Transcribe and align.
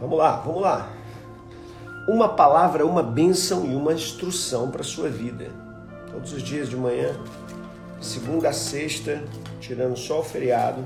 Vamos 0.00 0.18
lá, 0.18 0.36
vamos 0.36 0.62
lá. 0.62 0.88
Uma 2.08 2.30
palavra, 2.30 2.86
uma 2.86 3.02
bênção 3.02 3.66
e 3.66 3.74
uma 3.74 3.92
instrução 3.92 4.70
para 4.70 4.80
a 4.80 4.84
sua 4.84 5.10
vida. 5.10 5.50
Todos 6.10 6.32
os 6.32 6.42
dias 6.42 6.70
de 6.70 6.76
manhã, 6.76 7.14
segunda 8.00 8.48
a 8.48 8.52
sexta, 8.52 9.22
tirando 9.60 9.96
só 9.96 10.20
o 10.20 10.24
feriado. 10.24 10.82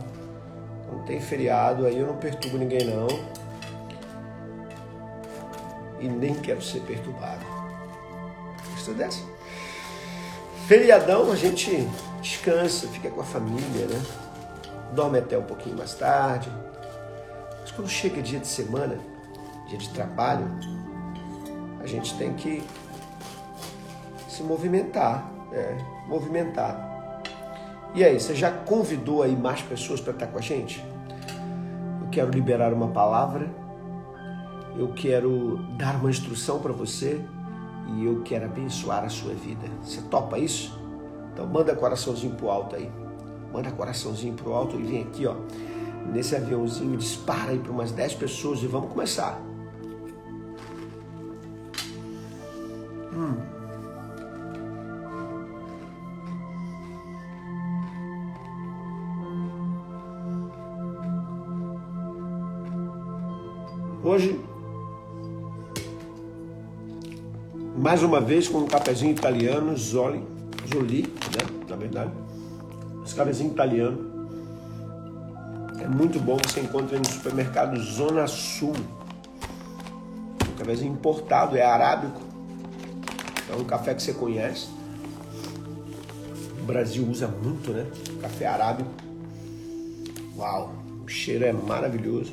Não 0.90 1.04
tem 1.04 1.20
feriado, 1.20 1.86
aí 1.86 1.96
eu 1.96 2.08
não 2.08 2.16
perturbo 2.16 2.58
ninguém 2.58 2.84
não. 2.84 3.06
E 6.00 6.08
nem 6.08 6.34
quero 6.34 6.60
ser 6.60 6.80
perturbado. 6.80 7.44
Gostou 8.72 8.94
dessa? 8.94 9.22
Feriadão 10.66 11.30
a 11.30 11.36
gente 11.36 11.88
descansa, 12.20 12.88
fica 12.88 13.08
com 13.10 13.20
a 13.20 13.24
família, 13.24 13.86
né? 13.86 14.02
Dorme 14.92 15.18
até 15.18 15.38
um 15.38 15.42
pouquinho 15.42 15.76
mais 15.76 15.94
tarde, 15.94 16.50
quando 17.74 17.88
chega 17.88 18.22
dia 18.22 18.38
de 18.38 18.46
semana, 18.46 18.98
dia 19.68 19.78
de 19.78 19.88
trabalho, 19.90 20.46
a 21.80 21.86
gente 21.86 22.16
tem 22.16 22.32
que 22.34 22.62
se 24.28 24.42
movimentar, 24.42 25.30
é, 25.52 25.76
movimentar. 26.06 27.22
E 27.94 28.02
aí, 28.02 28.18
você 28.18 28.34
já 28.34 28.50
convidou 28.50 29.22
aí 29.22 29.36
mais 29.36 29.62
pessoas 29.62 30.00
para 30.00 30.12
estar 30.12 30.26
com 30.28 30.38
a 30.38 30.40
gente? 30.40 30.84
Eu 32.02 32.08
quero 32.10 32.30
liberar 32.30 32.72
uma 32.72 32.88
palavra, 32.88 33.48
eu 34.76 34.92
quero 34.92 35.58
dar 35.76 35.96
uma 35.96 36.10
instrução 36.10 36.58
para 36.58 36.72
você 36.72 37.20
e 37.88 38.04
eu 38.04 38.22
quero 38.22 38.46
abençoar 38.46 39.04
a 39.04 39.08
sua 39.08 39.34
vida. 39.34 39.68
Você 39.82 40.00
topa 40.02 40.38
isso? 40.38 40.80
Então 41.32 41.46
manda 41.46 41.74
coraçãozinho 41.74 42.34
pro 42.34 42.50
alto 42.50 42.74
aí. 42.74 42.90
Manda 43.52 43.70
coraçãozinho 43.70 44.34
pro 44.34 44.52
alto 44.52 44.78
e 44.78 44.82
vem 44.82 45.02
aqui, 45.02 45.26
ó 45.26 45.36
nesse 46.12 46.36
aviãozinho, 46.36 46.96
dispara 46.96 47.50
aí 47.50 47.58
para 47.58 47.72
umas 47.72 47.90
10 47.90 48.14
pessoas 48.14 48.62
e 48.62 48.66
vamos 48.66 48.90
começar. 48.90 49.40
Hum. 53.12 53.36
Hoje, 64.02 64.38
mais 67.76 68.02
uma 68.02 68.20
vez 68.20 68.48
com 68.48 68.58
um 68.58 68.66
cafezinho 68.66 69.12
italiano, 69.12 69.76
Zoli, 69.76 70.22
Zoli, 70.72 71.02
né? 71.02 71.64
Na 71.68 71.76
verdade, 71.76 72.12
esse 73.04 73.14
cafezinho 73.14 73.50
italiano 73.50 74.13
é 75.84 75.86
muito 75.86 76.18
bom, 76.18 76.38
você 76.42 76.60
encontra 76.60 76.98
no 76.98 77.06
supermercado 77.06 77.78
Zona 77.78 78.26
Sul. 78.26 78.72
Um 80.48 80.56
cafezinho 80.56 80.94
importado, 80.94 81.58
é 81.58 81.62
arábico. 81.62 82.22
É 83.52 83.54
um 83.54 83.64
café 83.64 83.92
que 83.92 84.02
você 84.02 84.14
conhece. 84.14 84.68
O 86.58 86.64
Brasil 86.64 87.06
usa 87.06 87.28
muito, 87.28 87.70
né? 87.70 87.86
Café 88.22 88.46
arábico. 88.46 88.88
Uau, 90.38 90.72
o 91.04 91.08
cheiro 91.08 91.44
é 91.44 91.52
maravilhoso. 91.52 92.32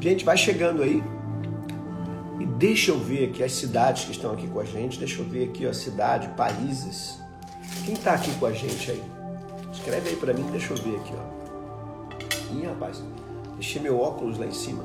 Gente, 0.00 0.24
vai 0.24 0.36
chegando 0.36 0.80
aí. 0.80 1.02
E 2.38 2.46
deixa 2.46 2.92
eu 2.92 3.00
ver 3.00 3.30
aqui 3.30 3.42
as 3.42 3.50
cidades 3.50 4.04
que 4.04 4.12
estão 4.12 4.30
aqui 4.30 4.46
com 4.46 4.60
a 4.60 4.64
gente. 4.64 4.96
Deixa 4.96 5.20
eu 5.20 5.28
ver 5.28 5.48
aqui 5.48 5.66
a 5.66 5.74
cidade, 5.74 6.28
países. 6.36 7.18
Quem 7.84 7.94
está 7.94 8.12
aqui 8.14 8.32
com 8.36 8.46
a 8.46 8.52
gente 8.52 8.92
aí? 8.92 9.11
Escreve 9.82 10.10
aí 10.10 10.16
para 10.16 10.32
mim, 10.32 10.46
deixa 10.52 10.72
eu 10.72 10.76
ver 10.76 10.94
aqui, 10.94 11.12
ó. 11.12 12.54
Ih, 12.54 12.66
rapaz, 12.66 13.02
deixei 13.56 13.82
meu 13.82 14.00
óculos 14.00 14.38
lá 14.38 14.46
em 14.46 14.52
cima. 14.52 14.84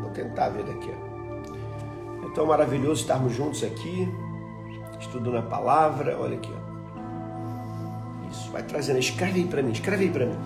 Vou 0.00 0.10
tentar 0.12 0.50
ver 0.50 0.62
daqui, 0.62 0.88
ó. 0.88 2.24
Então, 2.24 2.46
maravilhoso 2.46 3.00
estarmos 3.00 3.34
juntos 3.34 3.64
aqui, 3.64 4.08
estudando 5.00 5.38
a 5.38 5.42
palavra. 5.42 6.16
Olha 6.16 6.36
aqui, 6.36 6.48
ó. 6.54 8.30
Isso, 8.30 8.52
vai 8.52 8.62
trazendo. 8.62 9.00
Escreve 9.00 9.40
aí 9.40 9.48
para 9.48 9.62
mim, 9.62 9.72
escreve 9.72 10.04
aí 10.04 10.10
para 10.10 10.26
mim. 10.26 10.38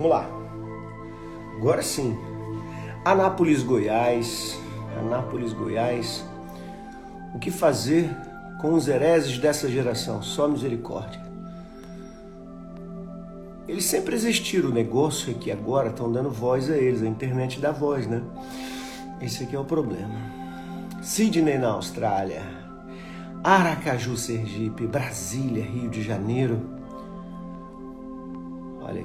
Vamos 0.00 0.16
lá. 0.16 0.26
Agora 1.58 1.82
sim. 1.82 2.18
Anápolis, 3.04 3.62
Goiás. 3.62 4.58
Anápolis, 4.98 5.52
Goiás. 5.52 6.24
O 7.34 7.38
que 7.38 7.50
fazer 7.50 8.08
com 8.62 8.72
os 8.72 8.88
hereses 8.88 9.36
dessa 9.36 9.68
geração? 9.68 10.22
Só 10.22 10.48
misericórdia. 10.48 11.20
Eles 13.68 13.84
sempre 13.84 14.14
existiram. 14.14 14.70
O 14.70 14.72
negócio 14.72 15.32
é 15.32 15.34
que 15.34 15.52
agora 15.52 15.90
estão 15.90 16.10
dando 16.10 16.30
voz 16.30 16.70
a 16.70 16.78
eles. 16.78 17.02
A 17.02 17.06
internet 17.06 17.60
dá 17.60 17.70
voz, 17.70 18.06
né? 18.06 18.22
Esse 19.20 19.44
aqui 19.44 19.54
é 19.54 19.60
o 19.60 19.66
problema. 19.66 20.14
Sydney, 21.02 21.58
na 21.58 21.72
Austrália. 21.72 22.40
Aracaju, 23.44 24.16
Sergipe. 24.16 24.86
Brasília, 24.86 25.62
Rio 25.62 25.90
de 25.90 26.02
Janeiro. 26.02 26.79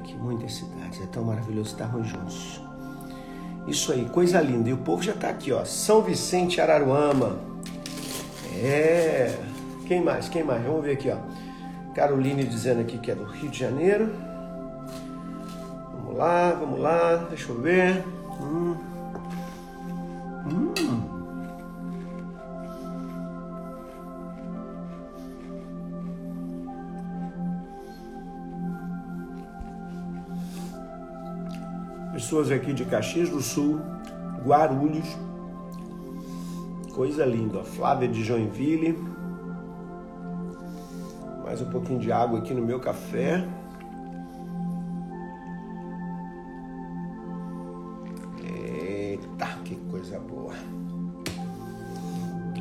Aqui, 0.05 0.15
muitas 0.15 0.53
cidades. 0.53 1.01
É 1.01 1.07
tão 1.07 1.23
maravilhoso 1.23 1.71
estarmos 1.71 2.07
juntos. 2.07 2.61
Isso 3.67 3.91
aí, 3.91 4.05
coisa 4.05 4.39
linda. 4.39 4.69
E 4.69 4.73
o 4.73 4.77
povo 4.77 5.01
já 5.01 5.13
está 5.13 5.29
aqui, 5.29 5.51
ó. 5.51 5.65
São 5.65 6.03
Vicente, 6.03 6.61
Araruama. 6.61 7.39
É. 8.55 9.35
Quem 9.87 10.03
mais? 10.03 10.29
Quem 10.29 10.43
mais? 10.43 10.63
Vamos 10.63 10.83
ver 10.83 10.91
aqui, 10.91 11.09
ó. 11.09 11.17
Caroline 11.95 12.43
dizendo 12.43 12.81
aqui 12.81 12.99
que 12.99 13.09
é 13.09 13.15
do 13.15 13.23
Rio 13.23 13.49
de 13.49 13.57
Janeiro. 13.57 14.11
Vamos 15.97 16.17
lá, 16.17 16.51
vamos 16.51 16.79
lá. 16.79 17.15
Deixa 17.27 17.51
eu 17.51 17.59
ver. 17.59 18.03
Hum. 18.39 18.75
Pessoas 32.25 32.49
aqui 32.49 32.73
de 32.73 32.83
Caxias 32.85 33.29
do 33.29 33.39
Sul, 33.39 33.79
Guarulhos. 34.43 35.15
Coisa 36.91 37.23
linda. 37.23 37.63
Flávia 37.63 38.07
de 38.07 38.23
Joinville. 38.23 38.97
Mais 41.43 41.61
um 41.61 41.69
pouquinho 41.69 41.99
de 41.99 42.11
água 42.11 42.39
aqui 42.39 42.51
no 42.51 42.65
meu 42.65 42.79
café. 42.79 43.47
Eita, 48.43 49.45
que 49.63 49.75
coisa 49.91 50.19
boa. 50.19 50.55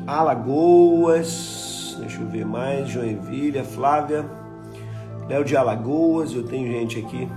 Alagoas. 0.05 1.97
Deixa 2.01 2.21
eu 2.21 2.27
ver 2.27 2.45
mais. 2.45 2.87
Joinville, 2.87 3.63
Flávia. 3.63 4.29
Léo 5.27 5.43
de 5.43 5.57
Alagoas. 5.57 6.33
Eu 6.33 6.43
tenho 6.43 6.71
gente 6.71 6.99
aqui 6.99 7.27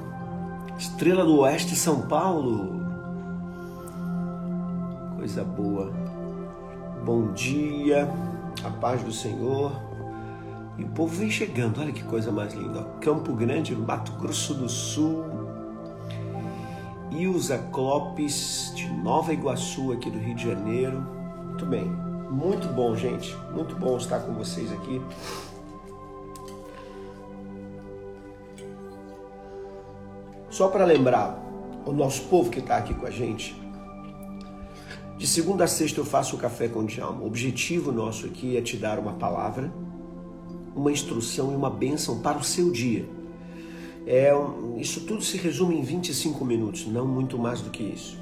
Estrela 0.99 1.25
do 1.25 1.39
Oeste, 1.39 1.77
São 1.77 2.01
Paulo. 2.09 2.83
coisa 5.17 5.45
boa. 5.45 5.93
Bom 7.05 7.33
dia, 7.35 8.11
a 8.65 8.69
paz 8.69 9.01
do 9.05 9.13
Senhor. 9.13 9.71
E 10.77 10.83
o 10.83 10.89
povo 10.89 11.15
vem 11.15 11.31
chegando, 11.31 11.81
olha 11.81 11.93
que 11.93 12.03
coisa 12.03 12.33
mais 12.33 12.53
linda. 12.53 12.83
Campo 13.01 13.33
Grande, 13.33 13.77
Mato 13.77 14.11
Grosso 14.15 14.55
do 14.55 14.69
Sul. 14.69 15.25
Ilza 17.13 17.59
Clopes, 17.73 18.73
de 18.75 18.89
Nova 18.93 19.33
Iguaçu, 19.33 19.93
aqui 19.93 20.11
do 20.11 20.19
Rio 20.19 20.35
de 20.35 20.49
Janeiro. 20.49 21.01
Muito 21.45 21.65
bem, 21.65 21.85
muito 22.29 22.67
bom, 22.75 22.97
gente. 22.97 23.37
Muito 23.55 23.77
bom 23.77 23.97
estar 23.99 24.19
com 24.19 24.33
vocês 24.33 24.73
aqui. 24.73 25.01
Só 30.59 30.67
para 30.67 30.85
lembrar 30.85 31.41
o 31.87 31.93
nosso 31.93 32.23
povo 32.23 32.51
que 32.51 32.59
está 32.59 32.79
aqui 32.79 32.93
com 32.93 33.07
a 33.07 33.11
gente, 33.13 33.57
de 35.17 35.25
segunda 35.25 35.63
a 35.63 35.69
sexta 35.69 36.01
eu 36.01 36.05
faço 36.05 36.35
o 36.35 36.39
café 36.41 36.67
com 36.67 36.81
o 36.81 36.85
Djalma. 36.85 37.23
O 37.23 37.29
objetivo 37.29 37.93
nosso 37.93 38.27
aqui 38.27 38.57
é 38.57 38.61
te 38.61 38.77
dar 38.77 38.99
uma 38.99 39.13
palavra, 39.13 39.73
uma 40.75 40.91
instrução 40.91 41.53
e 41.53 41.55
uma 41.55 41.71
bênção 41.71 42.19
para 42.19 42.39
o 42.39 42.43
seu 42.43 42.73
dia. 42.73 43.09
É, 44.05 44.33
isso 44.79 45.03
tudo 45.03 45.23
se 45.23 45.37
resume 45.37 45.77
em 45.77 45.83
25 45.83 46.45
minutos, 46.45 46.89
não 46.89 47.07
muito 47.07 47.39
mais 47.39 47.61
do 47.61 47.71
que 47.71 47.85
isso. 47.85 48.19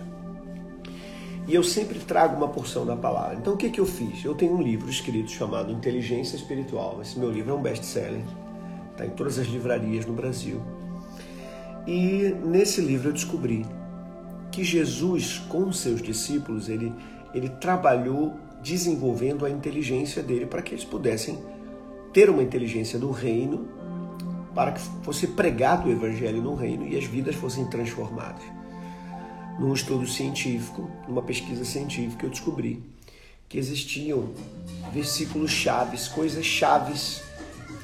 E 1.48 1.54
eu 1.54 1.62
sempre 1.62 1.98
trago 2.00 2.36
uma 2.36 2.48
porção 2.48 2.84
da 2.84 2.96
palavra. 2.96 3.36
Então 3.36 3.54
o 3.54 3.56
que, 3.56 3.70
que 3.70 3.80
eu 3.80 3.86
fiz? 3.86 4.22
Eu 4.22 4.34
tenho 4.34 4.52
um 4.52 4.60
livro 4.60 4.90
escrito 4.90 5.30
chamado 5.30 5.72
Inteligência 5.72 6.36
Espiritual. 6.36 7.00
Esse 7.00 7.18
meu 7.18 7.30
livro 7.30 7.52
é 7.52 7.54
um 7.54 7.62
best-seller, 7.62 8.20
está 8.92 9.06
em 9.06 9.10
todas 9.12 9.38
as 9.38 9.46
livrarias 9.46 10.04
no 10.04 10.12
Brasil. 10.12 10.60
E 11.86 12.34
nesse 12.44 12.80
livro 12.80 13.10
eu 13.10 13.12
descobri 13.12 13.64
que 14.50 14.64
Jesus, 14.64 15.38
com 15.48 15.72
seus 15.72 16.02
discípulos, 16.02 16.68
ele, 16.68 16.92
ele 17.32 17.48
trabalhou 17.48 18.34
desenvolvendo 18.60 19.46
a 19.46 19.50
inteligência 19.50 20.20
dele 20.22 20.46
para 20.46 20.62
que 20.62 20.74
eles 20.74 20.84
pudessem 20.84 21.38
ter 22.12 22.28
uma 22.28 22.42
inteligência 22.42 22.98
do 22.98 23.10
reino, 23.12 23.68
para 24.52 24.72
que 24.72 24.80
fosse 25.04 25.28
pregado 25.28 25.88
o 25.88 25.92
evangelho 25.92 26.42
no 26.42 26.54
reino 26.54 26.88
e 26.88 26.96
as 26.96 27.04
vidas 27.04 27.36
fossem 27.36 27.66
transformadas. 27.66 28.42
Num 29.60 29.72
estudo 29.72 30.06
científico, 30.08 30.90
numa 31.06 31.22
pesquisa 31.22 31.64
científica, 31.64 32.26
eu 32.26 32.30
descobri 32.30 32.82
que 33.48 33.58
existiam 33.58 34.30
versículos 34.92 35.52
chaves, 35.52 36.08
coisas 36.08 36.44
chaves 36.44 37.22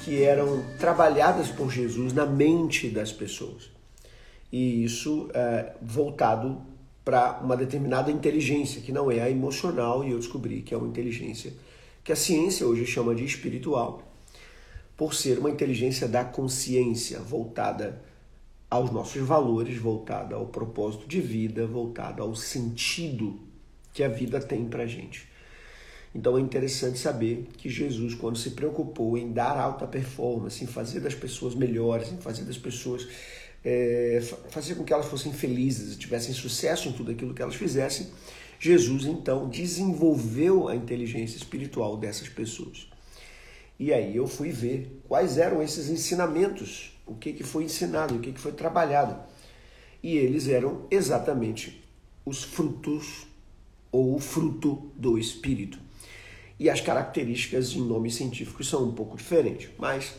que 0.04 0.22
eram 0.24 0.64
trabalhadas 0.80 1.48
por 1.48 1.70
Jesus 1.70 2.12
na 2.12 2.26
mente 2.26 2.88
das 2.88 3.12
pessoas 3.12 3.71
e 4.52 4.84
isso 4.84 5.30
é, 5.32 5.72
voltado 5.80 6.60
para 7.02 7.40
uma 7.42 7.56
determinada 7.56 8.10
inteligência, 8.10 8.82
que 8.82 8.92
não 8.92 9.10
é 9.10 9.20
a 9.20 9.30
emocional, 9.30 10.04
e 10.04 10.12
eu 10.12 10.18
descobri 10.18 10.60
que 10.60 10.74
é 10.74 10.76
uma 10.76 10.86
inteligência 10.86 11.52
que 12.04 12.12
a 12.12 12.16
ciência 12.16 12.66
hoje 12.66 12.84
chama 12.84 13.14
de 13.14 13.24
espiritual, 13.24 14.02
por 14.96 15.14
ser 15.14 15.38
uma 15.38 15.50
inteligência 15.50 16.08
da 16.08 16.24
consciência, 16.24 17.20
voltada 17.20 18.02
aos 18.68 18.90
nossos 18.90 19.22
valores, 19.22 19.78
voltada 19.78 20.34
ao 20.34 20.46
propósito 20.46 21.06
de 21.06 21.20
vida, 21.20 21.66
voltada 21.66 22.22
ao 22.22 22.34
sentido 22.34 23.38
que 23.92 24.02
a 24.02 24.08
vida 24.08 24.40
tem 24.40 24.64
para 24.64 24.86
gente. 24.86 25.28
Então 26.14 26.36
é 26.36 26.40
interessante 26.40 26.98
saber 26.98 27.46
que 27.56 27.70
Jesus, 27.70 28.14
quando 28.14 28.36
se 28.36 28.50
preocupou 28.50 29.16
em 29.16 29.32
dar 29.32 29.56
alta 29.56 29.86
performance, 29.86 30.62
em 30.62 30.66
fazer 30.66 31.00
das 31.00 31.14
pessoas 31.14 31.54
melhores, 31.54 32.12
em 32.12 32.18
fazer 32.18 32.42
das 32.42 32.58
pessoas 32.58 33.06
é, 33.64 34.20
fazer 34.50 34.74
com 34.74 34.84
que 34.84 34.92
elas 34.92 35.06
fossem 35.06 35.32
felizes, 35.32 35.96
tivessem 35.96 36.34
sucesso 36.34 36.88
em 36.88 36.92
tudo 36.92 37.10
aquilo 37.10 37.34
que 37.34 37.42
elas 37.42 37.54
fizessem, 37.54 38.08
Jesus 38.58 39.06
então 39.06 39.48
desenvolveu 39.48 40.68
a 40.68 40.76
inteligência 40.76 41.36
espiritual 41.36 41.96
dessas 41.96 42.28
pessoas. 42.28 42.88
E 43.78 43.92
aí 43.92 44.14
eu 44.14 44.26
fui 44.28 44.50
ver 44.50 45.02
quais 45.08 45.38
eram 45.38 45.62
esses 45.62 45.88
ensinamentos, 45.88 46.96
o 47.06 47.14
que, 47.14 47.32
que 47.32 47.42
foi 47.42 47.64
ensinado, 47.64 48.14
o 48.14 48.20
que, 48.20 48.32
que 48.32 48.40
foi 48.40 48.52
trabalhado. 48.52 49.20
E 50.02 50.16
eles 50.16 50.46
eram 50.48 50.86
exatamente 50.90 51.82
os 52.24 52.44
frutos 52.44 53.26
ou 53.90 54.14
o 54.14 54.20
fruto 54.20 54.90
do 54.96 55.18
Espírito. 55.18 55.78
E 56.58 56.70
as 56.70 56.80
características 56.80 57.72
em 57.72 57.80
nomes 57.80 58.14
científicos 58.14 58.68
são 58.68 58.88
um 58.88 58.92
pouco 58.92 59.16
diferentes, 59.16 59.70
mas 59.76 60.14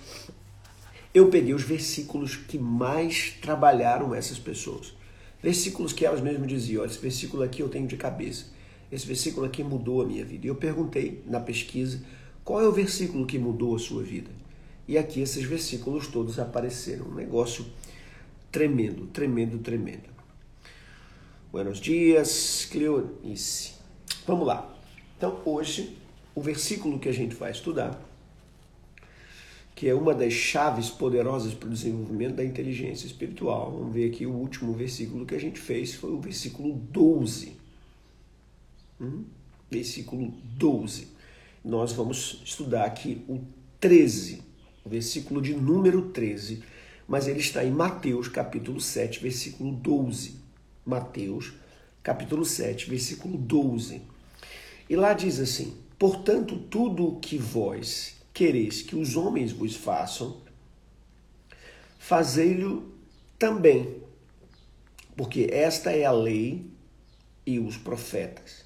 eu 1.14 1.30
peguei 1.30 1.54
os 1.54 1.64
versículos 1.64 2.36
que 2.36 2.58
mais 2.58 3.36
trabalharam 3.42 4.16
essas 4.16 4.40
pessoas. 4.40 4.94
Versículos 5.42 5.94
que 5.94 6.06
elas 6.06 6.22
mesmas 6.22 6.48
diziam: 6.48 6.84
esse 6.84 6.98
versículo 6.98 7.44
aqui 7.44 7.62
eu 7.62 7.70
tenho 7.70 7.88
de 7.88 7.98
cabeça. 7.98 8.46
Esse 8.92 9.06
versículo 9.06 9.46
aqui 9.46 9.64
mudou 9.64 10.02
a 10.02 10.06
minha 10.06 10.24
vida. 10.24 10.46
E 10.46 10.50
eu 10.50 10.56
perguntei 10.56 11.22
na 11.26 11.40
pesquisa 11.40 12.02
qual 12.44 12.62
é 12.62 12.68
o 12.68 12.72
versículo 12.72 13.26
que 13.26 13.38
mudou 13.38 13.76
a 13.76 13.80
sua 13.80 14.04
vida. 14.04 14.30
E 14.88 14.98
aqui 14.98 15.22
esses 15.22 15.44
versículos 15.44 16.08
todos 16.08 16.40
apareceram. 16.40 17.06
Um 17.08 17.16
negócio 17.16 17.66
tremendo, 18.52 19.08
tremendo, 19.08 19.58
tremendo. 19.60 20.14
Buenos 21.52 21.80
dias, 21.80 22.68
Cleonice. 22.72 23.74
Vamos 24.26 24.48
lá. 24.48 24.76
Então, 25.18 25.40
hoje, 25.46 25.98
o 26.36 26.42
versículo 26.42 27.00
que 27.00 27.08
a 27.08 27.14
gente 27.14 27.36
vai 27.36 27.52
estudar 27.52 28.00
que 29.76 29.88
é 29.88 29.94
uma 29.94 30.14
das 30.14 30.34
chaves 30.34 30.90
poderosas 30.90 31.54
para 31.54 31.68
o 31.68 31.72
desenvolvimento 31.72 32.36
da 32.36 32.44
inteligência 32.44 33.08
espiritual. 33.08 33.72
Vamos 33.72 33.94
ver 33.94 34.10
aqui 34.10 34.26
o 34.26 34.32
último 34.32 34.74
versículo 34.74 35.26
que 35.26 35.36
a 35.36 35.40
gente 35.40 35.60
fez, 35.60 35.94
foi 35.96 36.12
o 36.12 36.20
versículo 36.20 36.74
12. 36.74 37.54
Hum? 39.02 39.24
Versículo 39.70 40.32
12. 40.58 41.08
Nós 41.66 41.92
vamos 41.94 42.42
estudar 42.46 42.86
aqui 42.86 43.24
o 43.28 43.40
13, 43.80 44.42
o 44.84 44.90
versículo 44.90 45.42
de 45.42 45.54
número 45.54 46.10
13, 46.10 46.62
mas 47.08 47.28
ele 47.28 47.40
está 47.40 47.66
em 47.66 47.72
Mateus 47.72 48.28
capítulo 48.28 48.80
7, 48.80 49.20
versículo 49.20 49.72
12. 49.72 50.36
Mateus 50.86 51.54
capítulo 52.04 52.46
7, 52.46 52.90
versículo 52.90 53.38
12. 53.38 54.02
E 54.90 54.96
lá 54.96 55.14
diz 55.14 55.40
assim: 55.40 55.74
Portanto, 55.98 56.58
tudo 56.70 57.08
o 57.08 57.20
que 57.20 57.38
vós 57.38 58.16
quereis 58.34 58.82
que 58.82 58.96
os 58.96 59.16
homens 59.16 59.52
vos 59.52 59.76
façam, 59.76 60.42
fazei-lo 62.00 62.92
também, 63.38 64.02
porque 65.16 65.48
esta 65.52 65.92
é 65.92 66.06
a 66.06 66.12
lei 66.12 66.66
e 67.46 67.60
os 67.60 67.78
profetas. 67.78 68.66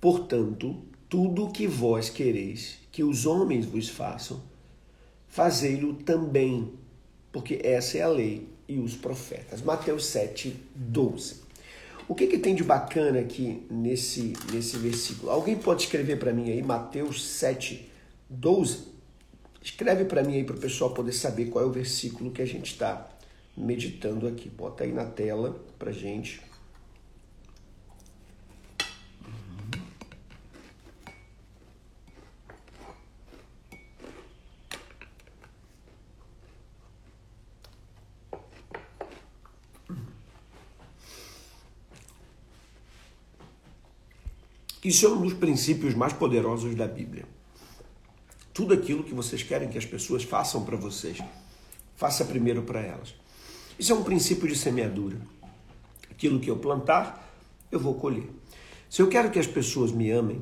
Portanto, 0.00 0.82
tudo 1.08 1.44
o 1.44 1.52
que 1.52 1.66
vós 1.66 2.10
quereis 2.10 2.78
que 2.90 3.02
os 3.02 3.24
homens 3.26 3.66
vos 3.66 3.88
façam, 3.88 4.42
fazei-lo 5.28 5.94
também, 5.94 6.72
porque 7.32 7.60
essa 7.62 7.98
é 7.98 8.02
a 8.02 8.08
lei 8.08 8.48
e 8.68 8.78
os 8.78 8.94
profetas. 8.94 9.62
Mateus 9.62 10.06
7, 10.06 10.56
12. 10.74 11.42
O 12.06 12.14
que, 12.14 12.26
que 12.26 12.38
tem 12.38 12.54
de 12.54 12.62
bacana 12.62 13.20
aqui 13.20 13.66
nesse, 13.70 14.34
nesse 14.52 14.76
versículo? 14.76 15.30
Alguém 15.30 15.56
pode 15.56 15.84
escrever 15.84 16.18
para 16.18 16.32
mim 16.32 16.50
aí, 16.50 16.62
Mateus 16.62 17.24
7, 17.24 17.90
12? 18.28 18.93
Escreve 19.64 20.04
para 20.04 20.22
mim 20.22 20.34
aí 20.34 20.44
para 20.44 20.56
o 20.56 20.60
pessoal 20.60 20.92
poder 20.92 21.12
saber 21.12 21.46
qual 21.46 21.64
é 21.64 21.66
o 21.66 21.72
versículo 21.72 22.30
que 22.30 22.42
a 22.42 22.46
gente 22.46 22.72
está 22.72 23.08
meditando 23.56 24.28
aqui. 24.28 24.46
Bota 24.46 24.84
aí 24.84 24.92
na 24.92 25.06
tela 25.06 25.58
para 25.78 25.90
gente. 25.90 26.42
Isso 44.84 45.06
é 45.06 45.08
um 45.08 45.22
dos 45.22 45.32
princípios 45.32 45.94
mais 45.94 46.12
poderosos 46.12 46.74
da 46.74 46.86
Bíblia. 46.86 47.24
Tudo 48.54 48.72
aquilo 48.72 49.02
que 49.02 49.12
vocês 49.12 49.42
querem 49.42 49.68
que 49.68 49.76
as 49.76 49.84
pessoas 49.84 50.22
façam 50.22 50.64
para 50.64 50.76
vocês, 50.76 51.18
faça 51.96 52.24
primeiro 52.24 52.62
para 52.62 52.80
elas. 52.80 53.12
Isso 53.76 53.90
é 53.90 53.96
um 53.96 54.04
princípio 54.04 54.46
de 54.46 54.54
semeadura. 54.54 55.18
Aquilo 56.08 56.38
que 56.38 56.48
eu 56.48 56.56
plantar, 56.56 57.34
eu 57.72 57.80
vou 57.80 57.94
colher. 57.94 58.30
Se 58.88 59.02
eu 59.02 59.08
quero 59.08 59.32
que 59.32 59.40
as 59.40 59.48
pessoas 59.48 59.90
me 59.90 60.08
amem, 60.12 60.40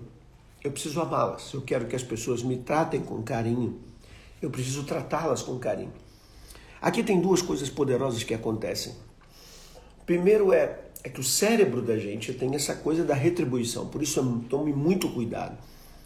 eu 0.62 0.70
preciso 0.70 1.00
amá-las. 1.00 1.48
Se 1.48 1.54
eu 1.54 1.62
quero 1.62 1.86
que 1.86 1.96
as 1.96 2.02
pessoas 2.02 2.42
me 2.42 2.58
tratem 2.58 3.00
com 3.00 3.22
carinho, 3.22 3.80
eu 4.42 4.50
preciso 4.50 4.84
tratá-las 4.84 5.40
com 5.40 5.58
carinho. 5.58 5.94
Aqui 6.82 7.02
tem 7.02 7.18
duas 7.18 7.40
coisas 7.40 7.70
poderosas 7.70 8.22
que 8.22 8.34
acontecem. 8.34 8.92
Primeiro 10.04 10.52
é, 10.52 10.80
é 11.02 11.08
que 11.08 11.20
o 11.20 11.24
cérebro 11.24 11.80
da 11.80 11.96
gente 11.96 12.34
tem 12.34 12.54
essa 12.54 12.74
coisa 12.74 13.04
da 13.04 13.14
retribuição. 13.14 13.86
Por 13.86 14.02
isso, 14.02 14.44
tome 14.50 14.70
muito 14.70 15.08
cuidado 15.08 15.56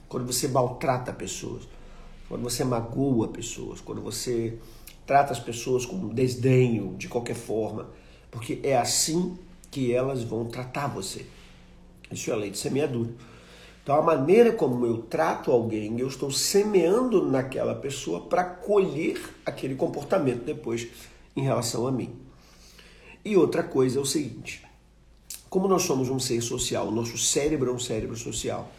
quando 0.09 0.25
você 0.25 0.47
maltrata 0.47 1.13
pessoas 1.13 1.67
quando 2.29 2.43
você 2.43 2.65
magoa 2.65 3.29
pessoas, 3.29 3.81
quando 3.81 4.01
você 4.01 4.59
trata 5.07 5.33
as 5.33 5.39
pessoas 5.39 5.87
com 5.87 6.09
desdenho 6.09 6.95
de 6.97 7.09
qualquer 7.09 7.37
forma, 7.37 7.89
porque 8.31 8.61
é 8.63 8.77
assim 8.77 9.39
que 9.71 9.93
elas 9.93 10.25
vão 10.25 10.47
tratar 10.47 10.89
você. 10.89 11.27
Isso 12.11 12.31
é 12.31 12.35
a 12.35 12.37
lei 12.37 12.51
de 12.51 12.59
semeadura. 12.59 13.11
Então, 13.83 13.95
a 13.95 14.03
maneira 14.03 14.53
como 14.53 14.85
eu 14.85 14.99
trato 15.03 15.53
alguém, 15.53 16.01
eu 16.01 16.09
estou 16.09 16.31
semeando 16.31 17.25
naquela 17.25 17.75
pessoa 17.75 18.23
para 18.23 18.43
colher 18.43 19.21
aquele 19.45 19.77
comportamento 19.77 20.45
depois 20.45 20.89
em 21.37 21.43
relação 21.43 21.87
a 21.87 21.93
mim. 21.93 22.13
E 23.25 23.37
outra 23.37 23.63
coisa 23.63 23.99
é 23.99 24.03
o 24.03 24.07
seguinte: 24.07 24.65
como 25.49 25.69
nós 25.69 25.83
somos 25.83 26.09
um 26.09 26.19
ser 26.19 26.41
social, 26.41 26.89
o 26.89 26.91
nosso 26.91 27.17
cérebro 27.17 27.71
é 27.71 27.75
um 27.75 27.79
cérebro 27.79 28.17
social, 28.17 28.71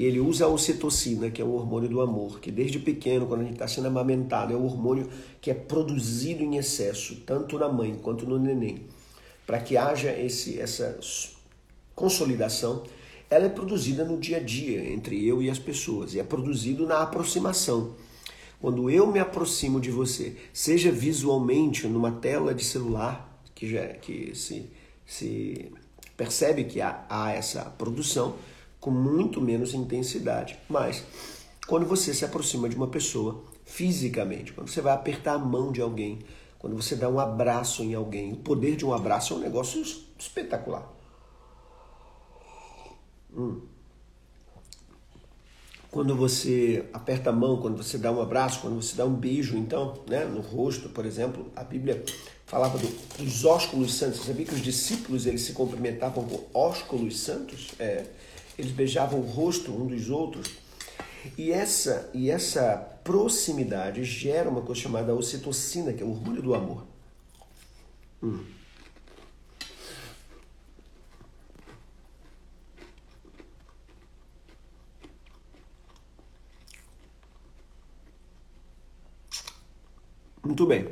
e 0.00 0.04
ele 0.06 0.18
usa 0.18 0.46
a 0.46 0.48
ocitocina, 0.48 1.30
que 1.30 1.42
é 1.42 1.44
o 1.44 1.52
hormônio 1.52 1.86
do 1.86 2.00
amor, 2.00 2.40
que 2.40 2.50
desde 2.50 2.78
pequeno, 2.78 3.26
quando 3.26 3.42
a 3.42 3.44
gente 3.44 3.52
está 3.52 3.68
sendo 3.68 3.88
amamentado, 3.88 4.50
é 4.50 4.56
o 4.56 4.64
hormônio 4.64 5.10
que 5.42 5.50
é 5.50 5.54
produzido 5.54 6.42
em 6.42 6.56
excesso, 6.56 7.16
tanto 7.26 7.58
na 7.58 7.68
mãe 7.68 7.94
quanto 8.02 8.24
no 8.24 8.38
neném, 8.38 8.86
para 9.46 9.60
que 9.60 9.76
haja 9.76 10.10
esse, 10.10 10.58
essa 10.58 10.98
consolidação 11.94 12.82
ela 13.28 13.44
é 13.44 13.50
produzida 13.50 14.02
no 14.02 14.16
dia 14.16 14.38
a 14.38 14.40
dia 14.40 14.90
entre 14.90 15.22
eu 15.22 15.42
e 15.42 15.50
as 15.50 15.58
pessoas 15.58 16.14
e 16.14 16.18
é 16.18 16.24
produzido 16.24 16.86
na 16.86 17.02
aproximação. 17.02 17.94
Quando 18.58 18.88
eu 18.88 19.06
me 19.06 19.18
aproximo 19.18 19.78
de 19.78 19.90
você, 19.90 20.34
seja 20.50 20.90
visualmente 20.90 21.86
numa 21.86 22.12
tela 22.12 22.54
de 22.54 22.64
celular, 22.64 23.38
que 23.54 23.68
já 23.68 23.86
que 23.88 24.34
se, 24.34 24.64
se 25.04 25.70
percebe 26.16 26.64
que 26.64 26.80
há, 26.80 27.04
há 27.06 27.32
essa 27.32 27.66
produção 27.66 28.36
com 28.80 28.90
muito 28.90 29.40
menos 29.40 29.74
intensidade, 29.74 30.58
mas 30.68 31.04
quando 31.66 31.86
você 31.86 32.14
se 32.14 32.24
aproxima 32.24 32.68
de 32.68 32.74
uma 32.74 32.88
pessoa 32.88 33.44
fisicamente, 33.64 34.52
quando 34.52 34.68
você 34.68 34.80
vai 34.80 34.92
apertar 34.92 35.34
a 35.34 35.38
mão 35.38 35.70
de 35.70 35.80
alguém, 35.80 36.20
quando 36.58 36.74
você 36.74 36.96
dá 36.96 37.08
um 37.08 37.20
abraço 37.20 37.82
em 37.82 37.94
alguém, 37.94 38.32
o 38.32 38.36
poder 38.36 38.76
de 38.76 38.84
um 38.84 38.92
abraço 38.92 39.34
é 39.34 39.36
um 39.36 39.40
negócio 39.40 39.80
espetacular. 40.18 40.90
Hum. 43.36 43.60
Quando 45.90 46.14
você 46.14 46.88
aperta 46.92 47.30
a 47.30 47.32
mão, 47.32 47.60
quando 47.60 47.76
você 47.76 47.98
dá 47.98 48.12
um 48.12 48.20
abraço, 48.20 48.60
quando 48.60 48.80
você 48.80 48.94
dá 48.94 49.04
um 49.04 49.14
beijo, 49.14 49.56
então, 49.56 49.94
né, 50.08 50.24
no 50.24 50.40
rosto, 50.40 50.88
por 50.88 51.04
exemplo, 51.04 51.46
a 51.56 51.64
Bíblia 51.64 52.04
falava 52.46 52.78
do, 52.78 52.88
dos 53.16 53.44
ósculos 53.44 53.94
santos. 53.94 54.20
Você 54.20 54.28
sabia 54.28 54.46
que 54.46 54.54
os 54.54 54.62
discípulos 54.62 55.26
eles 55.26 55.42
se 55.42 55.52
cumprimentavam 55.52 56.24
com 56.24 56.46
ósculos 56.52 57.18
santos? 57.18 57.70
É, 57.78 58.04
eles 58.60 58.72
beijavam 58.72 59.20
o 59.20 59.26
rosto 59.26 59.72
um 59.72 59.86
dos 59.86 60.10
outros. 60.10 60.58
E 61.36 61.50
essa, 61.50 62.10
e 62.14 62.30
essa 62.30 62.76
proximidade 63.04 64.04
gera 64.04 64.48
uma 64.48 64.62
coisa 64.62 64.80
chamada 64.80 65.14
ocitocina, 65.14 65.92
que 65.92 66.02
é 66.02 66.06
o 66.06 66.10
orgulho 66.10 66.42
do 66.42 66.54
amor. 66.54 66.86
Hum. 68.22 68.44
Muito 80.42 80.66
bem. 80.66 80.88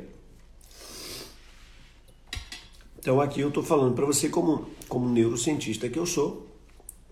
Então 2.99 3.19
aqui 3.19 3.41
eu 3.41 3.47
estou 3.47 3.63
falando 3.63 3.95
para 3.95 4.05
você 4.05 4.29
como, 4.29 4.69
como 4.87 5.09
neurocientista 5.09 5.89
que 5.89 5.97
eu 5.97 6.05
sou 6.05 6.48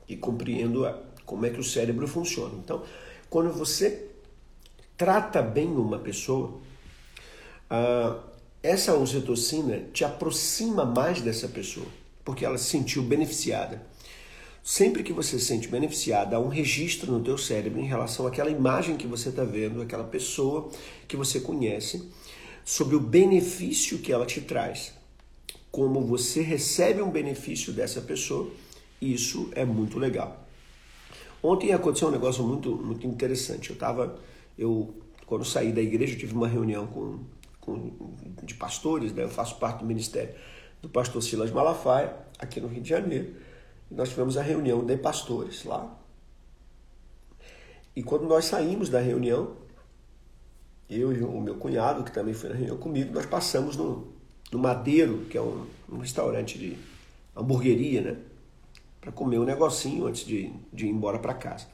e 0.08 0.16
compreendo 0.16 0.88
como 1.26 1.46
é 1.46 1.50
que 1.50 1.60
o 1.60 1.64
cérebro 1.64 2.08
funciona. 2.08 2.56
Então, 2.64 2.84
quando 3.30 3.52
você 3.52 4.08
trata 4.96 5.42
bem 5.42 5.68
uma 5.68 6.00
pessoa, 6.00 6.60
ah, 7.70 8.18
essa 8.64 8.94
ocitocina 8.94 9.82
te 9.94 10.04
aproxima 10.04 10.86
mais 10.86 11.22
dessa 11.22 11.48
pessoa, 11.48 11.88
porque 12.24 12.46
ela 12.46 12.58
se 12.58 12.66
sentiu 12.66 13.04
beneficiada. 13.04 13.86
Sempre 14.64 15.04
que 15.04 15.14
você 15.14 15.40
se 15.40 15.46
sente 15.46 15.70
beneficiado, 15.70 16.34
há 16.34 16.40
um 16.40 16.50
registro 16.50 17.12
no 17.12 17.24
teu 17.24 17.38
cérebro 17.38 17.80
em 17.80 17.86
relação 17.86 18.28
àquela 18.28 18.50
imagem 18.50 18.98
que 18.98 19.08
você 19.08 19.30
está 19.30 19.46
vendo, 19.46 19.82
aquela 19.82 20.04
pessoa 20.04 20.70
que 21.08 21.16
você 21.16 21.40
conhece, 21.40 22.10
sobre 22.66 22.98
o 22.98 23.00
benefício 23.00 24.00
que 24.00 24.12
ela 24.12 24.26
te 24.26 24.42
traz. 24.42 24.92
Como 25.72 26.02
você 26.02 26.42
recebe 26.42 27.02
um 27.02 27.10
benefício 27.10 27.72
dessa 27.72 28.02
pessoa, 28.02 28.52
isso 29.02 29.50
é 29.56 29.66
muito 29.66 30.00
legal. 30.00 30.46
Ontem 31.42 31.72
aconteceu 31.72 32.08
um 32.08 32.12
negócio 32.12 32.44
muito, 32.44 32.76
muito 32.76 33.06
interessante. 33.06 33.70
Eu 33.70 33.76
estava, 33.76 34.20
eu 34.58 34.94
quando 35.26 35.46
saí 35.46 35.72
da 35.72 35.82
igreja, 35.82 36.14
eu 36.14 36.20
tive 36.20 36.34
uma 36.34 36.48
reunião 36.48 36.88
com, 36.88 37.20
com 37.60 37.92
de 38.44 38.54
pastores, 38.56 39.12
né? 39.14 39.24
eu 39.24 39.30
faço 39.30 39.58
parte 39.58 39.80
do 39.80 39.86
ministério 39.86 40.34
do 40.82 40.90
pastor 40.90 41.22
Silas 41.22 41.52
Malafaia, 41.52 42.16
aqui 42.40 42.62
no 42.62 42.68
Rio 42.68 42.82
de 42.82 42.90
Janeiro 42.90 43.48
nós 43.90 44.10
tivemos 44.10 44.38
a 44.38 44.42
reunião 44.42 44.86
de 44.86 44.98
pastores 44.98 45.64
lá. 45.64 45.98
E 47.96 48.04
quando 48.04 48.26
nós 48.26 48.46
saímos 48.46 48.90
da 48.90 49.00
reunião, 49.00 49.56
eu 50.90 51.12
e 51.14 51.24
o 51.24 51.42
meu 51.42 51.56
cunhado, 51.56 52.04
que 52.04 52.12
também 52.12 52.34
foi 52.34 52.50
na 52.50 52.56
reunião 52.56 52.78
comigo, 52.78 53.14
nós 53.14 53.26
passamos 53.26 53.76
no, 53.76 54.08
no 54.52 54.60
Madeiro, 54.60 55.26
que 55.30 55.38
é 55.38 55.42
um, 55.42 55.66
um 55.90 55.98
restaurante 56.00 56.60
de 56.60 56.78
hamburgueria, 57.36 58.02
né? 58.02 58.18
Para 59.08 59.14
comer 59.14 59.40
um 59.40 59.46
negocinho 59.46 60.06
antes 60.06 60.26
de, 60.26 60.52
de 60.74 60.86
ir 60.86 60.90
embora 60.90 61.18
para 61.18 61.34
casa. 61.34 61.66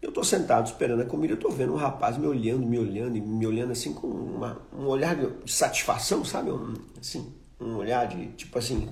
Eu 0.00 0.10
estou 0.10 0.22
sentado 0.22 0.66
esperando 0.66 1.02
a 1.02 1.04
comida, 1.04 1.32
eu 1.32 1.36
estou 1.36 1.50
vendo 1.50 1.72
um 1.72 1.76
rapaz 1.76 2.16
me 2.16 2.28
olhando, 2.28 2.64
me 2.64 2.78
olhando 2.78 3.16
e 3.16 3.20
me 3.20 3.44
olhando 3.44 3.72
assim 3.72 3.92
com 3.92 4.06
uma, 4.06 4.62
um 4.72 4.86
olhar 4.86 5.16
de 5.16 5.52
satisfação, 5.52 6.24
sabe? 6.24 6.52
Um, 6.52 6.74
assim, 7.00 7.34
um 7.60 7.74
olhar 7.74 8.06
de 8.06 8.28
tipo 8.34 8.56
assim, 8.56 8.88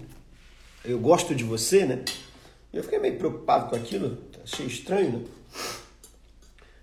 eu 0.84 0.98
gosto 0.98 1.36
de 1.36 1.44
você, 1.44 1.86
né? 1.86 2.04
Eu 2.72 2.82
fiquei 2.82 2.98
meio 2.98 3.16
preocupado 3.16 3.70
com 3.70 3.76
aquilo, 3.76 4.18
achei 4.42 4.66
estranho, 4.66 5.20
né? 5.20 5.24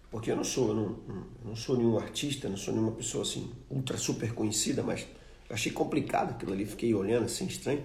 Porque 0.09 0.31
eu 0.31 0.37
não 0.37 0.45
sou, 0.45 0.69
eu 0.69 0.75
não, 0.75 0.97
não 1.43 1.55
sou 1.57 1.75
nenhum 1.75 1.97
artista, 1.97 2.47
não 2.47 2.55
sou 2.55 2.73
nenhuma 2.73 2.93
pessoa 2.93 3.23
assim, 3.23 3.51
ultra 3.69 3.97
super 3.97 4.33
conhecida, 4.33 4.81
mas 4.81 5.05
achei 5.49 5.73
complicado 5.73 6.29
aquilo 6.29 6.53
ali, 6.53 6.65
fiquei 6.65 6.95
olhando 6.95 7.25
assim, 7.25 7.47
estranho. 7.47 7.83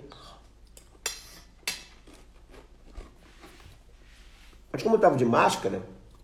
Mas 4.73 4.83
como 4.83 4.97
eu 4.97 5.01
tava 5.01 5.17
de 5.17 5.25
máscara, 5.25 5.83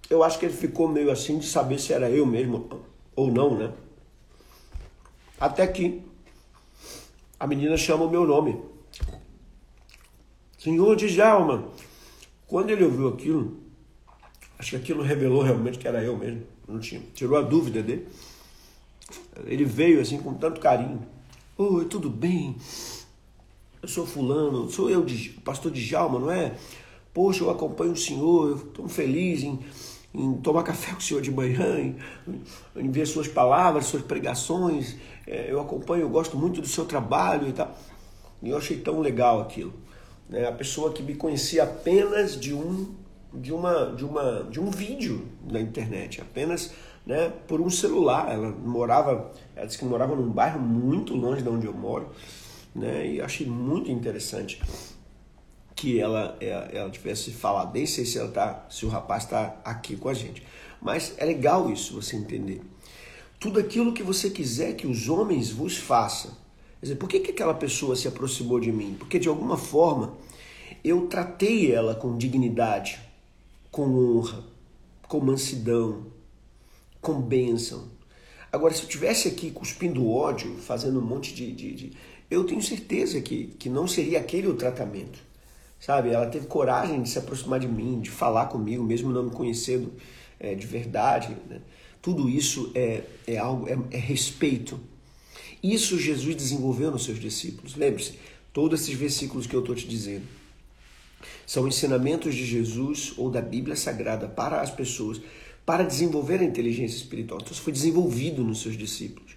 eu 0.08 0.22
acho 0.22 0.38
que 0.38 0.46
ele 0.46 0.54
ficou 0.54 0.88
meio 0.88 1.10
assim 1.10 1.38
de 1.38 1.46
saber 1.46 1.78
se 1.78 1.92
era 1.92 2.08
eu 2.08 2.24
mesmo 2.24 2.84
ou 3.14 3.30
não, 3.30 3.56
né? 3.56 3.72
Até 5.38 5.66
que 5.66 6.02
a 7.38 7.46
menina 7.46 7.76
chama 7.76 8.04
o 8.04 8.10
meu 8.10 8.26
nome. 8.26 8.60
Senhor 10.58 10.96
Djalma. 10.96 11.68
Quando 12.46 12.70
ele 12.70 12.84
ouviu 12.84 13.08
aquilo, 13.08 13.58
acho 14.58 14.70
que 14.70 14.76
aquilo 14.76 15.02
revelou 15.02 15.42
realmente 15.42 15.78
que 15.78 15.88
era 15.88 16.02
eu 16.02 16.16
mesmo. 16.16 16.42
Não 16.66 16.78
tinha. 16.78 17.02
Tirou 17.14 17.36
a 17.36 17.42
dúvida 17.42 17.82
dele. 17.82 18.08
Ele 19.44 19.64
veio 19.64 20.00
assim 20.00 20.18
com 20.18 20.34
tanto 20.34 20.60
carinho. 20.60 21.06
Oi, 21.58 21.84
tudo 21.86 22.08
bem? 22.08 22.56
Eu 23.82 23.88
sou 23.88 24.06
fulano, 24.06 24.70
sou 24.70 24.90
eu, 24.90 25.04
pastor 25.44 25.70
Djalma, 25.70 26.18
não 26.18 26.30
é? 26.30 26.56
Poxa, 27.16 27.44
eu 27.44 27.48
acompanho 27.48 27.92
o 27.92 27.96
senhor, 27.96 28.50
eu 28.50 28.56
estou 28.56 28.86
feliz 28.86 29.42
em, 29.42 29.58
em, 30.14 30.34
tomar 30.34 30.62
café 30.62 30.92
com 30.92 30.98
o 30.98 31.02
senhor 31.02 31.22
de 31.22 31.30
manhã, 31.30 31.80
em, 31.80 31.96
em 32.76 32.90
ver 32.90 33.06
suas 33.06 33.26
palavras, 33.26 33.86
suas 33.86 34.02
pregações. 34.02 34.96
É, 35.26 35.50
eu 35.50 35.58
acompanho, 35.58 36.02
eu 36.02 36.10
gosto 36.10 36.36
muito 36.36 36.60
do 36.60 36.68
seu 36.68 36.84
trabalho 36.84 37.48
e 37.48 37.54
tal. 37.54 37.74
E 38.42 38.50
eu 38.50 38.58
achei 38.58 38.76
tão 38.76 39.00
legal 39.00 39.40
aquilo. 39.40 39.72
Né? 40.28 40.46
A 40.46 40.52
pessoa 40.52 40.92
que 40.92 41.02
me 41.02 41.14
conhecia 41.14 41.62
apenas 41.62 42.38
de 42.38 42.52
um, 42.52 42.94
de 43.32 43.50
uma, 43.50 43.94
de 43.96 44.04
uma, 44.04 44.46
de 44.50 44.60
um 44.60 44.70
vídeo 44.70 45.26
na 45.50 45.58
internet, 45.58 46.20
apenas 46.20 46.74
né, 47.06 47.32
por 47.48 47.62
um 47.62 47.70
celular. 47.70 48.30
Ela 48.30 48.50
morava, 48.50 49.32
ela 49.56 49.64
disse 49.64 49.78
que 49.78 49.86
morava 49.86 50.14
num 50.14 50.28
bairro 50.28 50.60
muito 50.60 51.14
longe 51.16 51.40
de 51.40 51.48
onde 51.48 51.66
eu 51.66 51.72
moro, 51.72 52.10
né? 52.74 53.06
E 53.06 53.22
achei 53.22 53.46
muito 53.46 53.90
interessante 53.90 54.60
que 55.76 56.00
ela, 56.00 56.36
ela, 56.40 56.64
ela 56.72 56.90
tivesse 56.90 57.30
falado. 57.30 57.72
Nem 57.72 57.86
sei 57.86 58.04
se 58.04 58.18
ela 58.18 58.32
tá, 58.32 58.66
se 58.68 58.84
o 58.84 58.88
rapaz 58.88 59.22
está 59.22 59.60
aqui 59.64 59.96
com 59.96 60.08
a 60.08 60.14
gente, 60.14 60.42
mas 60.82 61.14
é 61.18 61.24
legal 61.24 61.70
isso 61.70 61.94
você 61.94 62.16
entender. 62.16 62.60
Tudo 63.38 63.60
aquilo 63.60 63.92
que 63.92 64.02
você 64.02 64.30
quiser 64.30 64.74
que 64.74 64.86
os 64.86 65.08
homens 65.08 65.50
vos 65.50 65.76
façam 65.76 66.32
Quer 66.86 66.86
dizer, 66.86 66.96
por 66.96 67.08
que, 67.08 67.20
que 67.20 67.30
aquela 67.30 67.54
pessoa 67.54 67.96
se 67.96 68.06
aproximou 68.06 68.60
de 68.60 68.70
mim? 68.70 68.94
Porque 68.98 69.18
de 69.18 69.28
alguma 69.28 69.56
forma 69.56 70.14
eu 70.84 71.06
tratei 71.06 71.72
ela 71.72 71.94
com 71.94 72.16
dignidade, 72.16 73.00
com 73.70 73.88
honra, 73.92 74.44
com 75.08 75.18
mansidão, 75.18 76.06
com 77.00 77.20
bênção. 77.20 77.88
Agora, 78.52 78.74
se 78.74 78.82
eu 78.82 78.88
tivesse 78.88 79.26
aqui 79.26 79.50
cuspindo 79.50 80.08
ódio, 80.08 80.56
fazendo 80.58 81.00
um 81.00 81.04
monte 81.04 81.34
de. 81.34 81.50
de, 81.52 81.72
de 81.74 81.92
eu 82.30 82.44
tenho 82.44 82.62
certeza 82.62 83.20
que, 83.20 83.48
que 83.58 83.68
não 83.68 83.88
seria 83.88 84.20
aquele 84.20 84.46
o 84.46 84.54
tratamento. 84.54 85.18
Sabe? 85.78 86.10
Ela 86.10 86.26
teve 86.26 86.46
coragem 86.46 87.02
de 87.02 87.08
se 87.08 87.18
aproximar 87.18 87.60
de 87.60 87.68
mim, 87.68 88.00
de 88.00 88.10
falar 88.10 88.46
comigo, 88.46 88.82
mesmo 88.82 89.10
não 89.12 89.24
me 89.24 89.30
conhecendo 89.30 89.92
é, 90.40 90.54
de 90.54 90.66
verdade. 90.66 91.36
Né? 91.48 91.60
Tudo 92.00 92.28
isso 92.28 92.70
é, 92.74 93.02
é 93.26 93.38
algo, 93.38 93.68
é, 93.68 93.78
é 93.90 93.98
respeito 93.98 94.80
isso 95.62 95.98
Jesus 95.98 96.36
desenvolveu 96.36 96.90
nos 96.90 97.04
seus 97.04 97.18
discípulos. 97.18 97.74
Lembre-se, 97.74 98.14
todos 98.52 98.80
esses 98.80 98.94
versículos 98.94 99.46
que 99.46 99.54
eu 99.54 99.60
estou 99.60 99.74
te 99.74 99.86
dizendo 99.86 100.24
São 101.46 101.66
ensinamentos 101.66 102.34
de 102.34 102.44
Jesus 102.44 103.14
ou 103.16 103.30
da 103.30 103.40
Bíblia 103.40 103.74
Sagrada 103.74 104.28
para 104.28 104.60
as 104.60 104.70
pessoas, 104.70 105.20
para 105.64 105.82
desenvolver 105.82 106.40
a 106.40 106.44
inteligência 106.44 106.96
espiritual. 106.96 107.40
Então, 107.40 107.52
isso 107.52 107.62
foi 107.62 107.72
desenvolvido 107.72 108.44
nos 108.44 108.62
seus 108.62 108.76
discípulos. 108.76 109.32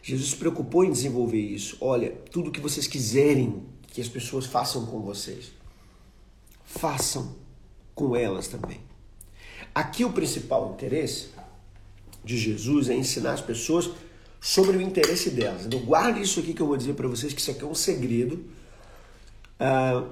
Jesus 0.00 0.30
se 0.30 0.36
preocupou 0.36 0.84
em 0.84 0.92
desenvolver 0.92 1.40
isso. 1.40 1.76
Olha, 1.80 2.12
tudo 2.30 2.52
que 2.52 2.60
vocês 2.60 2.86
quiserem 2.86 3.62
que 3.88 4.00
as 4.00 4.08
pessoas 4.08 4.46
façam 4.46 4.86
com 4.86 5.00
vocês, 5.00 5.50
façam 6.68 7.34
com 7.94 8.14
elas 8.14 8.46
também. 8.46 8.80
Aqui 9.74 10.04
o 10.04 10.12
principal 10.12 10.72
interesse 10.74 11.30
de 12.22 12.36
Jesus 12.36 12.90
é 12.90 12.94
ensinar 12.94 13.32
as 13.32 13.40
pessoas 13.40 13.90
sobre 14.40 14.76
o 14.76 14.80
interesse 14.80 15.30
delas. 15.30 15.64
Então 15.66 15.80
guarde 15.80 16.20
isso 16.20 16.38
aqui 16.38 16.52
que 16.52 16.60
eu 16.60 16.66
vou 16.66 16.76
dizer 16.76 16.92
para 16.94 17.08
vocês, 17.08 17.32
que 17.32 17.40
isso 17.40 17.50
aqui 17.50 17.64
é 17.64 17.66
um 17.66 17.74
segredo 17.74 18.44
uh, 19.58 20.06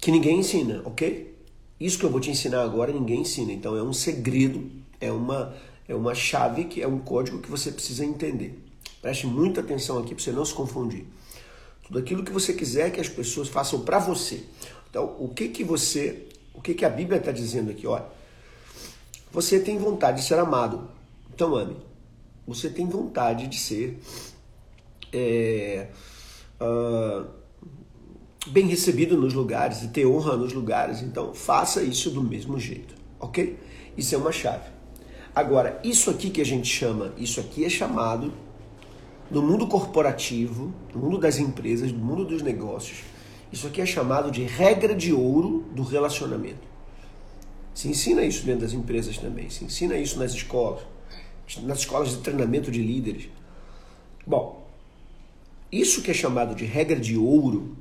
que 0.00 0.10
ninguém 0.10 0.38
ensina, 0.38 0.80
ok? 0.84 1.34
Isso 1.78 1.98
que 1.98 2.04
eu 2.04 2.10
vou 2.10 2.20
te 2.20 2.30
ensinar 2.30 2.62
agora 2.62 2.92
ninguém 2.92 3.20
ensina. 3.20 3.52
Então 3.52 3.76
é 3.76 3.82
um 3.82 3.92
segredo, 3.92 4.70
é 5.00 5.10
uma, 5.10 5.54
é 5.88 5.94
uma 5.94 6.14
chave, 6.14 6.64
que 6.64 6.80
é 6.80 6.86
um 6.86 7.00
código 7.00 7.40
que 7.40 7.50
você 7.50 7.72
precisa 7.72 8.04
entender. 8.04 8.58
Preste 9.02 9.26
muita 9.26 9.60
atenção 9.60 9.98
aqui 9.98 10.14
para 10.14 10.22
você 10.22 10.32
não 10.32 10.44
se 10.44 10.54
confundir. 10.54 11.04
Tudo 11.86 11.98
aquilo 11.98 12.24
que 12.24 12.32
você 12.32 12.52
quiser 12.52 12.90
que 12.90 13.00
as 13.00 13.08
pessoas 13.08 13.48
façam 13.48 13.80
para 13.80 13.98
você. 13.98 14.44
Então, 14.96 15.14
o 15.18 15.28
que 15.28 15.48
que 15.48 15.62
você, 15.62 16.26
o 16.54 16.62
que 16.62 16.72
que 16.72 16.82
a 16.82 16.88
Bíblia 16.88 17.18
está 17.18 17.30
dizendo 17.30 17.70
aqui? 17.70 17.86
Olha, 17.86 18.06
você 19.30 19.60
tem 19.60 19.76
vontade 19.76 20.22
de 20.22 20.26
ser 20.26 20.38
amado, 20.38 20.88
então 21.34 21.54
ame. 21.54 21.76
Você 22.46 22.70
tem 22.70 22.88
vontade 22.88 23.46
de 23.46 23.58
ser 23.58 24.00
é, 25.12 25.88
uh, 26.58 27.26
bem 28.46 28.68
recebido 28.68 29.18
nos 29.18 29.34
lugares 29.34 29.82
e 29.82 29.88
ter 29.88 30.06
honra 30.06 30.34
nos 30.34 30.54
lugares, 30.54 31.02
então 31.02 31.34
faça 31.34 31.82
isso 31.82 32.10
do 32.10 32.22
mesmo 32.22 32.58
jeito, 32.58 32.94
ok? 33.20 33.60
Isso 33.98 34.14
é 34.14 34.18
uma 34.18 34.32
chave. 34.32 34.70
Agora, 35.34 35.78
isso 35.84 36.08
aqui 36.08 36.30
que 36.30 36.40
a 36.40 36.46
gente 36.46 36.68
chama, 36.68 37.12
isso 37.18 37.38
aqui 37.38 37.66
é 37.66 37.68
chamado 37.68 38.32
no 39.30 39.42
mundo 39.42 39.66
corporativo, 39.66 40.72
no 40.94 41.02
mundo 41.02 41.18
das 41.18 41.38
empresas, 41.38 41.92
no 41.92 41.98
mundo 41.98 42.24
dos 42.24 42.40
negócios, 42.40 43.00
isso 43.56 43.68
aqui 43.68 43.80
é 43.80 43.86
chamado 43.86 44.30
de 44.30 44.42
regra 44.42 44.94
de 44.94 45.14
ouro 45.14 45.64
do 45.72 45.82
relacionamento. 45.82 46.68
Se 47.74 47.88
ensina 47.88 48.22
isso 48.22 48.44
dentro 48.44 48.60
das 48.60 48.74
empresas 48.74 49.16
também, 49.16 49.48
se 49.48 49.64
ensina 49.64 49.96
isso 49.96 50.18
nas 50.18 50.32
escolas, 50.32 50.82
nas 51.62 51.78
escolas 51.78 52.10
de 52.10 52.18
treinamento 52.18 52.70
de 52.70 52.82
líderes. 52.82 53.30
Bom, 54.26 54.68
isso 55.72 56.02
que 56.02 56.10
é 56.10 56.14
chamado 56.14 56.54
de 56.54 56.66
regra 56.66 57.00
de 57.00 57.16
ouro 57.16 57.74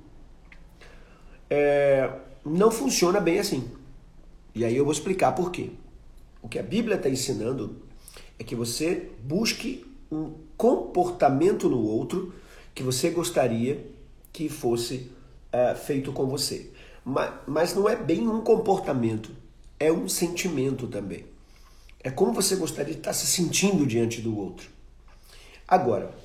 é, 1.50 2.10
não 2.46 2.72
funciona 2.72 3.20
bem 3.20 3.39
assim. 3.39 3.70
E 4.53 4.63
aí 4.63 4.77
eu 4.77 4.86
vou 4.86 4.94
explicar 4.94 5.34
por 5.34 5.51
quê. 5.51 5.72
O 6.41 6.48
que 6.48 6.58
a 6.58 6.63
Bíblia 6.63 6.96
está 6.96 7.10
ensinando 7.10 7.82
é 8.39 8.46
que 8.46 8.55
você 8.55 9.12
busque 9.22 9.86
um 10.10 10.36
comportamento 10.55 11.67
no 11.67 11.82
outro 11.82 12.34
que 12.74 12.82
você 12.82 13.10
gostaria 13.10 13.86
que 14.32 14.48
fosse 14.48 15.13
é, 15.55 15.75
feito 15.75 16.12
com 16.12 16.25
você. 16.27 16.71
Mas, 17.03 17.33
mas 17.47 17.75
não 17.75 17.88
é 17.88 17.95
bem 17.95 18.27
um 18.27 18.41
comportamento 18.41 19.31
é 19.79 19.91
um 19.91 20.07
sentimento 20.07 20.88
também. 20.88 21.25
É 22.03 22.09
como 22.09 22.33
você 22.33 22.55
gostaria 22.55 22.93
de 22.93 23.00
estar 23.00 23.13
se 23.13 23.27
sentindo 23.27 23.85
diante 23.85 24.21
do 24.21 24.38
outro. 24.38 24.69
Agora, 25.67 26.15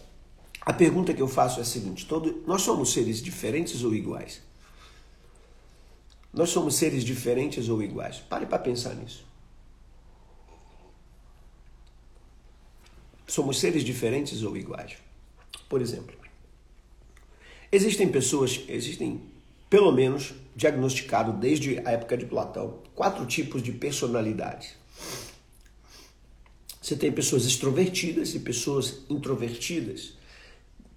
a 0.60 0.72
pergunta 0.72 1.14
que 1.14 1.22
eu 1.22 1.28
faço 1.28 1.58
é 1.58 1.62
a 1.62 1.66
seguinte: 1.66 2.06
todo, 2.06 2.42
nós 2.46 2.62
somos 2.62 2.92
seres 2.92 3.22
diferentes 3.22 3.82
ou 3.82 3.94
iguais? 3.94 4.42
Nós 6.32 6.50
somos 6.50 6.76
seres 6.76 7.02
diferentes 7.02 7.68
ou 7.68 7.82
iguais? 7.82 8.18
Pare 8.18 8.46
para 8.46 8.58
pensar 8.58 8.94
nisso. 8.94 9.24
Somos 13.26 13.58
seres 13.58 13.82
diferentes 13.82 14.42
ou 14.42 14.56
iguais? 14.56 14.96
Por 15.68 15.80
exemplo, 15.80 16.19
existem 17.70 18.08
pessoas, 18.08 18.60
existem 18.68 19.20
pelo 19.68 19.92
menos 19.92 20.34
diagnosticado 20.56 21.32
desde 21.32 21.78
a 21.86 21.92
época 21.92 22.16
de 22.16 22.26
Platão, 22.26 22.82
quatro 22.94 23.24
tipos 23.24 23.62
de 23.62 23.72
personalidades. 23.72 24.74
Você 26.82 26.96
tem 26.96 27.12
pessoas 27.12 27.44
extrovertidas 27.44 28.34
e 28.34 28.40
pessoas 28.40 29.02
introvertidas, 29.08 30.14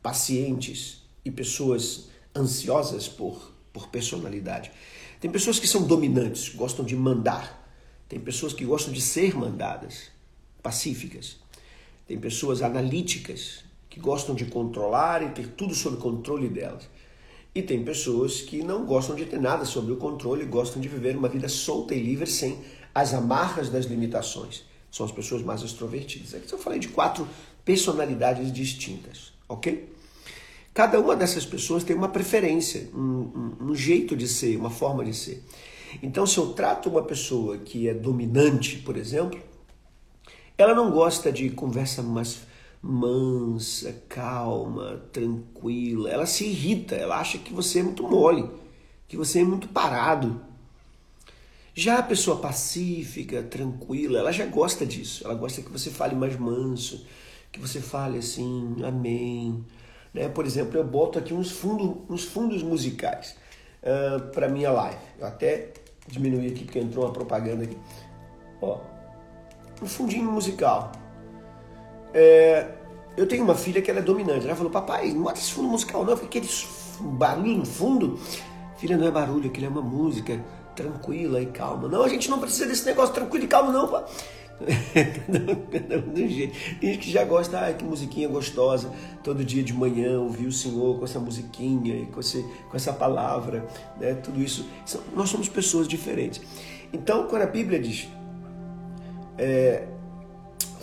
pacientes 0.02 1.04
e 1.24 1.30
pessoas 1.30 2.10
ansiosas 2.36 3.08
por, 3.08 3.54
por 3.72 3.90
personalidade. 3.90 4.72
Tem 5.20 5.32
pessoas 5.32 5.60
que 5.60 5.68
são 5.68 5.84
dominantes, 5.84 6.50
gostam 6.50 6.84
de 6.84 6.96
mandar. 6.96 7.62
Tem 8.10 8.20
pessoas 8.20 8.54
que 8.54 8.66
gostam 8.66 8.94
de 8.94 9.02
ser 9.02 9.36
mandadas, 9.38 10.10
pacíficas. 10.62 11.38
Tem 12.08 12.20
pessoas 12.20 12.62
analíticas, 12.62 13.64
que 13.94 14.00
gostam 14.00 14.34
de 14.34 14.46
controlar 14.46 15.22
e 15.22 15.30
ter 15.30 15.50
tudo 15.50 15.76
sob 15.76 15.98
controle 15.98 16.50
delas. 16.50 16.90
E 17.54 17.62
tem 17.62 17.84
pessoas 17.84 18.42
que 18.42 18.64
não 18.64 18.88
gostam 18.88 19.16
de 19.16 19.24
ter 19.24 19.40
nada 19.40 19.66
sobre 19.66 19.94
o 19.94 19.98
controle, 19.98 20.46
gostam 20.46 20.82
de 20.82 20.88
viver 20.88 21.16
uma 21.16 21.30
vida 21.30 21.48
solta 21.48 21.94
e 21.94 22.02
livre 22.02 22.26
sem 22.26 22.58
as 22.96 23.14
amarras 23.14 23.70
das 23.70 23.86
limitações. 23.86 24.64
São 24.90 25.06
as 25.06 25.12
pessoas 25.12 25.44
mais 25.44 25.62
extrovertidas. 25.62 26.34
Aqui 26.34 26.52
eu 26.52 26.58
falei 26.58 26.80
de 26.80 26.88
quatro 26.88 27.28
personalidades 27.64 28.52
distintas, 28.52 29.32
ok? 29.48 29.88
Cada 30.74 31.00
uma 31.00 31.16
dessas 31.16 31.46
pessoas 31.46 31.84
tem 31.84 31.96
uma 31.96 32.10
preferência, 32.10 32.90
um, 32.96 32.98
um, 33.00 33.58
um 33.70 33.76
jeito 33.76 34.16
de 34.16 34.28
ser, 34.28 34.58
uma 34.58 34.72
forma 34.72 35.06
de 35.06 35.14
ser. 35.14 35.44
Então, 36.02 36.26
se 36.26 36.40
eu 36.40 36.48
trato 36.54 36.90
uma 36.90 37.04
pessoa 37.04 37.60
que 37.60 37.88
é 37.88 37.94
dominante, 37.94 38.78
por 38.78 38.98
exemplo, 38.98 39.40
ela 40.58 40.74
não 40.74 40.90
gosta 40.90 41.32
de 41.32 41.52
conversa 41.52 42.02
mais 42.02 42.52
mansa, 42.84 44.04
calma, 44.10 45.02
tranquila. 45.14 46.10
Ela 46.10 46.26
se 46.26 46.44
irrita, 46.44 46.96
ela 46.96 47.18
acha 47.18 47.38
que 47.38 47.54
você 47.54 47.80
é 47.80 47.84
muito 47.84 48.04
mole, 48.04 48.50
que 49.08 49.16
você 49.16 49.40
é 49.40 49.44
muito 49.46 49.70
parado. 49.70 50.42
Já 51.74 52.00
a 52.00 52.04
pessoa 52.04 52.38
pacífica, 52.38 53.42
tranquila, 53.42 54.20
ela 54.20 54.34
já 54.34 54.46
gosta 54.46 54.86
disso. 54.86 55.24
Ela 55.24 55.34
gosta 55.34 55.62
que 55.62 55.72
você 55.72 55.90
fale 55.90 56.14
mais 56.14 56.38
manso, 56.38 57.08
que 57.54 57.60
você 57.60 57.80
fale 57.80 58.18
assim, 58.18 58.76
amém. 58.84 59.66
Né? 60.14 60.28
Por 60.28 60.46
exemplo, 60.46 60.78
eu 60.78 60.84
boto 60.84 61.18
aqui 61.18 61.34
uns, 61.34 61.52
fundo, 61.52 62.06
uns 62.10 62.26
fundos 62.26 62.62
musicais 62.62 63.38
uh, 63.82 64.18
ah, 64.18 64.20
para 64.34 64.50
minha 64.50 64.72
live. 64.72 65.00
Eu 65.18 65.26
até 65.26 65.72
diminuí 66.08 66.48
aqui 66.48 66.66
porque 66.66 66.80
entrou 66.80 67.06
uma 67.06 67.14
propaganda 67.14 67.64
aqui. 67.64 67.78
Ó, 68.62 68.82
um 69.82 69.88
fundinho 69.88 70.30
musical. 70.30 70.92
É, 72.14 72.68
eu 73.18 73.28
tenho 73.28 73.44
uma 73.44 73.56
filha 73.56 73.82
que 73.82 73.90
ela 73.90 74.00
é 74.00 74.04
dominante. 74.04 74.46
Ela 74.46 74.56
falou, 74.56 74.72
papai, 74.72 75.12
não 75.12 75.24
bota 75.24 75.40
esse 75.40 75.52
fundo 75.52 75.68
musical 75.68 76.06
não, 76.06 76.16
fica 76.16 76.28
aquele 76.28 76.50
barulho 77.00 77.58
no 77.58 77.66
fundo. 77.66 78.20
Filha, 78.78 78.98
não 78.98 79.08
é 79.08 79.12
barulho, 79.12 79.50
aquilo 79.50 79.68
é 79.68 79.70
uma 79.70 79.82
música 79.82 80.44
tranquila 80.76 81.42
e 81.42 81.46
calma. 81.48 81.88
Não, 81.88 82.04
a 82.04 82.10
gente 82.10 82.30
não 82.30 82.40
precisa 82.40 82.68
desse 82.68 82.86
negócio 82.86 83.14
tranquilo 83.14 83.46
e 83.46 83.48
calmo 83.48 83.72
não, 83.72 83.88
pá. 83.88 84.06
Tem 86.14 86.30
gente 86.30 86.98
que 87.00 87.12
já 87.12 87.24
gosta, 87.24 87.60
ai 87.60 87.74
que 87.74 87.84
musiquinha 87.84 88.28
gostosa, 88.28 88.92
todo 89.24 89.44
dia 89.44 89.64
de 89.64 89.74
manhã 89.74 90.20
ouvir 90.20 90.48
o 90.48 90.52
Senhor 90.52 90.98
com 90.98 91.06
essa 91.06 91.20
musiquinha, 91.20 92.06
com, 92.08 92.20
esse, 92.20 92.44
com 92.70 92.76
essa 92.76 92.94
palavra, 92.94 93.66
né? 94.00 94.14
tudo 94.14 94.42
isso. 94.42 94.68
Nós 95.16 95.30
somos 95.30 95.50
pessoas 95.50 95.88
diferentes. 95.88 96.42
Então, 96.92 97.28
quando 97.28 97.42
a 97.42 97.48
Bíblia 97.48 97.80
diz, 97.80 98.08
é, 99.38 99.88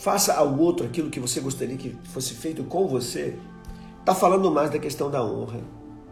faça 0.00 0.32
ao 0.32 0.58
outro 0.58 0.86
aquilo 0.86 1.10
que 1.10 1.20
você 1.20 1.40
gostaria 1.40 1.76
que 1.76 1.94
fosse 2.04 2.32
feito 2.32 2.64
com 2.64 2.88
você, 2.88 3.36
está 4.00 4.14
falando 4.14 4.50
mais 4.50 4.70
da 4.70 4.78
questão 4.78 5.10
da 5.10 5.22
honra, 5.22 5.60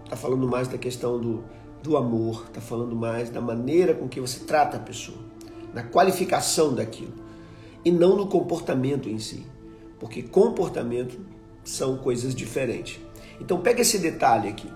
está 0.04 0.14
falando 0.14 0.46
mais 0.46 0.68
da 0.68 0.76
questão 0.76 1.18
do, 1.18 1.42
do 1.82 1.96
amor, 1.96 2.44
está 2.48 2.60
falando 2.60 2.94
mais 2.94 3.30
da 3.30 3.40
maneira 3.40 3.94
com 3.94 4.06
que 4.06 4.20
você 4.20 4.40
trata 4.40 4.76
a 4.76 4.80
pessoa, 4.80 5.16
na 5.72 5.82
qualificação 5.82 6.74
daquilo, 6.74 7.14
e 7.82 7.90
não 7.90 8.14
no 8.14 8.26
comportamento 8.26 9.08
em 9.08 9.18
si, 9.18 9.46
porque 9.98 10.22
comportamento 10.22 11.18
são 11.64 11.96
coisas 11.96 12.34
diferentes. 12.34 13.00
Então 13.40 13.60
pega 13.60 13.80
esse 13.80 13.98
detalhe 13.98 14.50
aqui. 14.50 14.70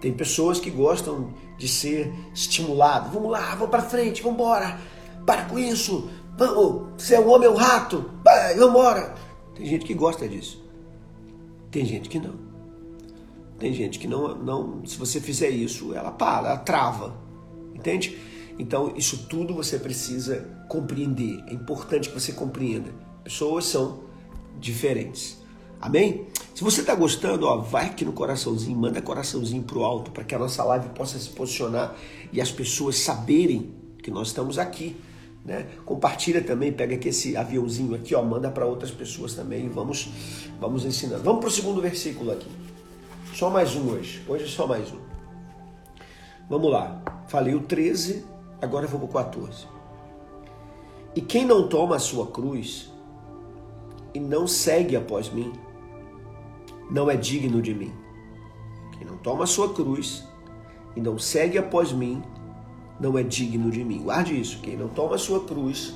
Tem 0.00 0.12
pessoas 0.12 0.60
que 0.60 0.68
gostam 0.68 1.32
de 1.56 1.66
ser 1.66 2.12
estimuladas. 2.34 3.10
Vamos 3.10 3.30
lá, 3.30 3.54
vamos 3.54 3.70
para 3.70 3.80
frente, 3.80 4.22
vamos 4.22 4.38
embora. 4.38 4.78
Para 5.24 5.46
com 5.46 5.58
isso, 5.58 6.10
Vamos, 6.36 7.02
você 7.02 7.14
é 7.14 7.20
um 7.20 7.28
homem, 7.28 7.48
é 7.48 7.50
um 7.50 7.56
rato. 7.56 8.10
Vai, 8.24 8.54
vambora. 8.54 9.14
Tem 9.54 9.66
gente 9.66 9.84
que 9.84 9.94
gosta 9.94 10.28
disso. 10.28 10.62
Tem 11.70 11.84
gente 11.84 12.08
que 12.08 12.18
não. 12.18 12.34
Tem 13.58 13.72
gente 13.72 13.98
que 13.98 14.08
não, 14.08 14.36
não. 14.36 14.84
Se 14.84 14.96
você 14.96 15.20
fizer 15.20 15.48
isso, 15.48 15.94
ela 15.94 16.10
para, 16.10 16.48
ela 16.48 16.58
trava. 16.58 17.14
Entende? 17.74 18.18
Então, 18.58 18.92
isso 18.96 19.26
tudo 19.28 19.54
você 19.54 19.78
precisa 19.78 20.48
compreender. 20.68 21.42
É 21.46 21.54
importante 21.54 22.08
que 22.08 22.20
você 22.20 22.32
compreenda. 22.32 22.90
Pessoas 23.22 23.66
são 23.66 24.00
diferentes. 24.58 25.38
Amém? 25.80 26.26
Se 26.54 26.62
você 26.62 26.80
está 26.80 26.94
gostando, 26.94 27.46
ó, 27.46 27.58
vai 27.58 27.86
aqui 27.86 28.04
no 28.04 28.12
coraçãozinho, 28.12 28.78
manda 28.78 29.02
coraçãozinho 29.02 29.62
pro 29.64 29.82
alto 29.82 30.10
para 30.12 30.24
que 30.24 30.34
a 30.34 30.38
nossa 30.38 30.62
live 30.64 30.88
possa 30.90 31.18
se 31.18 31.28
posicionar 31.30 31.96
e 32.32 32.40
as 32.40 32.50
pessoas 32.50 32.96
saberem 32.98 33.74
que 34.02 34.10
nós 34.10 34.28
estamos 34.28 34.58
aqui. 34.58 34.96
Né? 35.44 35.66
Compartilha 35.84 36.42
também, 36.42 36.72
pega 36.72 36.94
aqui 36.94 37.08
esse 37.08 37.36
aviãozinho 37.36 37.94
aqui, 37.94 38.14
ó, 38.14 38.22
manda 38.22 38.50
para 38.50 38.64
outras 38.64 38.90
pessoas 38.90 39.34
também. 39.34 39.68
Vamos, 39.68 40.08
vamos 40.58 40.84
ensinando. 40.84 41.22
Vamos 41.22 41.40
para 41.40 41.48
o 41.48 41.52
segundo 41.52 41.82
versículo 41.82 42.32
aqui. 42.32 42.48
Só 43.34 43.50
mais 43.50 43.76
um 43.76 43.90
hoje. 43.90 44.22
Hoje 44.26 44.44
é 44.44 44.48
só 44.48 44.66
mais 44.66 44.90
um. 44.90 44.98
Vamos 46.48 46.70
lá. 46.70 47.02
Falei 47.28 47.54
o 47.54 47.60
13, 47.60 48.24
agora 48.60 48.86
vou 48.86 49.00
para 49.00 49.20
o 49.20 49.24
14. 49.24 49.66
E 51.14 51.20
quem 51.20 51.44
não 51.44 51.68
toma 51.68 51.96
a 51.96 51.98
sua 51.98 52.26
cruz 52.26 52.90
e 54.14 54.20
não 54.20 54.46
segue 54.46 54.96
após 54.96 55.30
mim, 55.30 55.52
não 56.90 57.10
é 57.10 57.16
digno 57.16 57.60
de 57.60 57.74
mim. 57.74 57.92
Quem 58.96 59.06
não 59.06 59.16
toma 59.18 59.44
a 59.44 59.46
sua 59.46 59.72
cruz 59.74 60.24
e 60.96 61.00
não 61.00 61.18
segue 61.18 61.58
após 61.58 61.92
mim, 61.92 62.22
não 63.04 63.18
é 63.18 63.22
digno 63.22 63.70
de 63.70 63.84
mim. 63.84 64.02
Guarde 64.02 64.40
isso. 64.40 64.58
Quem 64.60 64.78
não 64.78 64.88
toma 64.88 65.16
a 65.16 65.18
sua 65.18 65.44
cruz 65.44 65.94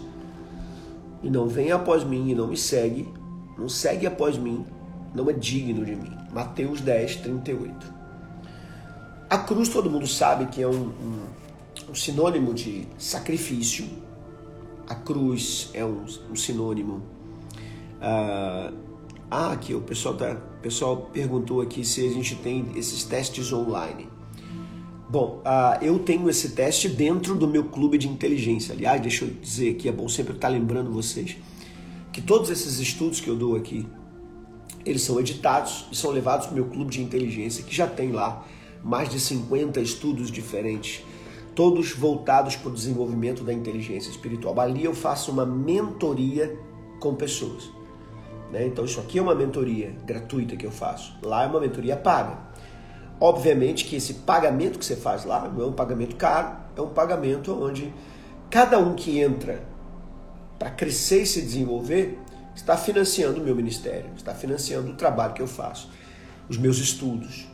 e 1.23 1.31
não 1.31 1.49
vem 1.49 1.73
após 1.73 2.05
mim 2.05 2.29
e 2.29 2.35
não 2.35 2.47
me 2.47 2.57
segue, 2.57 3.09
não 3.57 3.66
segue 3.66 4.07
após 4.07 4.37
mim, 4.37 4.66
não 5.14 5.29
é 5.31 5.33
digno 5.33 5.87
de 5.87 5.97
mim. 5.97 6.12
Mateus 6.31 6.83
10, 6.83 7.16
38. 7.16 7.94
A 9.31 9.38
cruz 9.38 9.71
todo 9.71 9.90
mundo 9.90 10.07
sabe 10.07 10.47
que 10.47 10.61
é 10.61 10.68
um, 10.68 10.88
um, 10.88 11.27
um 11.90 11.94
sinônimo 11.94 12.53
de 12.53 12.87
sacrifício. 12.99 13.87
A 14.87 14.94
cruz 14.94 15.71
é 15.73 15.85
um, 15.85 16.05
um 16.31 16.37
sinônimo. 16.37 17.03
Uh, 18.01 18.77
ah, 19.31 19.53
aqui 19.53 19.75
o 19.75 19.81
pessoal, 19.81 20.14
tá, 20.14 20.33
o 20.59 20.61
pessoal 20.61 21.09
perguntou 21.12 21.62
aqui 21.62 21.85
se 21.87 22.07
a 22.07 22.11
gente 22.11 22.37
tem 22.37 22.71
esses 22.77 23.05
testes 23.05 23.51
online. 23.51 24.17
Bom, 25.11 25.42
uh, 25.44 25.83
eu 25.83 25.99
tenho 25.99 26.29
esse 26.29 26.51
teste 26.51 26.88
dentro 26.88 27.35
do 27.35 27.49
meu 27.49 27.64
clube 27.64 27.97
de 27.97 28.07
inteligência. 28.07 28.75
Aliás, 28.75 29.01
deixa 29.01 29.25
eu 29.25 29.31
dizer 29.31 29.71
aqui, 29.71 29.88
é 29.88 29.92
bom 29.92 30.07
sempre 30.07 30.35
estar 30.35 30.49
lembrando 30.49 30.92
vocês 30.92 31.37
que 32.12 32.21
todos 32.21 32.51
esses 32.51 32.79
estudos 32.79 33.21
que 33.21 33.29
eu 33.29 33.37
dou 33.37 33.57
aqui, 33.57 33.87
eles 34.85 35.03
são 35.03 35.18
editados 35.21 35.87
e 35.90 35.97
são 35.97 36.11
levados 36.11 36.47
para 36.47 36.53
o 36.53 36.57
meu 36.57 36.66
clube 36.66 36.90
de 36.90 37.03
inteligência, 37.03 37.62
que 37.62 37.75
já 37.75 37.87
tem 37.87 38.12
lá 38.12 38.44
mais 38.83 39.09
de 39.09 39.18
50 39.21 39.81
estudos 39.81 40.31
diferentes, 40.31 41.05
todos 41.55 41.92
voltados 41.92 42.57
para 42.57 42.71
o 42.71 42.75
desenvolvimento 42.75 43.44
da 43.44 43.53
inteligência 43.53 44.11
espiritual. 44.11 44.59
Ali 44.61 44.85
eu 44.85 44.94
faço 44.94 45.31
uma 45.31 45.47
mentoria 45.47 46.59
com 47.01 47.14
pessoas. 47.14 47.71
Né? 48.51 48.66
Então, 48.66 48.85
isso 48.85 49.01
aqui 49.01 49.18
é 49.18 49.23
uma 49.23 49.35
mentoria 49.35 49.94
gratuita 50.05 50.57
que 50.57 50.66
eu 50.66 50.71
faço. 50.71 51.16
Lá 51.23 51.44
é 51.44 51.47
uma 51.47 51.61
mentoria 51.61 51.97
paga. 51.97 52.48
Obviamente 53.20 53.85
que 53.85 53.96
esse 53.96 54.14
pagamento 54.14 54.78
que 54.78 54.85
você 54.85 54.94
faz 54.94 55.24
lá 55.24 55.48
não 55.48 55.64
é 55.64 55.66
um 55.66 55.72
pagamento 55.72 56.16
caro, 56.16 56.57
é 56.76 56.81
um 56.81 56.90
pagamento 56.90 57.52
onde 57.52 57.92
cada 58.48 58.78
um 58.78 58.94
que 58.94 59.18
entra 59.18 59.62
para 60.59 60.70
crescer 60.70 61.22
e 61.22 61.26
se 61.26 61.42
desenvolver 61.42 62.18
está 62.54 62.76
financiando 62.76 63.40
o 63.40 63.44
meu 63.44 63.54
ministério, 63.54 64.11
está 64.16 64.35
financiando 64.35 64.90
o 64.90 64.94
trabalho 64.94 65.35
que 65.35 65.42
eu 65.42 65.46
faço, 65.46 65.90
os 66.48 66.57
meus 66.57 66.78
estudos. 66.78 67.48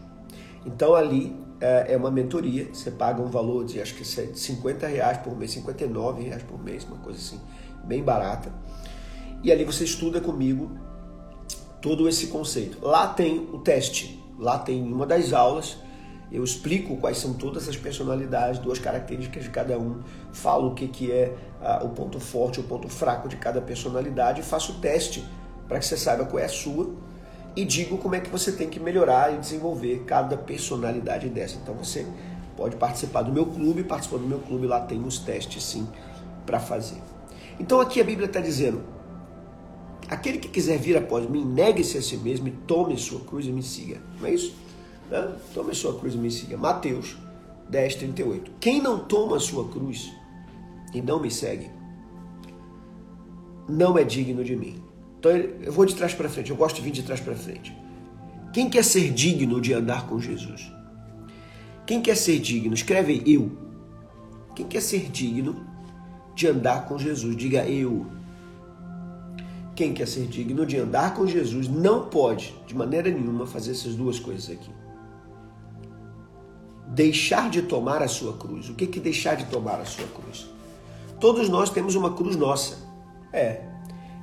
Então 0.65 0.95
ali 0.95 1.35
é, 1.61 1.93
é 1.93 1.97
uma 1.97 2.11
mentoria, 2.11 2.69
você 2.73 2.91
paga 2.91 3.23
um 3.23 3.29
valor 3.29 3.65
de 3.65 3.81
acho 3.81 3.95
que 3.95 4.05
50 4.05 4.87
reais 4.87 5.19
por 5.19 5.37
mês, 5.37 5.53
59 5.53 6.23
reais 6.23 6.43
por 6.43 6.63
mês, 6.63 6.85
uma 6.85 6.99
coisa 6.99 7.19
assim, 7.19 7.41
bem 7.85 8.03
barata. 8.03 8.53
E 9.43 9.53
ali 9.53 9.65
você 9.65 9.85
estuda 9.85 10.21
comigo 10.21 10.71
todo 11.83 12.09
esse 12.09 12.29
conceito. 12.29 12.79
Lá 12.81 13.09
tem 13.09 13.49
o 13.53 13.59
teste, 13.59 14.24
Lá 14.39 14.59
tem 14.59 14.83
uma 14.83 15.07
das 15.07 15.33
aulas, 15.33 15.79
eu 16.31 16.43
explico 16.43 16.97
quais 16.97 17.19
são 17.19 17.35
todas 17.35 17.69
as 17.69 17.77
personalidades, 17.77 18.59
duas 18.59 18.79
características 18.79 19.45
de 19.45 19.51
cada 19.51 19.79
um, 19.79 20.03
falo 20.33 20.71
o 20.71 20.75
que, 20.75 20.89
que 20.89 21.13
é 21.13 21.35
uh, 21.61 21.87
o 21.87 21.91
ponto 21.91 22.19
forte, 22.19 22.61
o 22.61 22.65
ponto 22.65 22.89
fraco 22.89 23.29
de 23.29 23.37
cada 23.37 23.61
personalidade 23.61 24.43
faço 24.43 24.73
o 24.73 24.75
teste 24.77 25.25
para 25.69 25.79
que 25.79 25.87
você 25.87 25.97
saiba 25.97 26.25
qual 26.25 26.43
é 26.43 26.47
a 26.47 26.49
sua 26.49 26.91
e 27.57 27.65
digo 27.65 27.99
como 27.99 28.15
é 28.15 28.21
que 28.21 28.29
você 28.29 28.51
tem 28.51 28.69
que 28.69 28.81
melhorar 28.81 29.33
e 29.33 29.39
desenvolver 29.39 30.05
cada 30.07 30.37
personalidade 30.37 31.29
dessa. 31.29 31.57
Então 31.57 31.75
você 31.75 32.05
pode 32.57 32.77
participar 32.77 33.23
do 33.23 33.33
meu 33.33 33.47
clube, 33.47 33.85
participando 33.85 34.23
do 34.23 34.29
meu 34.29 34.41
clube 34.41 34.67
lá 34.67 34.81
tem 34.81 35.03
os 35.05 35.19
testes 35.19 35.63
sim 35.63 35.87
para 36.45 36.59
fazer. 36.59 37.01
Então 37.61 37.81
aqui 37.81 38.01
a 38.01 38.05
Bíblia 38.05 38.27
está 38.27 38.41
dizendo: 38.41 38.83
Aquele 40.09 40.39
que 40.39 40.49
quiser 40.49 40.79
vir 40.79 40.97
após 40.97 41.29
mim, 41.29 41.45
negue-se 41.45 41.97
a 41.99 42.03
si 42.03 42.17
mesmo 42.17 42.49
e 42.49 42.51
tome 42.51 42.97
sua 42.99 43.21
cruz 43.21 43.47
e 43.47 43.51
me 43.51 43.63
siga. 43.63 44.03
Não 44.21 44.27
é 44.27 44.35
isso? 44.35 44.55
Né? 45.11 45.37
Tome 45.55 45.75
sua 45.75 45.99
cruz 45.99 46.15
e 46.15 46.19
me 46.19 46.31
siga. 46.31 46.57
Mateus 46.57 47.17
10, 47.69 47.95
38. 47.97 48.51
Quem 48.61 48.83
não 48.83 48.99
toma 48.99 49.39
sua 49.39 49.69
cruz 49.69 50.13
e 50.93 51.01
não 51.01 51.21
me 51.21 51.31
segue, 51.31 51.71
não 53.69 53.97
é 53.97 54.05
digno 54.05 54.45
de 54.45 54.55
mim. 54.55 54.83
Então 55.19 55.33
eu 55.33 55.73
vou 55.73 55.87
de 55.87 55.95
trás 55.95 56.15
para 56.15 56.29
frente, 56.29 56.51
eu 56.51 56.57
gosto 56.57 56.77
de 56.77 56.83
vir 56.83 56.91
de 56.91 57.03
trás 57.03 57.21
para 57.21 57.35
frente. 57.35 57.75
Quem 58.53 58.71
quer 58.71 58.85
ser 58.85 59.11
digno 59.11 59.61
de 59.61 59.73
andar 59.73 60.07
com 60.07 60.21
Jesus? 60.21 60.71
Quem 61.87 62.01
quer 62.01 62.17
ser 62.17 62.39
digno? 62.39 62.73
Escreve 62.73 63.23
eu. 63.27 63.51
Quem 64.55 64.67
quer 64.67 64.81
ser 64.81 65.11
digno 65.11 65.67
de 66.35 66.47
andar 66.47 66.87
com 66.87 66.99
Jesus? 66.99 67.35
Diga 67.37 67.69
eu. 67.69 68.07
Quem 69.75 69.93
quer 69.93 70.07
ser 70.07 70.27
digno 70.27 70.65
de 70.65 70.79
andar 70.79 71.15
com 71.15 71.27
Jesus 71.27 71.69
não 71.69 72.07
pode, 72.07 72.55
de 72.67 72.75
maneira 72.75 73.11
nenhuma, 73.11 73.47
fazer 73.47 73.73
essas 73.73 73.95
duas 73.95 74.21
coisas 74.21 74.51
aqui. 74.51 74.71
Deixar 76.89 77.51
de 77.51 77.63
tomar 77.63 78.01
a 78.03 78.09
sua 78.09 78.37
cruz. 78.37 78.69
O 78.69 78.75
que 78.75 78.99
é 78.99 79.03
deixar 79.03 79.35
de 79.35 79.47
tomar 79.47 79.81
a 79.81 79.85
sua 79.85 80.07
cruz? 80.07 80.49
Todos 81.19 81.49
nós 81.49 81.71
temos 81.71 81.95
uma 81.95 82.13
cruz 82.13 82.37
nossa. 82.37 82.77
É. 83.33 83.63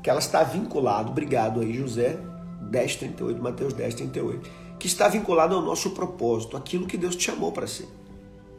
Que 0.02 0.10
ela 0.10 0.20
está 0.20 0.44
vinculada, 0.44 1.10
obrigado 1.10 1.60
aí, 1.60 1.74
José, 1.74 2.18
1038, 2.62 3.42
Mateus 3.42 3.74
10, 3.74 3.96
38. 3.96 4.50
Que 4.80 4.88
está 4.88 5.08
vinculada 5.08 5.54
ao 5.54 5.62
nosso 5.62 5.92
propósito, 5.92 6.56
aquilo 6.56 6.88
que 6.88 6.98
Deus 6.98 7.16
te 7.16 7.24
chamou 7.24 7.52
para 7.52 7.68
ser. 7.68 7.88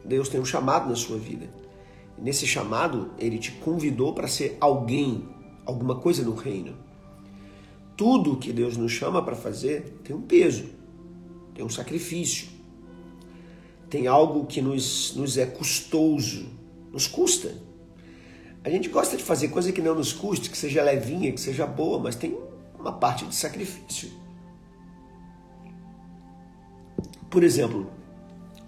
Deus 0.05 0.29
tem 0.29 0.39
um 0.39 0.45
chamado 0.45 0.89
na 0.89 0.95
sua 0.95 1.17
vida. 1.17 1.49
nesse 2.17 2.45
chamado, 2.45 3.11
ele 3.17 3.39
te 3.39 3.51
convidou 3.51 4.13
para 4.13 4.27
ser 4.27 4.55
alguém, 4.61 5.27
alguma 5.65 5.95
coisa 5.99 6.23
no 6.23 6.33
reino. 6.33 6.75
Tudo 7.95 8.37
que 8.37 8.51
Deus 8.51 8.75
nos 8.75 8.91
chama 8.91 9.21
para 9.23 9.35
fazer 9.35 9.99
tem 10.03 10.15
um 10.15 10.21
peso, 10.21 10.65
tem 11.53 11.63
um 11.63 11.69
sacrifício, 11.69 12.47
tem 13.89 14.07
algo 14.07 14.45
que 14.45 14.61
nos, 14.61 15.15
nos 15.15 15.37
é 15.37 15.45
custoso, 15.45 16.47
nos 16.91 17.07
custa. 17.07 17.55
A 18.63 18.69
gente 18.69 18.89
gosta 18.89 19.15
de 19.15 19.23
fazer 19.23 19.49
coisa 19.49 19.71
que 19.71 19.81
não 19.81 19.93
nos 19.93 20.13
custe, 20.13 20.49
que 20.49 20.57
seja 20.57 20.81
levinha, 20.81 21.31
que 21.31 21.39
seja 21.39 21.67
boa, 21.67 21.99
mas 21.99 22.15
tem 22.15 22.37
uma 22.79 22.93
parte 22.93 23.25
de 23.25 23.35
sacrifício. 23.35 24.09
Por 27.29 27.43
exemplo, 27.43 27.91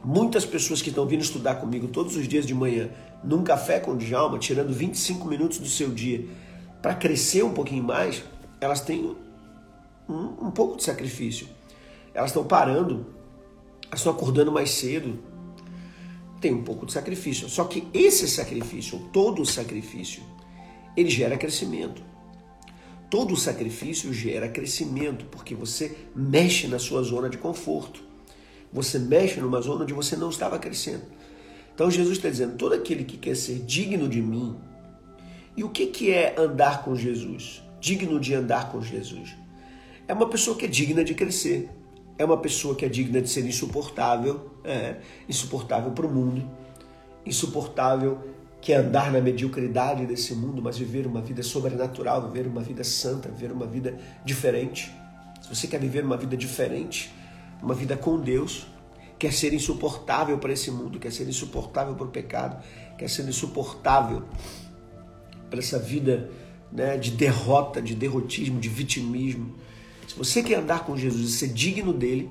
muitas 0.03 0.45
pessoas 0.45 0.81
que 0.81 0.89
estão 0.89 1.07
vindo 1.07 1.21
estudar 1.21 1.55
comigo 1.55 1.87
todos 1.87 2.15
os 2.15 2.27
dias 2.27 2.45
de 2.45 2.53
manhã, 2.53 2.89
num 3.23 3.43
café 3.43 3.79
com 3.79 3.91
o 3.91 3.97
Djalma, 3.97 4.37
tirando 4.37 4.73
25 4.73 5.27
minutos 5.27 5.57
do 5.57 5.67
seu 5.67 5.89
dia 5.91 6.27
para 6.85 6.93
crescer 6.93 7.43
um 7.43 7.51
pouquinho 7.51 7.83
mais, 7.83 8.23
elas 8.61 8.79
têm 8.79 9.15
um, 10.07 10.13
um 10.39 10.51
pouco 10.51 10.77
de 10.77 10.83
sacrifício. 10.83 11.47
Elas 12.13 12.29
estão 12.29 12.43
parando, 12.43 13.07
elas 13.87 14.01
estão 14.01 14.13
acordando 14.13 14.51
mais 14.51 14.69
cedo. 14.69 15.17
Tem 16.39 16.53
um 16.53 16.63
pouco 16.63 16.85
de 16.85 16.93
sacrifício. 16.93 17.49
Só 17.49 17.63
que 17.63 17.87
esse 17.91 18.27
sacrifício, 18.27 18.99
todo 19.11 19.43
sacrifício, 19.47 20.21
ele 20.95 21.09
gera 21.09 21.35
crescimento. 21.37 22.03
Todo 23.09 23.35
sacrifício 23.35 24.13
gera 24.13 24.47
crescimento, 24.47 25.25
porque 25.31 25.55
você 25.55 25.97
mexe 26.15 26.67
na 26.67 26.77
sua 26.77 27.01
zona 27.01 27.31
de 27.31 27.39
conforto. 27.39 28.03
Você 28.71 28.99
mexe 28.99 29.41
numa 29.41 29.59
zona 29.59 29.85
onde 29.85 29.93
você 29.95 30.15
não 30.15 30.29
estava 30.29 30.59
crescendo. 30.59 31.05
Então 31.73 31.89
Jesus 31.89 32.17
está 32.17 32.29
dizendo: 32.29 32.57
todo 32.57 32.73
aquele 32.73 33.05
que 33.05 33.17
quer 33.17 33.35
ser 33.35 33.57
digno 33.61 34.07
de 34.07 34.21
mim, 34.21 34.55
e 35.57 35.63
o 35.63 35.69
que, 35.69 35.87
que 35.87 36.11
é 36.11 36.35
andar 36.37 36.83
com 36.83 36.95
Jesus? 36.95 37.63
Digno 37.79 38.19
de 38.19 38.33
andar 38.33 38.71
com 38.71 38.81
Jesus. 38.81 39.35
É 40.07 40.13
uma 40.13 40.27
pessoa 40.27 40.57
que 40.57 40.65
é 40.65 40.67
digna 40.67 41.03
de 41.03 41.13
crescer. 41.13 41.69
É 42.17 42.25
uma 42.25 42.37
pessoa 42.37 42.75
que 42.75 42.85
é 42.85 42.89
digna 42.89 43.21
de 43.21 43.29
ser 43.29 43.45
insuportável, 43.45 44.51
é, 44.63 44.97
insuportável 45.27 45.91
para 45.91 46.05
o 46.05 46.11
mundo, 46.11 46.49
insuportável 47.25 48.19
que 48.61 48.73
é 48.73 48.77
andar 48.77 49.11
na 49.11 49.21
mediocridade 49.21 50.05
desse 50.05 50.33
mundo, 50.33 50.61
mas 50.61 50.77
viver 50.77 51.05
uma 51.05 51.21
vida 51.21 51.43
sobrenatural, 51.43 52.31
viver 52.31 52.47
uma 52.47 52.61
vida 52.61 52.83
santa, 52.83 53.29
viver 53.29 53.51
uma 53.51 53.67
vida 53.67 53.97
diferente. 54.23 54.91
Se 55.41 55.47
você 55.53 55.67
quer 55.67 55.79
viver 55.79 56.03
uma 56.03 56.17
vida 56.17 56.35
diferente, 56.35 57.13
uma 57.61 57.75
vida 57.75 57.95
com 57.95 58.19
Deus, 58.19 58.65
quer 59.19 59.31
ser 59.31 59.53
insuportável 59.53 60.37
para 60.39 60.51
esse 60.51 60.71
mundo, 60.71 60.99
quer 60.99 61.11
ser 61.11 61.27
insuportável 61.27 61.93
para 61.93 62.05
o 62.05 62.09
pecado, 62.09 62.63
quer 62.97 63.09
ser 63.09 63.27
insuportável 63.27 64.23
para 65.55 65.63
essa 65.63 65.79
vida 65.79 66.29
né, 66.69 66.97
de 66.97 67.11
derrota, 67.11 67.81
de 67.81 67.95
derrotismo, 67.95 68.59
de 68.59 68.67
vitimismo. 68.67 69.55
Se 70.05 70.15
você 70.15 70.43
quer 70.43 70.55
andar 70.55 70.83
com 70.83 70.97
Jesus 70.97 71.29
e 71.29 71.31
ser 71.31 71.47
digno 71.47 71.93
dele, 71.93 72.29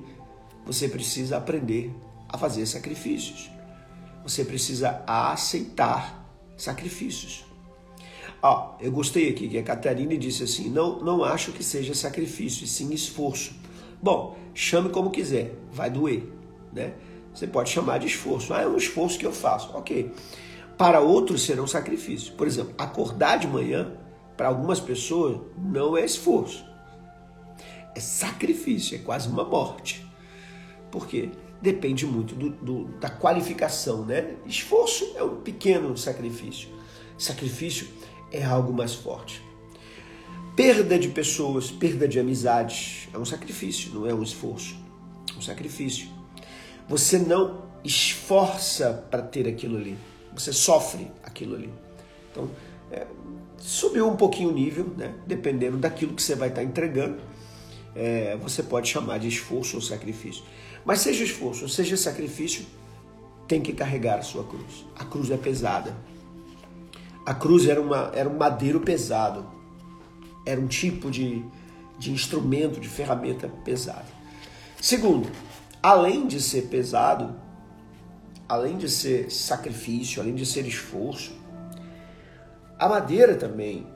você 0.63 0.87
precisa 0.87 1.37
aprender 1.37 1.91
a 2.29 2.37
fazer 2.37 2.65
sacrifícios. 2.67 3.49
Você 4.23 4.45
precisa 4.45 5.03
aceitar 5.07 6.23
sacrifícios. 6.55 7.43
Ó, 8.41 8.75
eu 8.79 8.91
gostei 8.91 9.29
aqui 9.29 9.47
que 9.47 9.57
a 9.57 9.63
Catarina 9.63 10.15
disse 10.15 10.43
assim: 10.43 10.69
não, 10.69 10.99
não 10.99 11.23
acho 11.23 11.51
que 11.51 11.63
seja 11.63 11.95
sacrifício, 11.95 12.63
e 12.63 12.67
sim 12.67 12.93
esforço. 12.93 13.55
Bom, 14.01 14.37
chame 14.53 14.89
como 14.89 15.09
quiser, 15.09 15.55
vai 15.71 15.89
doer, 15.89 16.23
né? 16.71 16.93
Você 17.33 17.47
pode 17.47 17.71
chamar 17.71 17.97
de 17.97 18.07
esforço. 18.07 18.53
Ah, 18.53 18.61
é 18.61 18.67
um 18.67 18.77
esforço 18.77 19.17
que 19.17 19.25
eu 19.25 19.31
faço. 19.31 19.75
Ok. 19.75 20.11
Para 20.77 20.99
outros 20.99 21.43
será 21.43 21.61
um 21.61 21.67
sacrifício. 21.67 22.33
Por 22.33 22.47
exemplo, 22.47 22.73
acordar 22.77 23.37
de 23.37 23.47
manhã, 23.47 23.93
para 24.35 24.47
algumas 24.47 24.79
pessoas, 24.79 25.39
não 25.57 25.95
é 25.95 26.03
esforço. 26.03 26.65
É 27.95 27.99
sacrifício, 27.99 28.95
é 28.95 28.99
quase 28.99 29.29
uma 29.29 29.45
morte. 29.45 30.05
Por 30.91 31.07
quê? 31.07 31.29
Depende 31.61 32.05
muito 32.05 32.35
do, 32.35 32.49
do, 32.49 32.83
da 32.99 33.09
qualificação, 33.09 34.05
né? 34.05 34.35
Esforço 34.45 35.13
é 35.15 35.23
um 35.23 35.37
pequeno 35.41 35.97
sacrifício. 35.97 36.69
Sacrifício 37.17 37.87
é 38.31 38.43
algo 38.43 38.73
mais 38.73 38.93
forte. 38.93 39.41
Perda 40.55 40.99
de 40.99 41.07
pessoas, 41.07 41.71
perda 41.71 42.07
de 42.07 42.19
amizades 42.19 43.07
é 43.13 43.17
um 43.17 43.25
sacrifício, 43.25 43.93
não 43.93 44.05
é 44.05 44.13
um 44.13 44.21
esforço. 44.21 44.75
É 45.33 45.37
um 45.37 45.41
sacrifício. 45.41 46.07
Você 46.87 47.17
não 47.17 47.63
esforça 47.83 49.05
para 49.09 49.21
ter 49.21 49.47
aquilo 49.47 49.77
ali. 49.77 49.97
Você 50.35 50.53
sofre 50.53 51.11
aquilo 51.23 51.55
ali. 51.55 51.73
Então, 52.31 52.49
é, 52.91 53.07
subiu 53.57 54.07
um 54.07 54.15
pouquinho 54.15 54.49
o 54.49 54.53
nível, 54.53 54.91
né? 54.97 55.15
dependendo 55.25 55.77
daquilo 55.77 56.13
que 56.13 56.21
você 56.21 56.35
vai 56.35 56.49
estar 56.49 56.63
entregando. 56.63 57.17
É, 57.95 58.35
você 58.41 58.61
pode 58.61 58.89
chamar 58.89 59.19
de 59.19 59.27
esforço 59.27 59.77
ou 59.77 59.81
sacrifício. 59.81 60.43
Mas 60.83 60.99
seja 60.99 61.23
esforço 61.23 61.67
seja 61.69 61.97
sacrifício, 61.97 62.65
tem 63.47 63.61
que 63.61 63.73
carregar 63.73 64.19
a 64.19 64.21
sua 64.21 64.43
cruz. 64.43 64.85
A 64.95 65.05
cruz 65.05 65.31
é 65.31 65.37
pesada. 65.37 65.95
A 67.25 67.33
cruz 67.33 67.67
era, 67.67 67.81
uma, 67.81 68.11
era 68.13 68.29
um 68.29 68.37
madeiro 68.37 68.79
pesado. 68.81 69.45
Era 70.45 70.59
um 70.59 70.67
tipo 70.67 71.09
de, 71.09 71.43
de 71.97 72.11
instrumento, 72.11 72.79
de 72.79 72.87
ferramenta 72.87 73.47
pesada. 73.63 74.05
Segundo, 74.79 75.27
além 75.81 76.27
de 76.27 76.39
ser 76.39 76.63
pesado, 76.63 77.35
além 78.47 78.77
de 78.77 78.89
ser 78.89 79.31
sacrifício, 79.31 80.21
além 80.21 80.35
de 80.35 80.45
ser 80.45 80.65
esforço, 80.65 81.33
a 82.77 82.87
madeira 82.87 83.35
também 83.35 83.87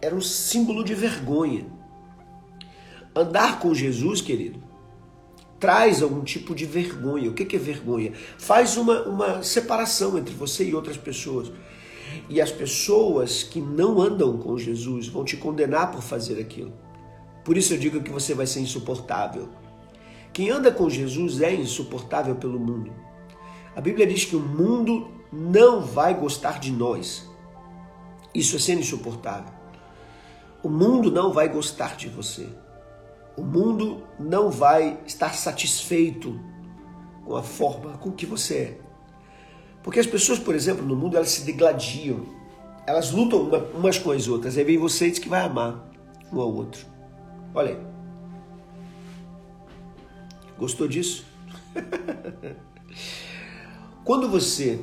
era 0.00 0.14
um 0.14 0.20
símbolo 0.20 0.84
de 0.84 0.94
vergonha. 0.94 1.66
Andar 3.14 3.60
com 3.60 3.74
Jesus, 3.74 4.20
querido, 4.20 4.62
traz 5.58 6.02
algum 6.02 6.22
tipo 6.22 6.54
de 6.54 6.66
vergonha. 6.66 7.30
O 7.30 7.34
que 7.34 7.54
é 7.54 7.58
vergonha? 7.58 8.12
Faz 8.36 8.76
uma, 8.76 9.02
uma 9.02 9.42
separação 9.42 10.18
entre 10.18 10.34
você 10.34 10.64
e 10.64 10.74
outras 10.74 10.96
pessoas. 10.96 11.52
E 12.28 12.40
as 12.40 12.50
pessoas 12.50 13.42
que 13.42 13.60
não 13.60 14.00
andam 14.00 14.38
com 14.38 14.58
Jesus 14.58 15.08
vão 15.08 15.24
te 15.24 15.36
condenar 15.36 15.92
por 15.92 16.02
fazer 16.02 16.40
aquilo. 16.40 16.72
Por 17.44 17.56
isso 17.56 17.74
eu 17.74 17.78
digo 17.78 18.02
que 18.02 18.10
você 18.10 18.34
vai 18.34 18.46
ser 18.46 18.60
insuportável. 18.60 19.48
Quem 20.32 20.50
anda 20.50 20.70
com 20.70 20.88
Jesus 20.88 21.40
é 21.40 21.54
insuportável 21.54 22.34
pelo 22.34 22.58
mundo. 22.58 22.92
A 23.74 23.80
Bíblia 23.80 24.06
diz 24.06 24.24
que 24.24 24.36
o 24.36 24.40
mundo 24.40 25.10
não 25.32 25.80
vai 25.80 26.14
gostar 26.14 26.60
de 26.60 26.70
nós. 26.70 27.28
Isso 28.34 28.56
é 28.56 28.58
ser 28.58 28.74
insuportável. 28.74 29.52
O 30.62 30.68
mundo 30.68 31.10
não 31.10 31.32
vai 31.32 31.48
gostar 31.48 31.96
de 31.96 32.08
você. 32.08 32.48
O 33.36 33.42
mundo 33.42 34.02
não 34.18 34.50
vai 34.50 35.00
estar 35.06 35.34
satisfeito 35.34 36.38
com 37.24 37.34
a 37.34 37.42
forma 37.42 37.96
com 37.96 38.12
que 38.12 38.26
você 38.26 38.56
é. 38.56 38.78
Porque 39.82 39.98
as 39.98 40.06
pessoas, 40.06 40.38
por 40.38 40.54
exemplo, 40.54 40.84
no 40.84 40.94
mundo, 40.94 41.16
elas 41.16 41.30
se 41.30 41.42
degladiam. 41.44 42.26
Elas 42.86 43.10
lutam 43.10 43.48
umas 43.74 43.98
com 43.98 44.10
as 44.12 44.28
outras. 44.28 44.56
Aí 44.58 44.64
vem 44.64 44.78
você 44.78 45.06
e 45.06 45.10
diz 45.10 45.18
que 45.18 45.28
vai 45.28 45.40
amar 45.40 45.90
um 46.32 46.40
ao 46.40 46.52
outro. 46.52 46.86
Olha 47.54 47.70
aí. 47.70 47.78
Gostou 50.58 50.86
disso? 50.86 51.24
Quando 54.04 54.28
você. 54.28 54.80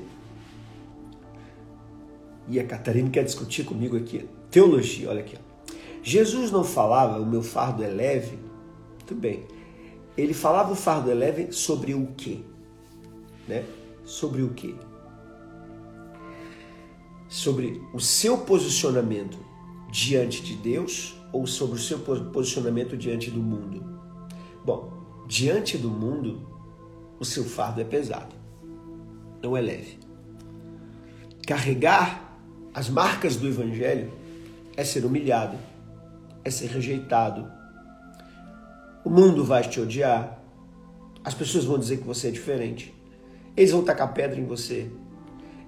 E 2.48 2.60
a 2.60 2.66
Catarina 2.66 3.10
quer 3.10 3.24
discutir 3.24 3.64
comigo 3.64 3.96
aqui. 3.96 4.28
Teologia, 4.50 5.10
olha 5.10 5.22
aqui. 5.22 5.38
Jesus 6.02 6.52
não 6.52 6.64
falava, 6.64 7.20
o 7.20 7.26
meu 7.26 7.44
fardo 7.44 7.84
é 7.84 7.88
leve. 7.88 8.40
Tudo 9.06 9.20
bem. 9.20 9.46
Ele 10.18 10.34
falava 10.34 10.72
o 10.72 10.76
fardo 10.76 11.12
é 11.12 11.14
leve 11.14 11.52
sobre 11.52 11.94
o 11.94 12.08
quê? 12.18 12.40
Né? 13.48 13.64
Sobre 14.04 14.42
o 14.42 14.50
quê? 14.50 14.76
Sobre 17.28 17.82
o 17.94 18.00
seu 18.00 18.40
posicionamento 18.40 19.38
diante 19.92 20.42
de 20.42 20.56
Deus 20.56 21.16
ou 21.32 21.46
sobre 21.46 21.76
o 21.76 21.80
seu 21.80 22.00
posicionamento 22.00 22.98
diante 22.98 23.30
do 23.30 23.40
mundo? 23.40 23.84
Bom, 24.66 24.92
diante 25.28 25.78
do 25.78 25.90
mundo, 25.90 26.48
o 27.20 27.26
seu 27.26 27.44
fardo 27.44 27.82
é 27.82 27.84
pesado, 27.84 28.36
não 29.42 29.56
é 29.56 29.62
leve. 29.62 29.98
Carregar 31.46 32.38
as 32.74 32.90
marcas 32.90 33.36
do 33.36 33.48
Evangelho 33.48 34.12
é 34.78 34.84
ser 34.84 35.06
humilhado, 35.06 35.58
é 36.44 36.50
ser 36.50 36.68
rejeitado. 36.68 37.52
O 39.04 39.10
mundo 39.10 39.44
vai 39.44 39.64
te 39.64 39.80
odiar, 39.80 40.40
as 41.24 41.34
pessoas 41.34 41.66
vão 41.66 41.78
dizer 41.78 41.98
que 41.98 42.04
você 42.04 42.28
é 42.28 42.32
diferente, 42.32 42.94
eles 43.58 43.72
vão 43.72 43.84
tacar 43.84 44.14
pedra 44.14 44.40
em 44.40 44.46
você, 44.46 44.90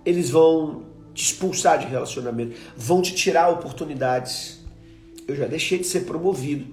eles 0.05 0.29
vão 0.29 0.86
te 1.13 1.23
expulsar 1.23 1.79
de 1.79 1.88
relacionamento, 1.88 2.55
vão 2.77 3.01
te 3.01 3.13
tirar 3.13 3.49
oportunidades. 3.49 4.63
Eu 5.27 5.36
já 5.36 5.45
deixei 5.45 5.79
de 5.79 5.86
ser 5.86 6.01
promovido 6.01 6.65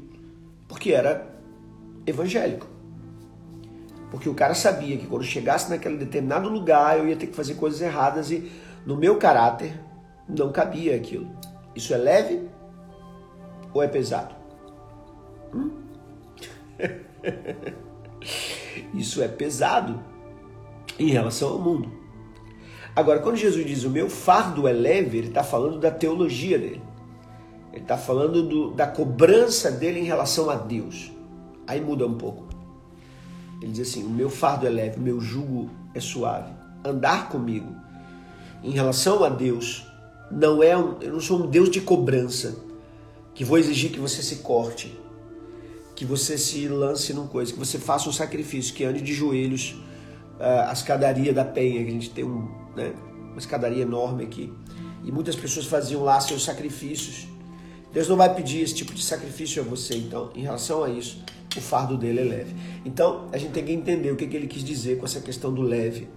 porque 0.69 0.93
era 0.93 1.35
evangélico. 2.07 2.78
Porque 4.11 4.29
o 4.29 4.35
cara 4.35 4.55
sabia 4.55 4.97
que 4.97 5.07
quando 5.07 5.25
chegasse 5.25 5.71
naquele 5.71 5.97
determinado 5.97 6.49
lugar 6.49 6.99
eu 6.99 7.09
ia 7.09 7.17
ter 7.17 7.27
que 7.27 7.37
fazer 7.37 7.55
coisas 7.55 7.81
erradas 7.81 8.31
e 8.31 8.51
no 8.87 8.97
meu 8.97 9.17
caráter 9.17 9.79
não 10.29 10.51
cabia 10.51 10.97
aquilo. 10.97 11.29
Isso 11.75 11.93
é 11.93 11.99
leve 11.99 12.49
ou 13.73 13.83
é 13.83 13.89
pesado? 13.89 14.35
Hum? 15.55 15.71
Isso 18.95 19.23
é 19.23 19.29
pesado 19.29 20.03
em 20.99 21.11
relação 21.11 21.51
ao 21.51 21.59
mundo. 21.59 21.91
Agora, 22.95 23.21
quando 23.21 23.37
Jesus 23.37 23.65
diz 23.65 23.85
o 23.85 23.91
meu 23.91 24.11
fardo 24.11 24.67
é 24.67 24.73
leve, 24.73 25.19
ele 25.19 25.29
está 25.29 25.45
falando 25.45 25.79
da 25.79 25.91
teologia 25.91 26.59
dele. 26.59 26.83
Ele 27.73 27.83
está 27.83 27.97
falando 27.97 28.43
do, 28.43 28.71
da 28.73 28.87
cobrança 28.87 29.71
dele 29.71 30.01
em 30.01 30.05
relação 30.05 30.51
a 30.51 30.57
Deus. 30.57 31.13
Aí 31.67 31.81
muda 31.81 32.07
um 32.07 32.15
pouco. 32.15 32.48
Ele 33.61 33.73
diz 33.73 33.89
assim: 33.89 34.05
O 34.05 34.11
meu 34.11 34.31
fardo 34.31 34.67
é 34.67 34.71
leve, 34.71 34.99
o 34.99 35.03
meu 35.03 35.21
jugo 35.21 35.71
é 35.95 36.01
suave. 36.01 36.53
Andar 36.85 37.29
comigo 37.29 37.75
em 38.63 38.71
relação 38.71 39.25
a 39.25 39.29
Deus 39.29 39.87
não 40.31 40.63
é 40.63 40.77
um, 40.77 41.01
eu 41.01 41.13
não 41.13 41.21
sou 41.21 41.43
um 41.43 41.47
Deus 41.47 41.71
de 41.71 41.81
cobrança 41.81 42.57
que 43.35 43.45
vou 43.45 43.59
exigir 43.59 43.91
que 43.91 44.01
você 44.01 44.23
se 44.23 44.37
corte, 44.37 44.99
que 45.95 46.05
você 46.05 46.37
se 46.37 46.67
lance 46.69 47.13
numa 47.13 47.29
coisa, 47.29 47.53
que 47.53 47.59
você 47.59 47.79
faça 47.79 48.09
um 48.09 48.13
sacrifício, 48.13 48.75
que 48.75 48.85
ande 48.85 49.01
de 49.01 49.15
joelhos 49.15 49.77
uh, 50.39 50.69
a 50.69 50.73
escadaria 50.73 51.33
da 51.33 51.45
penha, 51.45 51.83
que 51.83 51.89
a 51.89 51.93
gente 51.93 52.11
tem 52.11 52.25
um, 52.25 52.49
né, 52.77 52.93
uma 53.31 53.39
escadaria 53.39 53.83
enorme 53.83 54.25
aqui. 54.25 54.53
E 55.05 55.13
muitas 55.13 55.37
pessoas 55.37 55.67
faziam 55.67 56.03
lá 56.03 56.21
seus 56.21 56.45
sacrifícios. 56.45 57.29
Deus 57.99 58.09
não 58.09 58.17
vai 58.17 58.33
pedir 58.33 58.63
esse 58.63 58.77
tipo 58.77 58.95
de 58.95 59.03
sacrifício 59.03 59.61
a 59.61 59.65
você, 59.65 59.97
então, 59.97 60.31
em 60.37 60.43
relação 60.43 60.85
a 60.85 60.89
isso 60.89 61.21
o 61.57 61.61
fardo 61.61 61.97
dele 61.97 62.21
é 62.21 62.23
leve. 62.23 62.55
Então, 62.85 63.27
a 63.33 63.37
gente 63.37 63.51
tem 63.51 63.65
que 63.65 63.73
entender 63.73 64.13
o 64.13 64.17
que, 64.17 64.25
que 64.25 64.37
ele 64.37 64.47
quis 64.47 64.63
dizer 64.63 64.99
com 64.99 65.05
essa 65.05 65.21
questão 65.21 65.53
do 65.53 65.63
leve, 65.63 66.09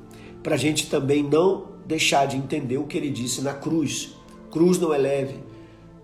para 0.44 0.54
a 0.54 0.58
gente 0.60 0.92
também 0.92 1.24
não 1.24 1.70
deixar 1.88 2.28
de 2.28 2.38
entender 2.38 2.78
o 2.78 2.86
que 2.86 2.96
ele 2.96 3.10
disse 3.10 3.42
na 3.42 3.56
cruz. 3.56 4.16
Cruz 4.52 4.78
não 4.78 4.94
é 4.94 4.98
leve, 5.00 5.40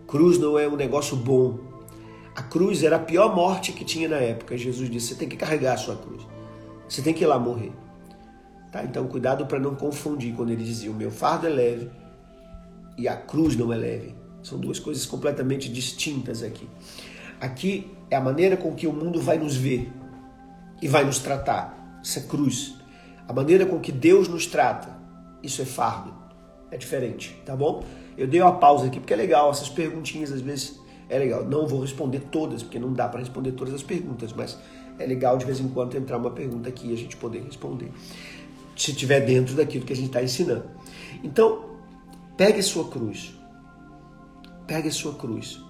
cruz 0.07 0.39
não 0.39 0.57
é 0.57 0.67
um 0.67 0.75
negócio 0.75 1.15
bom. 1.15 1.59
A 2.35 2.41
cruz 2.41 2.81
era 2.81 2.95
a 2.95 2.99
pior 2.99 3.35
morte 3.35 3.71
que 3.71 3.85
tinha 3.85 4.09
na 4.09 4.17
época. 4.17 4.57
Jesus 4.57 4.89
disse: 4.89 5.09
você 5.09 5.15
tem 5.15 5.29
que 5.29 5.37
carregar 5.37 5.73
a 5.73 5.77
sua 5.77 5.95
cruz, 5.95 6.23
você 6.89 7.03
tem 7.03 7.13
que 7.13 7.23
ir 7.23 7.27
lá 7.27 7.37
morrer. 7.37 7.71
Tá? 8.71 8.83
Então, 8.83 9.05
cuidado 9.05 9.45
para 9.45 9.59
não 9.59 9.75
confundir 9.75 10.33
quando 10.33 10.49
ele 10.49 10.63
dizia: 10.63 10.89
o 10.89 10.95
meu 10.95 11.11
fardo 11.11 11.45
é 11.45 11.51
leve 11.51 11.91
e 12.97 13.07
a 13.07 13.15
cruz 13.15 13.55
não 13.55 13.71
é 13.71 13.77
leve. 13.77 14.26
São 14.47 14.57
duas 14.57 14.79
coisas 14.79 15.05
completamente 15.05 15.67
distintas 15.67 16.41
aqui. 16.41 16.69
Aqui 17.37 17.91
é 18.09 18.15
a 18.15 18.21
maneira 18.21 18.55
com 18.55 18.73
que 18.73 18.87
o 18.87 18.93
mundo 18.93 19.19
vai 19.19 19.37
nos 19.37 19.57
ver 19.57 19.91
e 20.81 20.87
vai 20.87 21.03
nos 21.03 21.19
tratar. 21.19 21.99
Isso 22.01 22.19
é 22.19 22.21
cruz. 22.21 22.75
A 23.27 23.33
maneira 23.33 23.65
com 23.65 23.77
que 23.77 23.91
Deus 23.91 24.29
nos 24.29 24.45
trata, 24.45 24.97
isso 25.43 25.61
é 25.61 25.65
fardo. 25.65 26.13
É 26.71 26.77
diferente, 26.77 27.35
tá 27.45 27.57
bom? 27.57 27.83
Eu 28.17 28.25
dei 28.25 28.41
uma 28.41 28.53
pausa 28.53 28.87
aqui 28.87 29.01
porque 29.01 29.11
é 29.11 29.17
legal 29.17 29.51
essas 29.51 29.67
perguntinhas, 29.67 30.31
às 30.31 30.39
vezes 30.39 30.79
é 31.09 31.19
legal. 31.19 31.43
Não 31.43 31.67
vou 31.67 31.81
responder 31.81 32.21
todas, 32.31 32.63
porque 32.63 32.79
não 32.79 32.93
dá 32.93 33.09
para 33.09 33.19
responder 33.19 33.51
todas 33.51 33.73
as 33.73 33.83
perguntas, 33.83 34.31
mas 34.31 34.57
é 34.97 35.05
legal 35.05 35.37
de 35.37 35.45
vez 35.45 35.59
em 35.59 35.67
quando 35.67 35.97
entrar 35.97 36.17
uma 36.17 36.31
pergunta 36.31 36.69
aqui 36.69 36.87
e 36.87 36.93
a 36.93 36.97
gente 36.97 37.17
poder 37.17 37.43
responder. 37.43 37.91
Se 38.77 38.91
estiver 38.91 39.19
dentro 39.25 39.55
daquilo 39.55 39.83
que 39.83 39.91
a 39.91 39.95
gente 39.95 40.07
está 40.07 40.23
ensinando. 40.23 40.63
Então, 41.21 41.65
pegue 42.37 42.63
sua 42.63 42.87
cruz. 42.87 43.36
Pegue 44.67 44.91
sua 44.91 45.13
cruz. 45.13 45.61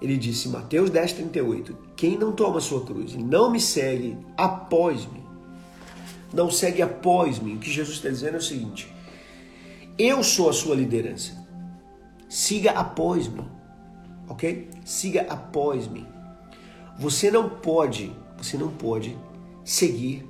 Ele 0.00 0.16
disse, 0.16 0.48
Mateus 0.48 0.90
10, 0.90 1.12
38, 1.14 1.76
quem 1.96 2.18
não 2.18 2.32
toma 2.32 2.60
sua 2.60 2.84
cruz 2.84 3.14
e 3.14 3.18
não 3.18 3.50
me 3.50 3.58
segue 3.58 4.16
após-me, 4.36 5.24
não 6.34 6.50
segue 6.50 6.82
após 6.82 7.38
mim. 7.38 7.56
O 7.56 7.58
que 7.58 7.70
Jesus 7.70 7.96
está 7.96 8.10
dizendo 8.10 8.34
é 8.34 8.38
o 8.38 8.42
seguinte: 8.42 8.94
eu 9.98 10.22
sou 10.22 10.50
a 10.50 10.52
sua 10.52 10.74
liderança. 10.74 11.32
Siga 12.28 12.72
após 12.72 13.28
mim, 13.28 13.46
ok? 14.28 14.68
Siga 14.84 15.22
após 15.22 15.88
mim. 15.88 16.06
Você 16.98 17.30
não 17.30 17.48
pode, 17.48 18.12
você 18.36 18.58
não 18.58 18.68
pode 18.68 19.16
seguir 19.64 20.26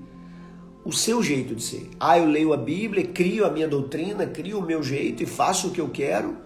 o 0.84 0.92
seu 0.92 1.20
jeito 1.20 1.54
de 1.56 1.62
ser. 1.62 1.90
Ah, 1.98 2.16
eu 2.16 2.26
leio 2.26 2.52
a 2.52 2.56
Bíblia, 2.56 3.04
crio 3.08 3.44
a 3.44 3.50
minha 3.50 3.66
doutrina, 3.66 4.24
crio 4.26 4.60
o 4.60 4.62
meu 4.62 4.84
jeito 4.84 5.24
e 5.24 5.26
faço 5.26 5.68
o 5.68 5.70
que 5.72 5.80
eu 5.80 5.88
quero, 5.88 6.36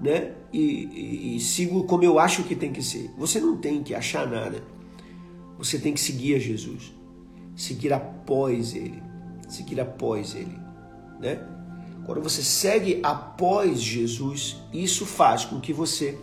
né? 0.00 0.32
E, 0.52 0.58
e, 0.58 1.36
e 1.36 1.40
sigo 1.40 1.84
como 1.84 2.02
eu 2.04 2.18
acho 2.18 2.44
que 2.44 2.54
tem 2.54 2.72
que 2.72 2.82
ser. 2.82 3.10
Você 3.18 3.40
não 3.40 3.56
tem 3.56 3.82
que 3.82 3.94
achar 3.94 4.26
nada. 4.26 4.62
Você 5.58 5.78
tem 5.78 5.92
que 5.92 6.00
seguir 6.00 6.36
a 6.36 6.38
Jesus 6.38 6.92
seguir 7.60 7.92
após 7.92 8.74
ele, 8.74 9.02
seguir 9.46 9.80
após 9.80 10.34
ele, 10.34 10.58
né? 11.20 11.46
Quando 12.06 12.22
você 12.22 12.42
segue 12.42 13.00
após 13.02 13.80
Jesus, 13.80 14.56
isso 14.72 15.04
faz 15.04 15.44
com 15.44 15.60
que 15.60 15.72
você 15.72 16.18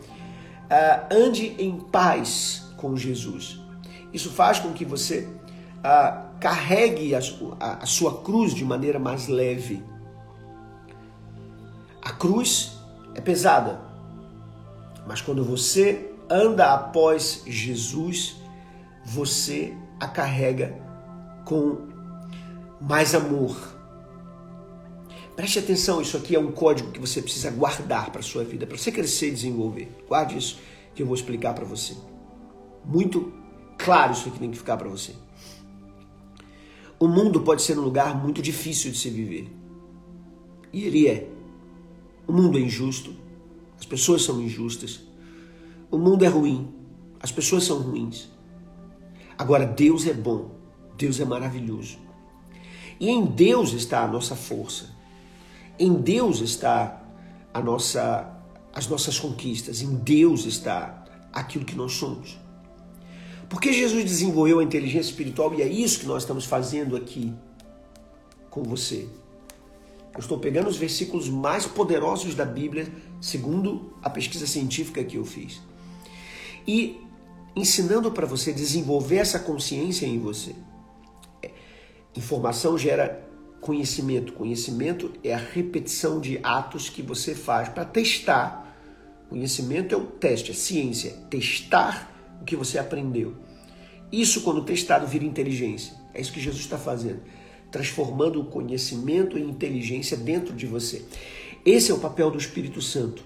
uh, 0.64 1.14
ande 1.14 1.56
em 1.60 1.80
paz 1.80 2.74
com 2.76 2.98
Jesus. 2.98 3.62
Isso 4.12 4.32
faz 4.32 4.60
com 4.60 4.74
que 4.74 4.84
você 4.84 5.30
uh, 5.78 6.40
carregue 6.40 7.14
a, 7.14 7.20
a, 7.60 7.84
a 7.84 7.86
sua 7.86 8.22
cruz 8.24 8.54
de 8.54 8.66
maneira 8.66 8.98
mais 8.98 9.28
leve. 9.28 9.84
A 12.02 12.12
cruz 12.12 12.77
é 13.18 13.22
pesada, 13.22 13.82
mas 15.08 15.22
quando 15.22 15.44
você 15.44 16.12
anda 16.30 16.72
após 16.72 17.42
Jesus, 17.48 18.38
você 19.04 19.76
a 20.00 20.08
carrega 20.08 20.78
com 21.44 21.88
mais 22.80 23.16
amor. 23.16 23.76
Preste 25.36 25.58
atenção, 25.58 26.00
isso 26.00 26.16
aqui 26.16 26.36
é 26.36 26.40
um 26.40 26.52
código 26.52 26.92
que 26.92 27.00
você 27.00 27.22
precisa 27.22 27.50
guardar 27.50 28.12
para 28.12 28.22
sua 28.22 28.44
vida, 28.44 28.68
para 28.68 28.78
você 28.78 28.92
crescer 28.92 29.30
e 29.30 29.32
desenvolver. 29.32 30.06
Guarde 30.08 30.38
isso 30.38 30.60
que 30.94 31.02
eu 31.02 31.08
vou 31.08 31.16
explicar 31.16 31.54
para 31.54 31.66
você. 31.66 31.96
Muito 32.86 33.34
claro 33.78 34.14
isso 34.14 34.30
aqui 34.30 34.40
tem 34.40 34.52
que 34.52 34.58
ficar 34.58 34.78
para 34.78 34.90
você. 34.90 35.14
O 37.00 37.08
mundo 37.08 37.42
pode 37.42 37.64
ser 37.64 37.78
um 37.78 37.82
lugar 37.82 38.16
muito 38.16 38.42
difícil 38.44 38.92
de 38.92 38.98
se 38.98 39.10
viver. 39.10 39.52
E 40.72 40.86
ele 40.86 41.08
é. 41.08 41.37
O 42.28 42.34
mundo 42.34 42.58
é 42.58 42.62
injusto, 42.62 43.16
as 43.80 43.86
pessoas 43.86 44.24
são 44.24 44.42
injustas, 44.42 45.02
o 45.90 45.98
mundo 45.98 46.26
é 46.26 46.28
ruim, 46.28 46.74
as 47.20 47.32
pessoas 47.32 47.64
são 47.64 47.80
ruins. 47.80 48.30
Agora, 49.38 49.66
Deus 49.66 50.06
é 50.06 50.14
bom 50.14 50.58
Deus 50.98 51.20
é 51.20 51.26
maravilhoso. 51.26 52.00
E 53.00 53.10
em 53.10 53.24
Deus 53.24 53.74
está 53.74 54.04
a 54.04 54.08
nossa 54.08 54.36
força. 54.36 54.90
Em 55.78 55.94
Deus 55.94 56.42
está 56.42 57.04
a 57.54 57.62
nossa, 57.62 58.36
as 58.74 58.88
nossas 58.88 59.20
conquistas. 59.20 59.82
Em 59.82 59.96
Deus 59.96 60.46
está 60.46 61.06
aquilo 61.32 61.64
que 61.64 61.76
nós 61.76 61.94
somos. 61.94 62.40
Porque 63.48 63.72
Jesus 63.72 64.04
desenvolveu 64.04 64.60
a 64.60 64.64
inteligência 64.64 65.12
espiritual 65.12 65.54
e 65.54 65.62
é 65.62 65.68
isso 65.68 66.00
que 66.00 66.08
nós 66.08 66.24
estamos 66.24 66.46
fazendo 66.46 66.96
aqui 66.96 67.34
com 68.50 68.64
você. 68.64 69.08
Eu 70.18 70.22
estou 70.22 70.40
pegando 70.40 70.68
os 70.68 70.78
versículos 70.78 71.30
mais 71.30 71.68
poderosos 71.68 72.34
da 72.34 72.44
Bíblia, 72.44 72.92
segundo 73.22 73.94
a 74.02 74.10
pesquisa 74.10 74.48
científica 74.48 75.04
que 75.04 75.16
eu 75.16 75.24
fiz, 75.24 75.62
e 76.68 77.00
ensinando 77.56 78.12
para 78.12 78.26
você 78.26 78.52
desenvolver 78.52 79.18
essa 79.18 79.38
consciência 79.38 80.08
em 80.08 80.18
você. 80.18 80.56
Informação 82.16 82.76
gera 82.80 83.24
conhecimento. 83.62 84.34
Conhecimento 84.34 85.14
é 85.24 85.36
a 85.36 85.38
repetição 85.38 86.20
de 86.20 86.40
atos 86.42 86.90
que 86.90 87.04
você 87.04 87.36
faz 87.36 87.70
para 87.70 87.86
testar. 87.86 88.76
Conhecimento 89.30 89.94
é 89.94 89.98
o 89.98 90.06
teste, 90.06 90.50
é 90.50 90.54
ciência, 90.56 91.12
testar 91.30 92.40
o 92.42 92.44
que 92.44 92.56
você 92.56 92.80
aprendeu. 92.80 93.36
Isso, 94.12 94.42
quando 94.42 94.64
testado, 94.64 95.06
vira 95.06 95.26
inteligência. 95.26 95.94
É 96.12 96.20
isso 96.20 96.34
que 96.34 96.40
Jesus 96.40 96.64
está 96.64 96.78
fazendo, 96.78 97.22
transformando 97.72 98.42
o 98.42 98.46
conhecimento 98.46 99.38
em 99.38 99.50
inteligência 99.50 100.16
dentro 100.16 100.54
de 100.54 100.66
você. 100.66 101.06
Esse 101.66 101.92
é 101.92 101.94
o 101.94 102.00
papel 102.00 102.32
do 102.32 102.38
Espírito 102.38 102.82
Santo, 102.82 103.24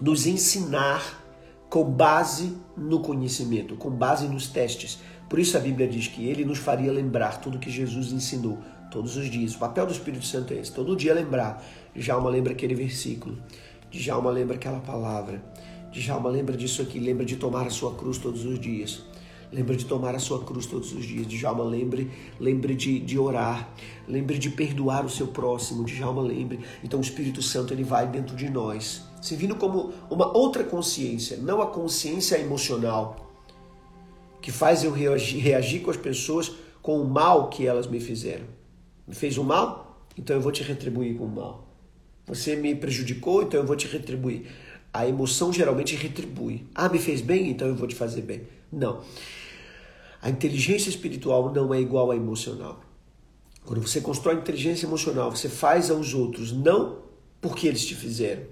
nos 0.00 0.26
ensinar 0.26 1.24
com 1.68 1.84
base 1.84 2.56
no 2.76 3.00
conhecimento, 3.00 3.76
com 3.76 3.90
base 3.90 4.28
nos 4.28 4.46
testes. 4.48 5.00
Por 5.28 5.38
isso 5.38 5.56
a 5.56 5.60
Bíblia 5.60 5.88
diz 5.88 6.06
que 6.06 6.24
ele 6.24 6.44
nos 6.44 6.58
faria 6.58 6.92
lembrar 6.92 7.40
tudo 7.40 7.58
que 7.58 7.70
Jesus 7.70 8.12
ensinou 8.12 8.58
todos 8.90 9.16
os 9.16 9.28
dias. 9.28 9.54
O 9.54 9.58
papel 9.58 9.86
do 9.86 9.92
Espírito 9.92 10.24
Santo 10.24 10.54
é 10.54 10.58
esse, 10.58 10.72
todo 10.72 10.94
dia 10.94 11.12
lembrar. 11.12 11.64
Djalma 11.94 12.30
lembra 12.30 12.52
aquele 12.52 12.74
versículo, 12.74 13.38
Djalma 13.90 14.30
lembra 14.30 14.56
aquela 14.56 14.78
palavra, 14.80 15.42
Djalma 15.90 16.28
lembra 16.28 16.56
disso 16.56 16.82
aqui, 16.82 16.98
lembra 17.00 17.24
de 17.24 17.36
tomar 17.36 17.66
a 17.66 17.70
sua 17.70 17.94
cruz 17.94 18.18
todos 18.18 18.44
os 18.44 18.60
dias. 18.60 19.02
Lembra 19.52 19.76
de 19.76 19.84
tomar 19.84 20.14
a 20.14 20.18
sua 20.18 20.44
cruz 20.44 20.66
todos 20.66 20.92
os 20.92 21.04
dias. 21.04 21.26
Djalma, 21.26 21.64
lembre, 21.64 22.10
lembre 22.38 22.74
de, 22.74 22.98
de 22.98 23.18
orar. 23.18 23.72
Lembre 24.08 24.38
de 24.38 24.50
perdoar 24.50 25.04
o 25.04 25.10
seu 25.10 25.28
próximo. 25.28 25.84
Djalma, 25.84 26.22
lembre. 26.22 26.60
Então 26.82 26.98
o 26.98 27.02
Espírito 27.02 27.42
Santo 27.42 27.72
ele 27.72 27.84
vai 27.84 28.06
dentro 28.06 28.36
de 28.36 28.50
nós, 28.50 29.02
servindo 29.22 29.54
como 29.56 29.92
uma 30.10 30.36
outra 30.36 30.64
consciência, 30.64 31.36
não 31.36 31.60
a 31.62 31.66
consciência 31.66 32.38
emocional, 32.38 33.32
que 34.40 34.52
faz 34.52 34.84
eu 34.84 34.92
reagir, 34.92 35.40
reagir 35.40 35.80
com 35.80 35.90
as 35.90 35.96
pessoas 35.96 36.52
com 36.82 37.00
o 37.00 37.04
mal 37.04 37.48
que 37.48 37.66
elas 37.66 37.86
me 37.86 37.98
fizeram. 37.98 38.46
Me 39.06 39.14
fez 39.14 39.38
o 39.38 39.44
mal? 39.44 40.06
Então 40.16 40.36
eu 40.36 40.42
vou 40.42 40.52
te 40.52 40.62
retribuir 40.62 41.16
com 41.16 41.24
o 41.24 41.28
mal. 41.28 41.66
Você 42.26 42.56
me 42.56 42.74
prejudicou? 42.74 43.42
Então 43.42 43.60
eu 43.60 43.66
vou 43.66 43.76
te 43.76 43.86
retribuir. 43.86 44.46
A 44.96 45.08
emoção 45.08 45.52
geralmente 45.52 45.94
retribui. 45.94 46.66
Ah, 46.74 46.88
me 46.88 46.98
fez 46.98 47.20
bem? 47.20 47.50
Então 47.50 47.68
eu 47.68 47.74
vou 47.74 47.86
te 47.86 47.94
fazer 47.94 48.22
bem. 48.22 48.42
Não. 48.72 49.02
A 50.22 50.30
inteligência 50.30 50.88
espiritual 50.88 51.52
não 51.52 51.72
é 51.74 51.80
igual 51.80 52.10
à 52.10 52.16
emocional. 52.16 52.80
Quando 53.64 53.82
você 53.82 54.00
constrói 54.00 54.36
inteligência 54.36 54.86
emocional, 54.86 55.30
você 55.30 55.48
faz 55.48 55.90
aos 55.90 56.14
outros 56.14 56.52
não 56.52 57.02
porque 57.40 57.66
eles 57.66 57.84
te 57.84 57.94
fizeram, 57.94 58.44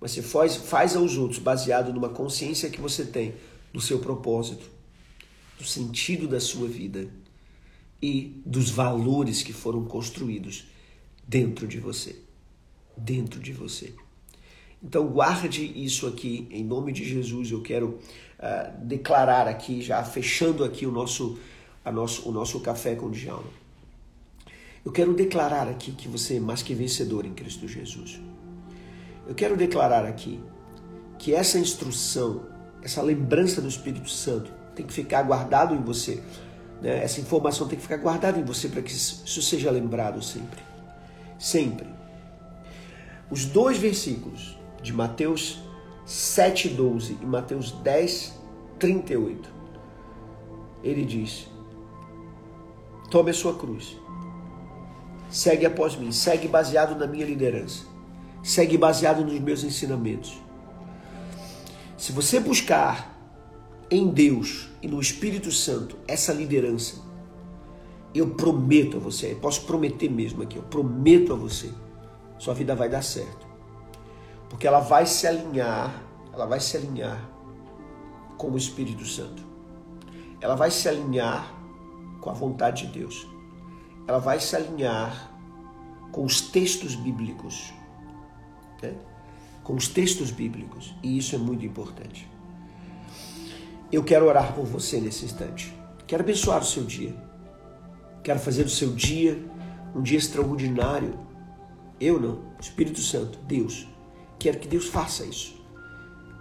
mas 0.00 0.10
você 0.10 0.22
faz, 0.22 0.56
faz 0.56 0.94
aos 0.94 1.16
outros 1.16 1.38
baseado 1.38 1.92
numa 1.92 2.10
consciência 2.10 2.68
que 2.68 2.80
você 2.80 3.04
tem 3.04 3.34
do 3.72 3.80
seu 3.80 3.98
propósito 3.98 4.76
do 5.58 5.64
sentido 5.64 6.28
da 6.28 6.38
sua 6.38 6.68
vida 6.68 7.08
e 8.02 8.42
dos 8.44 8.70
valores 8.70 9.42
que 9.42 9.52
foram 9.52 9.84
construídos 9.84 10.66
dentro 11.26 11.66
de 11.66 11.80
você. 11.80 12.16
Dentro 12.96 13.40
de 13.40 13.52
você. 13.52 13.94
Então 14.82 15.06
guarde 15.06 15.64
isso 15.84 16.06
aqui 16.06 16.46
em 16.50 16.64
nome 16.64 16.92
de 16.92 17.04
Jesus. 17.04 17.50
Eu 17.50 17.62
quero 17.62 17.98
uh, 18.38 18.84
declarar 18.84 19.48
aqui, 19.48 19.82
já 19.82 20.02
fechando 20.04 20.64
aqui 20.64 20.86
o 20.86 20.92
nosso, 20.92 21.38
a 21.84 21.90
nosso, 21.90 22.28
o 22.28 22.32
nosso 22.32 22.60
café 22.60 22.94
com 22.94 23.10
Djalma. 23.10 23.66
Eu 24.84 24.92
quero 24.92 25.12
declarar 25.14 25.68
aqui 25.68 25.90
que 25.90 26.06
você 26.06 26.36
é 26.36 26.40
mais 26.40 26.62
que 26.62 26.72
vencedor 26.74 27.26
em 27.26 27.34
Cristo 27.34 27.66
Jesus. 27.66 28.20
Eu 29.26 29.34
quero 29.34 29.56
declarar 29.56 30.04
aqui 30.04 30.40
que 31.18 31.34
essa 31.34 31.58
instrução, 31.58 32.46
essa 32.82 33.02
lembrança 33.02 33.60
do 33.60 33.68
Espírito 33.68 34.08
Santo 34.08 34.52
tem 34.76 34.86
que 34.86 34.92
ficar 34.92 35.22
guardado 35.22 35.74
em 35.74 35.80
você. 35.80 36.22
Né? 36.80 37.02
Essa 37.02 37.20
informação 37.20 37.66
tem 37.66 37.76
que 37.76 37.82
ficar 37.82 37.96
guardada 37.96 38.38
em 38.38 38.44
você 38.44 38.68
para 38.68 38.82
que 38.82 38.92
isso 38.92 39.42
seja 39.42 39.70
lembrado 39.70 40.22
sempre. 40.22 40.62
Sempre. 41.38 41.88
Os 43.28 43.44
dois 43.44 43.78
versículos 43.78 44.55
de 44.86 44.92
Mateus 44.92 45.58
7,12 46.06 47.16
e 47.20 47.26
Mateus 47.26 47.72
10, 47.72 48.38
38. 48.78 49.50
Ele 50.84 51.04
diz: 51.04 51.48
Tome 53.10 53.32
a 53.32 53.34
sua 53.34 53.54
cruz. 53.58 53.96
Segue 55.28 55.66
após 55.66 55.96
mim. 55.96 56.12
Segue 56.12 56.46
baseado 56.46 56.96
na 56.96 57.04
minha 57.04 57.26
liderança. 57.26 57.84
Segue 58.44 58.78
baseado 58.78 59.24
nos 59.24 59.40
meus 59.40 59.64
ensinamentos. 59.64 60.40
Se 61.98 62.12
você 62.12 62.38
buscar 62.38 63.12
em 63.90 64.08
Deus 64.08 64.68
e 64.80 64.86
no 64.86 65.00
Espírito 65.00 65.50
Santo 65.50 65.96
essa 66.06 66.32
liderança, 66.32 67.02
eu 68.14 68.28
prometo 68.30 68.98
a 68.98 69.00
você, 69.00 69.34
posso 69.34 69.62
prometer 69.62 70.08
mesmo 70.08 70.44
aqui, 70.44 70.56
eu 70.56 70.62
prometo 70.62 71.32
a 71.32 71.36
você, 71.36 71.70
sua 72.38 72.54
vida 72.54 72.74
vai 72.74 72.88
dar 72.88 73.02
certo. 73.02 73.45
Porque 74.48 74.66
ela 74.66 74.80
vai 74.80 75.06
se 75.06 75.26
alinhar, 75.26 76.02
ela 76.32 76.46
vai 76.46 76.60
se 76.60 76.76
alinhar 76.76 77.28
com 78.36 78.50
o 78.50 78.56
Espírito 78.56 79.04
Santo. 79.04 79.44
Ela 80.40 80.54
vai 80.54 80.70
se 80.70 80.88
alinhar 80.88 81.52
com 82.20 82.30
a 82.30 82.32
vontade 82.32 82.86
de 82.86 82.98
Deus. 82.98 83.26
Ela 84.06 84.18
vai 84.18 84.38
se 84.38 84.54
alinhar 84.54 85.32
com 86.12 86.24
os 86.24 86.40
textos 86.40 86.94
bíblicos. 86.94 87.72
Né? 88.82 88.94
Com 89.64 89.74
os 89.74 89.88
textos 89.88 90.30
bíblicos. 90.30 90.94
E 91.02 91.18
isso 91.18 91.34
é 91.34 91.38
muito 91.38 91.64
importante. 91.64 92.28
Eu 93.90 94.02
quero 94.04 94.26
orar 94.26 94.52
por 94.52 94.64
você 94.64 95.00
nesse 95.00 95.24
instante. 95.24 95.74
Quero 96.06 96.22
abençoar 96.22 96.60
o 96.60 96.64
seu 96.64 96.84
dia. 96.84 97.14
Quero 98.22 98.38
fazer 98.38 98.64
do 98.64 98.70
seu 98.70 98.92
dia 98.92 99.44
um 99.94 100.02
dia 100.02 100.18
extraordinário. 100.18 101.18
Eu 102.00 102.20
não, 102.20 102.42
Espírito 102.60 103.00
Santo, 103.00 103.38
Deus. 103.46 103.86
Quero 104.38 104.58
que 104.58 104.68
Deus 104.68 104.86
faça 104.86 105.24
isso. 105.24 105.56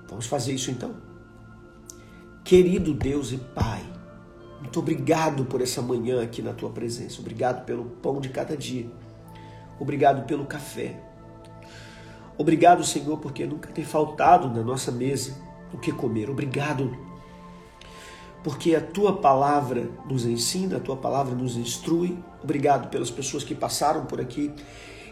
Vamos 0.08 0.28
fazer 0.28 0.54
isso 0.54 0.72
então. 0.72 0.96
Querido 2.44 2.94
Deus 2.94 3.32
e 3.32 3.38
Pai, 3.38 3.84
muito 4.62 4.80
obrigado 4.80 5.46
por 5.46 5.62
essa 5.62 5.82
manhã 5.82 6.22
aqui 6.22 6.42
na 6.42 6.54
tua 6.54 6.70
presença. 6.70 7.20
Obrigado 7.20 7.66
pelo 7.66 7.86
pão 7.86 8.20
de 8.20 8.30
cada 8.30 8.56
dia. 8.56 8.88
Obrigado 9.80 10.26
pelo 10.26 10.46
café. 10.46 11.00
Obrigado, 12.38 12.84
Senhor, 12.84 13.18
porque 13.18 13.46
nunca 13.46 13.72
tem 13.72 13.86
faltado 13.86 14.50
na 14.50 14.64
nossa 14.64 14.92
mesa 14.92 15.36
o 15.74 15.78
que 15.78 15.92
comer. 15.92 16.30
Obrigado, 16.30 16.96
porque 18.44 18.76
a 18.76 18.82
tua 18.82 19.18
palavra 19.18 19.90
nos 20.10 20.26
ensina, 20.26 20.78
a 20.78 20.80
tua 20.80 20.98
palavra 20.98 21.34
nos 21.34 21.56
instrui. 21.56 22.18
Obrigado 22.44 22.90
pelas 22.90 23.10
pessoas 23.10 23.44
que 23.44 23.56
passaram 23.56 24.06
por 24.06 24.20
aqui 24.20 24.54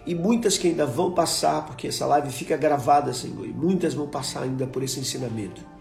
e 0.06 0.14
muitas 0.14 0.58
que 0.58 0.68
ainda 0.68 0.86
vão 0.86 1.12
passar, 1.12 1.66
porque 1.66 1.88
essa 1.88 2.06
live 2.06 2.32
fica 2.32 2.58
gravada, 2.58 3.14
Senhor, 3.14 3.46
e 3.46 3.54
muitas 3.54 3.94
vão 3.94 4.08
passar 4.08 4.44
ainda 4.44 4.68
por 4.68 4.84
esse 4.84 5.00
ensinamento 5.00 5.74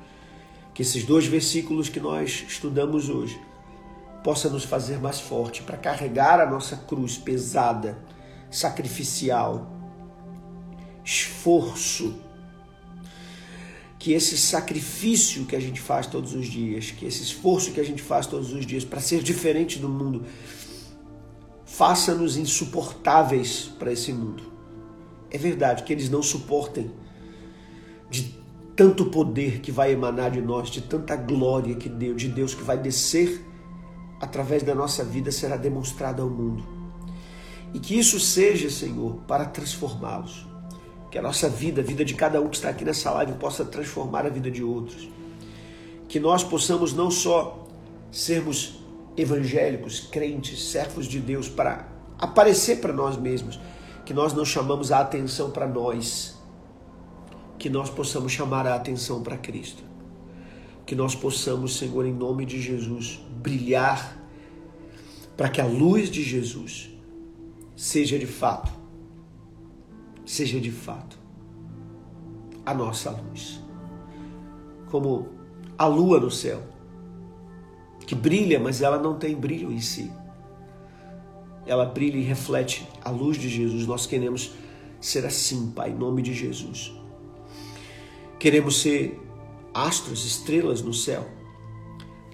que 0.74 0.82
esses 0.82 1.04
dois 1.04 1.26
versículos 1.26 1.88
que 1.88 2.00
nós 2.00 2.44
estudamos 2.48 3.08
hoje 3.08 3.40
possa 4.24 4.48
nos 4.48 4.64
fazer 4.64 4.98
mais 4.98 5.20
forte 5.20 5.62
para 5.62 5.76
carregar 5.76 6.40
a 6.40 6.48
nossa 6.48 6.76
cruz 6.76 7.18
pesada, 7.18 7.98
sacrificial, 8.50 9.70
esforço. 11.04 12.14
Que 13.98 14.12
esse 14.12 14.36
sacrifício 14.36 15.44
que 15.44 15.54
a 15.54 15.60
gente 15.60 15.80
faz 15.80 16.06
todos 16.06 16.34
os 16.34 16.46
dias, 16.46 16.90
que 16.90 17.06
esse 17.06 17.22
esforço 17.22 17.72
que 17.72 17.80
a 17.80 17.84
gente 17.84 18.02
faz 18.02 18.26
todos 18.26 18.52
os 18.52 18.66
dias 18.66 18.84
para 18.84 19.00
ser 19.00 19.22
diferente 19.22 19.78
do 19.78 19.88
mundo, 19.88 20.24
faça-nos 21.72 22.36
insuportáveis 22.36 23.72
para 23.78 23.90
esse 23.90 24.12
mundo. 24.12 24.42
É 25.30 25.38
verdade 25.38 25.84
que 25.84 25.92
eles 25.92 26.10
não 26.10 26.22
suportem 26.22 26.90
de 28.10 28.38
tanto 28.76 29.06
poder 29.06 29.60
que 29.60 29.72
vai 29.72 29.90
emanar 29.90 30.30
de 30.30 30.42
nós, 30.42 30.68
de 30.68 30.82
tanta 30.82 31.16
glória 31.16 31.74
que 31.74 31.88
Deus, 31.88 32.20
de 32.20 32.28
Deus 32.28 32.54
que 32.54 32.62
vai 32.62 32.76
descer 32.76 33.42
através 34.20 34.62
da 34.62 34.74
nossa 34.74 35.02
vida 35.02 35.32
será 35.32 35.56
demonstrada 35.56 36.20
ao 36.20 36.28
mundo. 36.28 36.62
E 37.72 37.80
que 37.80 37.98
isso 37.98 38.20
seja, 38.20 38.68
Senhor, 38.68 39.22
para 39.26 39.46
transformá-los. 39.46 40.46
Que 41.10 41.16
a 41.16 41.22
nossa 41.22 41.48
vida, 41.48 41.80
a 41.80 41.84
vida 41.84 42.04
de 42.04 42.12
cada 42.12 42.38
um 42.38 42.48
que 42.48 42.56
está 42.56 42.68
aqui 42.68 42.84
nessa 42.84 43.10
live, 43.12 43.32
possa 43.34 43.64
transformar 43.64 44.26
a 44.26 44.28
vida 44.28 44.50
de 44.50 44.62
outros. 44.62 45.08
Que 46.06 46.20
nós 46.20 46.44
possamos 46.44 46.92
não 46.92 47.10
só 47.10 47.66
sermos 48.10 48.81
evangélicos, 49.16 50.00
crentes, 50.00 50.62
servos 50.70 51.06
de 51.06 51.20
Deus 51.20 51.48
para 51.48 51.88
aparecer 52.18 52.80
para 52.80 52.92
nós 52.92 53.16
mesmos, 53.16 53.60
que 54.04 54.14
nós 54.14 54.32
não 54.32 54.44
chamamos 54.44 54.92
a 54.92 55.00
atenção 55.00 55.50
para 55.50 55.66
nós, 55.66 56.40
que 57.58 57.68
nós 57.68 57.90
possamos 57.90 58.32
chamar 58.32 58.66
a 58.66 58.74
atenção 58.74 59.22
para 59.22 59.36
Cristo. 59.36 59.82
Que 60.84 60.94
nós 60.94 61.14
possamos, 61.14 61.76
Senhor, 61.76 62.04
em 62.04 62.12
nome 62.12 62.44
de 62.44 62.60
Jesus, 62.60 63.20
brilhar 63.40 64.18
para 65.36 65.48
que 65.48 65.60
a 65.60 65.66
luz 65.66 66.10
de 66.10 66.22
Jesus 66.22 66.90
seja 67.76 68.18
de 68.18 68.26
fato, 68.26 68.72
seja 70.24 70.60
de 70.60 70.70
fato 70.70 71.18
a 72.64 72.74
nossa 72.74 73.10
luz. 73.10 73.60
Como 74.90 75.28
a 75.78 75.86
lua 75.86 76.20
no 76.20 76.30
céu, 76.30 76.62
que 78.12 78.14
brilha, 78.14 78.60
mas 78.60 78.82
ela 78.82 78.98
não 78.98 79.16
tem 79.16 79.34
brilho 79.34 79.72
em 79.72 79.80
si. 79.80 80.12
Ela 81.64 81.86
brilha 81.86 82.18
e 82.18 82.22
reflete 82.22 82.86
a 83.02 83.08
luz 83.08 83.38
de 83.38 83.48
Jesus. 83.48 83.86
Nós 83.86 84.04
queremos 84.04 84.52
ser 85.00 85.24
assim, 85.24 85.70
Pai, 85.70 85.88
em 85.88 85.94
nome 85.94 86.20
de 86.20 86.34
Jesus. 86.34 86.92
Queremos 88.38 88.82
ser 88.82 89.18
astros, 89.72 90.26
estrelas 90.26 90.82
no 90.82 90.92
céu, 90.92 91.26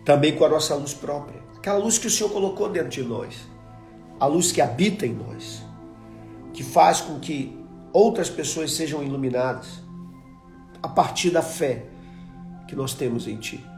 também 0.04 0.34
com 0.34 0.44
a 0.44 0.48
nossa 0.48 0.74
luz 0.74 0.94
própria, 0.94 1.40
aquela 1.56 1.78
luz 1.78 1.96
que 1.96 2.08
o 2.08 2.10
Senhor 2.10 2.30
colocou 2.30 2.68
dentro 2.68 2.90
de 2.90 3.04
nós, 3.04 3.36
a 4.18 4.26
luz 4.26 4.50
que 4.50 4.60
habita 4.60 5.06
em 5.06 5.14
nós, 5.14 5.62
que 6.52 6.64
faz 6.64 7.00
com 7.00 7.20
que 7.20 7.56
outras 7.92 8.28
pessoas 8.28 8.72
sejam 8.72 9.00
iluminadas 9.00 9.80
a 10.82 10.88
partir 10.88 11.30
da 11.30 11.40
fé 11.40 11.86
que 12.66 12.74
nós 12.74 12.94
temos 12.94 13.28
em 13.28 13.36
Ti. 13.36 13.77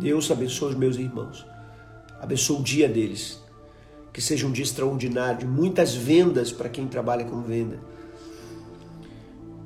Deus 0.00 0.30
abençoe 0.30 0.70
os 0.70 0.74
meus 0.74 0.96
irmãos, 0.96 1.46
abençoe 2.20 2.58
o 2.58 2.62
dia 2.62 2.88
deles, 2.88 3.40
que 4.12 4.20
seja 4.20 4.46
um 4.46 4.52
dia 4.52 4.64
extraordinário, 4.64 5.40
de 5.40 5.46
muitas 5.46 5.94
vendas 5.94 6.50
para 6.50 6.68
quem 6.68 6.88
trabalha 6.88 7.24
com 7.24 7.42
venda, 7.42 7.78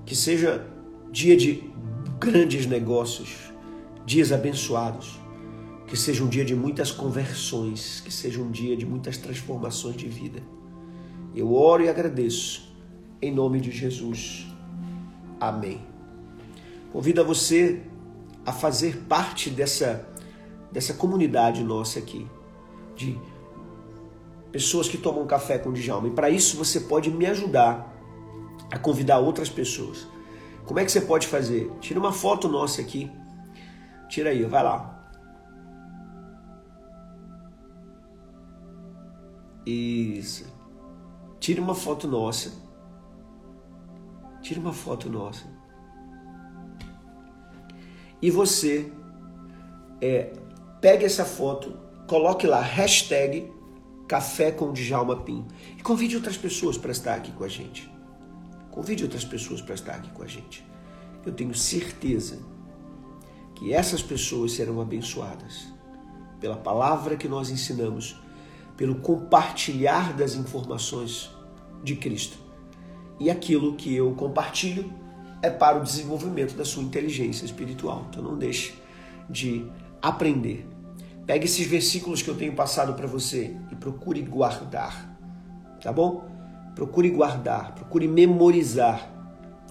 que 0.05 0.15
seja 0.15 0.67
dia 1.11 1.37
de 1.37 1.63
grandes 2.19 2.67
negócios, 2.67 3.53
dias 4.05 4.33
abençoados. 4.33 5.21
Que 5.87 5.99
seja 5.99 6.25
um 6.25 6.29
dia 6.29 6.45
de 6.47 6.55
muitas 6.57 6.91
conversões, 6.91 8.01
que 8.01 8.11
seja 8.11 8.41
um 8.41 8.51
dia 8.51 8.75
de 8.75 8.87
muitas 8.87 9.19
transformações 9.19 9.95
de 9.95 10.09
vida. 10.09 10.43
Eu 11.35 11.53
oro 11.53 11.85
e 11.85 11.91
agradeço, 11.91 12.75
em 13.21 13.31
nome 13.31 13.61
de 13.61 13.71
Jesus. 13.71 14.47
Amém. 15.39 15.83
Convido 16.91 17.21
a 17.21 17.25
você 17.25 17.83
a 18.47 18.53
fazer 18.53 19.03
parte 19.07 19.51
dessa, 19.51 20.09
dessa 20.75 20.93
comunidade 20.93 21.63
nossa 21.63 22.01
aqui, 22.01 22.29
de 22.97 23.17
pessoas 24.51 24.89
que 24.89 24.99
tomam 24.99 25.25
café 25.25 25.57
com 25.57 25.71
o 25.71 25.73
Djalma. 25.73 26.09
E 26.09 26.11
para 26.11 26.29
isso 26.29 26.57
você 26.57 26.81
pode 26.81 27.13
me 27.13 27.27
ajudar 27.27 27.95
a 28.73 28.79
convidar 28.79 29.21
outras 29.21 29.49
pessoas. 29.49 30.09
Como 30.67 30.81
é 30.81 30.85
que 30.85 30.91
você 30.91 31.01
pode 31.01 31.29
fazer? 31.29 31.71
Tira 31.81 32.01
uma 32.01 32.13
foto 32.13 32.49
nossa 32.49 32.81
aqui. 32.81 33.09
Tira 34.09 34.31
aí, 34.31 34.43
vai 34.45 34.65
lá. 34.65 34.91
Isso. 39.65 40.53
Tira 41.39 41.63
uma 41.63 41.75
foto 41.75 42.09
nossa. 42.09 42.53
Tira 44.43 44.59
uma 44.59 44.73
foto 44.73 45.09
nossa. 45.09 45.47
E 48.21 48.31
você 48.31 48.91
é, 50.01 50.33
pegue 50.85 51.07
essa 51.07 51.25
foto, 51.25 51.79
coloque 52.07 52.47
lá 52.47 52.61
hashtag 52.61 53.51
Café 54.07 54.51
com 54.51 54.71
Djalma 54.71 55.17
Pim 55.17 55.43
e 55.79 55.83
convide 55.83 56.15
outras 56.15 56.37
pessoas 56.37 56.77
para 56.77 56.93
estar 56.93 57.15
aqui 57.15 57.33
com 57.33 57.43
a 57.43 57.49
gente. 57.49 57.91
Convide 58.71 59.03
outras 59.03 59.25
pessoas 59.25 59.63
para 59.63 59.75
estar 59.75 59.95
aqui 59.95 60.11
com 60.11 60.23
a 60.23 60.27
gente. 60.27 60.63
Eu 61.25 61.33
tenho 61.33 61.55
certeza 61.55 62.39
que 63.55 63.73
essas 63.73 64.03
pessoas 64.03 64.53
serão 64.53 64.79
abençoadas 64.79 65.73
pela 66.39 66.57
palavra 66.57 67.17
que 67.17 67.29
nós 67.29 67.49
ensinamos, 67.49 68.21
pelo 68.77 68.97
compartilhar 68.97 70.13
das 70.13 70.35
informações 70.35 71.31
de 71.83 71.97
Cristo. 71.97 72.37
E 73.19 73.31
aquilo 73.31 73.75
que 73.75 73.95
eu 73.95 74.13
compartilho 74.13 74.93
é 75.41 75.49
para 75.49 75.79
o 75.79 75.83
desenvolvimento 75.83 76.55
da 76.55 76.65
sua 76.67 76.83
inteligência 76.83 77.47
espiritual. 77.47 78.05
Então 78.11 78.23
não 78.23 78.37
deixe 78.37 78.75
de 79.31 79.65
aprender. 80.03 80.74
Pegue 81.27 81.47
esses 81.47 81.67
versículos 81.67 82.23
que 82.23 82.29
eu 82.29 82.37
tenho 82.37 82.55
passado 82.55 82.95
para 82.95 83.07
você 83.07 83.57
e 83.73 83.75
procure 83.75 84.21
guardar. 84.23 85.17
Tá 85.83 85.93
bom? 85.93 86.29
Procure 86.75 87.09
guardar, 87.11 87.75
procure 87.75 88.07
memorizar. 88.07 89.11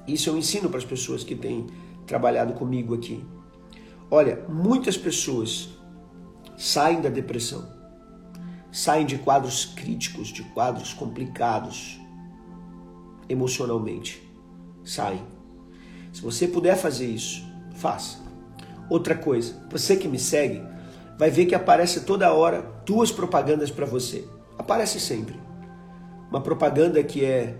Isso 0.07 0.29
eu 0.29 0.37
ensino 0.37 0.69
para 0.69 0.79
as 0.79 0.85
pessoas 0.85 1.23
que 1.23 1.35
têm 1.35 1.67
trabalhado 2.07 2.53
comigo 2.53 2.95
aqui. 2.95 3.23
Olha, 4.09 4.43
muitas 4.49 4.97
pessoas 4.97 5.69
saem 6.57 7.01
da 7.01 7.09
depressão, 7.09 7.67
saem 8.71 9.05
de 9.05 9.17
quadros 9.17 9.65
críticos, 9.65 10.29
de 10.29 10.43
quadros 10.43 10.93
complicados 10.93 11.99
emocionalmente. 13.29 14.21
Saem. 14.83 15.23
Se 16.11 16.21
você 16.21 16.47
puder 16.47 16.75
fazer 16.75 17.07
isso, 17.07 17.43
faça. 17.75 18.19
Outra 18.89 19.15
coisa, 19.15 19.65
você 19.71 19.95
que 19.95 20.07
me 20.07 20.19
segue, 20.19 20.61
vai 21.17 21.29
ver 21.29 21.45
que 21.45 21.55
aparece 21.55 22.01
toda 22.01 22.33
hora 22.33 22.65
duas 22.85 23.11
propagandas 23.11 23.71
para 23.71 23.85
você. 23.85 24.27
Aparece 24.57 24.99
sempre 24.99 25.39
uma 26.29 26.41
propaganda 26.41 27.03
que 27.03 27.23
é 27.23 27.55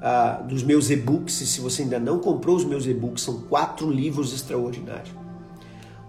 ah, 0.00 0.42
dos 0.44 0.62
meus 0.62 0.90
e-books. 0.90 1.40
E 1.40 1.46
se 1.46 1.60
você 1.60 1.82
ainda 1.82 1.98
não 1.98 2.18
comprou 2.18 2.56
os 2.56 2.64
meus 2.64 2.86
e-books, 2.86 3.22
são 3.22 3.42
quatro 3.42 3.90
livros 3.90 4.32
extraordinários. 4.32 5.14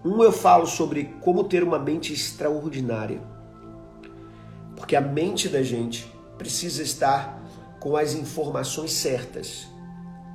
Um 0.05 0.21
eu 0.21 0.31
falo 0.31 0.65
sobre 0.65 1.15
como 1.21 1.43
ter 1.45 1.63
uma 1.63 1.79
mente 1.79 2.13
extraordinária. 2.13 3.21
Porque 4.75 4.95
a 4.95 5.01
mente 5.01 5.47
da 5.47 5.63
gente 5.63 6.11
precisa 6.37 6.83
estar 6.83 7.41
com 7.79 7.95
as 7.95 8.13
informações 8.13 8.91
certas 8.91 9.67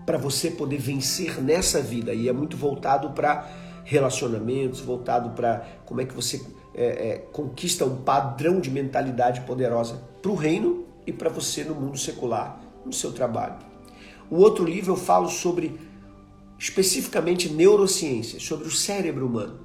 para 0.06 0.16
você 0.16 0.50
poder 0.50 0.78
vencer 0.78 1.40
nessa 1.42 1.82
vida. 1.82 2.14
E 2.14 2.28
é 2.28 2.32
muito 2.32 2.56
voltado 2.56 3.10
para 3.10 3.46
relacionamentos, 3.88 4.80
voltado 4.80 5.30
para 5.30 5.66
como 5.86 6.02
é 6.02 6.04
que 6.04 6.12
você 6.12 6.42
é, 6.74 6.84
é, 6.84 7.16
conquista 7.32 7.86
um 7.86 8.02
padrão 8.02 8.60
de 8.60 8.70
mentalidade 8.70 9.40
poderosa 9.40 10.02
para 10.20 10.30
o 10.30 10.34
reino 10.34 10.84
e 11.06 11.12
para 11.12 11.30
você 11.30 11.64
no 11.64 11.74
mundo 11.74 11.96
secular, 11.96 12.60
no 12.84 12.92
seu 12.92 13.12
trabalho. 13.12 13.56
O 14.30 14.36
outro 14.36 14.62
livro 14.62 14.92
eu 14.92 14.96
falo 14.96 15.30
sobre 15.30 15.80
especificamente 16.58 17.48
neurociência, 17.48 18.38
sobre 18.38 18.68
o 18.68 18.70
cérebro 18.70 19.26
humano. 19.26 19.58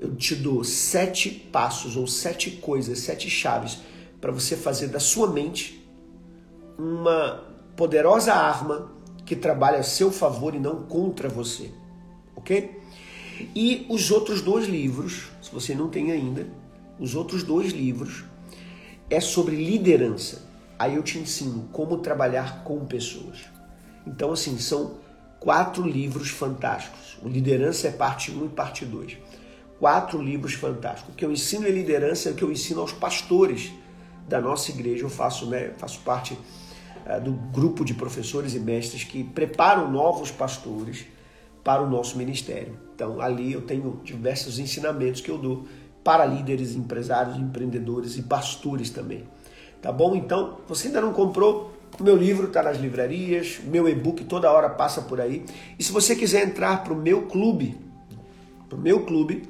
Eu 0.00 0.16
te 0.16 0.34
dou 0.34 0.64
sete 0.64 1.30
passos 1.30 1.96
ou 1.96 2.08
sete 2.08 2.50
coisas, 2.50 2.98
sete 2.98 3.30
chaves 3.30 3.78
para 4.20 4.32
você 4.32 4.56
fazer 4.56 4.88
da 4.88 4.98
sua 4.98 5.30
mente 5.30 5.88
uma 6.76 7.44
poderosa 7.76 8.32
arma 8.32 8.90
que 9.24 9.36
trabalha 9.36 9.78
a 9.78 9.84
seu 9.84 10.10
favor 10.10 10.56
e 10.56 10.58
não 10.58 10.82
contra 10.82 11.28
você. 11.28 11.70
Ok? 12.34 12.79
E 13.54 13.86
os 13.88 14.10
outros 14.10 14.42
dois 14.42 14.66
livros, 14.66 15.28
se 15.42 15.50
você 15.52 15.74
não 15.74 15.88
tem 15.88 16.12
ainda, 16.12 16.46
os 16.98 17.14
outros 17.14 17.42
dois 17.42 17.72
livros 17.72 18.24
é 19.08 19.20
sobre 19.20 19.56
liderança. 19.56 20.48
Aí 20.78 20.96
eu 20.96 21.02
te 21.02 21.18
ensino 21.18 21.68
como 21.72 21.98
trabalhar 21.98 22.62
com 22.64 22.84
pessoas. 22.86 23.38
Então, 24.06 24.32
assim, 24.32 24.58
são 24.58 24.98
quatro 25.38 25.86
livros 25.86 26.28
fantásticos. 26.28 27.18
O 27.22 27.28
Liderança 27.28 27.88
é 27.88 27.90
parte 27.90 28.30
1 28.30 28.46
e 28.46 28.48
parte 28.48 28.84
2. 28.84 29.16
Quatro 29.78 30.22
livros 30.22 30.54
fantásticos. 30.54 31.12
O 31.12 31.16
que 31.16 31.24
eu 31.24 31.32
ensino 31.32 31.66
em 31.66 31.72
liderança 31.72 32.28
é 32.28 32.32
o 32.32 32.34
que 32.34 32.42
eu 32.42 32.52
ensino 32.52 32.80
aos 32.80 32.92
pastores 32.92 33.72
da 34.28 34.40
nossa 34.40 34.70
igreja. 34.70 35.04
Eu 35.04 35.10
faço, 35.10 35.46
né, 35.46 35.72
faço 35.78 36.00
parte 36.00 36.34
uh, 36.34 37.20
do 37.22 37.32
grupo 37.32 37.84
de 37.84 37.94
professores 37.94 38.54
e 38.54 38.60
mestres 38.60 39.04
que 39.04 39.24
preparam 39.24 39.90
novos 39.90 40.30
pastores 40.30 41.06
para 41.62 41.82
o 41.82 41.88
nosso 41.88 42.16
ministério. 42.16 42.78
Então, 42.94 43.20
ali 43.20 43.52
eu 43.52 43.62
tenho 43.62 44.00
diversos 44.04 44.58
ensinamentos 44.58 45.20
que 45.20 45.30
eu 45.30 45.38
dou 45.38 45.66
para 46.02 46.24
líderes, 46.24 46.74
empresários, 46.74 47.36
empreendedores 47.36 48.16
e 48.16 48.22
pastores 48.22 48.90
também. 48.90 49.24
Tá 49.80 49.90
bom? 49.92 50.14
Então, 50.14 50.58
você 50.68 50.88
ainda 50.88 51.00
não 51.00 51.12
comprou? 51.12 51.72
O 51.98 52.02
meu 52.02 52.16
livro 52.16 52.46
está 52.46 52.62
nas 52.62 52.78
livrarias, 52.78 53.60
meu 53.64 53.88
e-book 53.88 54.24
toda 54.24 54.50
hora 54.50 54.70
passa 54.70 55.02
por 55.02 55.20
aí. 55.20 55.44
E 55.78 55.82
se 55.82 55.92
você 55.92 56.14
quiser 56.14 56.46
entrar 56.46 56.84
para 56.84 56.92
o 56.92 56.96
meu 56.96 57.22
clube, 57.22 57.76
para 58.68 58.78
o 58.78 58.80
meu 58.80 59.04
clube, 59.04 59.42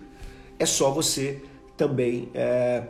é 0.59 0.67
só 0.67 0.91
você 0.91 1.43
também 1.77 2.29
é, 2.35 2.85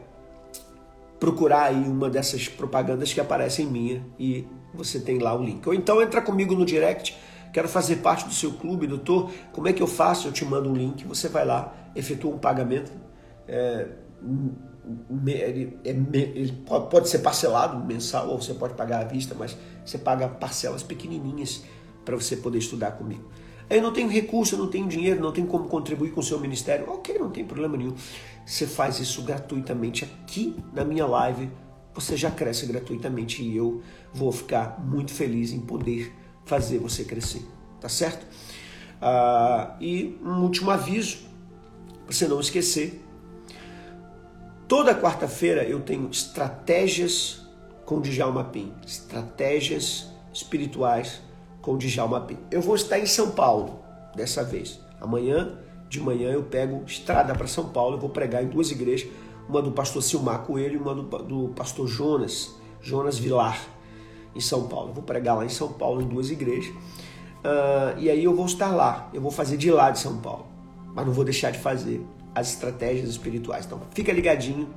procurar 1.18 1.64
aí 1.64 1.76
uma 1.76 2.08
dessas 2.08 2.48
propagandas 2.48 3.12
que 3.12 3.20
aparecem 3.20 3.66
em 3.66 3.70
minha 3.70 4.06
e 4.18 4.46
você 4.72 4.98
tem 4.98 5.18
lá 5.18 5.34
o 5.34 5.42
link. 5.42 5.66
Ou 5.66 5.74
então 5.74 6.00
entra 6.00 6.22
comigo 6.22 6.54
no 6.54 6.64
direct, 6.64 7.16
quero 7.52 7.68
fazer 7.68 7.96
parte 7.96 8.26
do 8.26 8.34
seu 8.34 8.52
clube, 8.52 8.86
doutor, 8.86 9.30
como 9.52 9.68
é 9.68 9.72
que 9.72 9.82
eu 9.82 9.86
faço? 9.86 10.28
Eu 10.28 10.32
te 10.32 10.44
mando 10.44 10.68
um 10.68 10.74
link, 10.74 11.04
você 11.04 11.28
vai 11.28 11.44
lá, 11.44 11.74
efetua 11.94 12.34
um 12.34 12.38
pagamento. 12.38 12.92
É, 13.46 13.88
ele, 15.26 15.78
é, 15.84 15.90
ele 15.90 16.52
pode 16.66 17.08
ser 17.08 17.18
parcelado 17.18 17.84
mensal 17.84 18.28
ou 18.28 18.40
você 18.40 18.54
pode 18.54 18.74
pagar 18.74 19.00
à 19.00 19.04
vista, 19.04 19.34
mas 19.38 19.56
você 19.84 19.98
paga 19.98 20.28
parcelas 20.28 20.82
pequenininhas 20.82 21.62
para 22.04 22.16
você 22.16 22.36
poder 22.36 22.58
estudar 22.58 22.92
comigo. 22.92 23.30
Eu 23.68 23.82
não 23.82 23.92
tenho 23.92 24.08
recurso, 24.08 24.56
eu 24.56 24.58
não 24.58 24.66
tenho 24.66 24.88
dinheiro, 24.88 25.20
não 25.20 25.30
tenho 25.30 25.46
como 25.46 25.68
contribuir 25.68 26.10
com 26.10 26.18
o 26.18 26.24
seu 26.24 26.40
ministério. 26.40 26.90
Ok, 26.90 27.16
não 27.16 27.30
tem 27.30 27.44
problema 27.44 27.76
nenhum. 27.76 27.94
Você 28.44 28.66
faz 28.66 28.98
isso 28.98 29.22
gratuitamente 29.22 30.04
aqui 30.04 30.56
na 30.72 30.84
minha 30.84 31.06
live. 31.06 31.48
Você 31.94 32.16
já 32.16 32.32
cresce 32.32 32.66
gratuitamente 32.66 33.44
e 33.44 33.56
eu 33.56 33.80
vou 34.12 34.32
ficar 34.32 34.84
muito 34.84 35.12
feliz 35.12 35.52
em 35.52 35.60
poder 35.60 36.12
fazer 36.50 36.78
você 36.78 37.04
crescer. 37.04 37.42
Tá 37.80 37.88
certo? 37.88 38.26
Ah, 39.00 39.76
e 39.80 40.18
um 40.22 40.42
último 40.42 40.70
aviso, 40.70 41.18
para 42.04 42.14
você 42.14 42.28
não 42.28 42.40
esquecer 42.40 43.02
Toda 44.70 44.94
quarta-feira 44.94 45.64
eu 45.64 45.80
tenho 45.80 46.08
estratégias 46.08 47.44
com 47.84 48.00
Djalma 48.00 48.44
Pim, 48.44 48.72
estratégias 48.86 50.06
espirituais 50.32 51.20
com 51.60 51.76
Djalma 51.76 52.20
Pim. 52.20 52.38
Eu 52.52 52.62
vou 52.62 52.76
estar 52.76 52.96
em 52.96 53.04
São 53.04 53.32
Paulo 53.32 53.80
dessa 54.14 54.44
vez. 54.44 54.78
Amanhã 55.00 55.58
de 55.88 56.00
manhã 56.00 56.30
eu 56.30 56.44
pego 56.44 56.84
estrada 56.86 57.34
para 57.34 57.48
São 57.48 57.70
Paulo, 57.70 57.96
eu 57.96 58.00
vou 58.00 58.10
pregar 58.10 58.44
em 58.44 58.46
duas 58.46 58.70
igrejas, 58.70 59.10
uma 59.48 59.60
do 59.60 59.72
pastor 59.72 60.04
Silmar 60.04 60.42
Coelho 60.42 60.76
e 60.76 60.78
uma 60.80 60.94
do, 60.94 61.02
do 61.02 61.48
pastor 61.48 61.88
Jonas, 61.88 62.54
Jonas 62.80 63.18
Vilar, 63.18 63.60
em 64.34 64.40
São 64.40 64.68
Paulo. 64.68 64.90
Eu 64.90 64.94
vou 64.94 65.02
pregar 65.02 65.36
lá 65.36 65.44
em 65.44 65.48
São 65.48 65.72
Paulo 65.72 66.00
em 66.00 66.06
duas 66.06 66.30
igrejas. 66.30 66.74
Uh, 67.40 67.98
e 67.98 68.10
aí 68.10 68.22
eu 68.22 68.34
vou 68.34 68.44
estar 68.44 68.68
lá, 68.68 69.08
eu 69.14 69.20
vou 69.20 69.30
fazer 69.30 69.56
de 69.56 69.70
lá 69.70 69.90
de 69.90 69.98
São 69.98 70.18
Paulo, 70.18 70.46
mas 70.94 71.06
não 71.06 71.12
vou 71.12 71.24
deixar 71.24 71.50
de 71.50 71.58
fazer 71.58 72.04
as 72.34 72.50
estratégias 72.50 73.08
espirituais. 73.08 73.64
Então, 73.64 73.80
fica 73.92 74.12
ligadinho, 74.12 74.68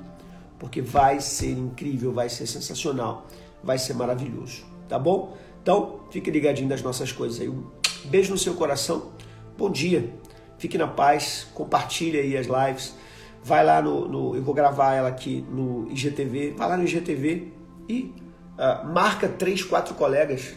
porque 0.58 0.80
vai 0.80 1.20
ser 1.20 1.52
incrível, 1.52 2.12
vai 2.12 2.28
ser 2.28 2.46
sensacional, 2.46 3.26
vai 3.62 3.78
ser 3.78 3.94
maravilhoso, 3.94 4.64
tá 4.88 4.98
bom? 4.98 5.36
Então, 5.62 6.00
fique 6.10 6.30
ligadinho 6.30 6.68
das 6.68 6.82
nossas 6.82 7.12
coisas 7.12 7.38
aí. 7.38 7.50
Um 7.50 7.64
beijo 8.06 8.32
no 8.32 8.38
seu 8.38 8.54
coração, 8.54 9.12
bom 9.58 9.70
dia, 9.70 10.14
fique 10.56 10.78
na 10.78 10.86
paz, 10.86 11.46
compartilhe 11.54 12.18
aí 12.18 12.34
as 12.34 12.46
lives, 12.46 12.94
vai 13.42 13.62
lá 13.62 13.82
no, 13.82 14.08
no 14.08 14.36
eu 14.36 14.42
vou 14.42 14.54
gravar 14.54 14.94
ela 14.94 15.08
aqui 15.10 15.44
no 15.50 15.86
IGTV, 15.90 16.54
vai 16.56 16.68
lá 16.68 16.76
no 16.78 16.84
IGTV 16.84 17.52
e 17.88 18.14
uh, 18.58 18.86
marca 18.86 19.28
três, 19.28 19.62
quatro 19.62 19.94
colegas 19.94 20.54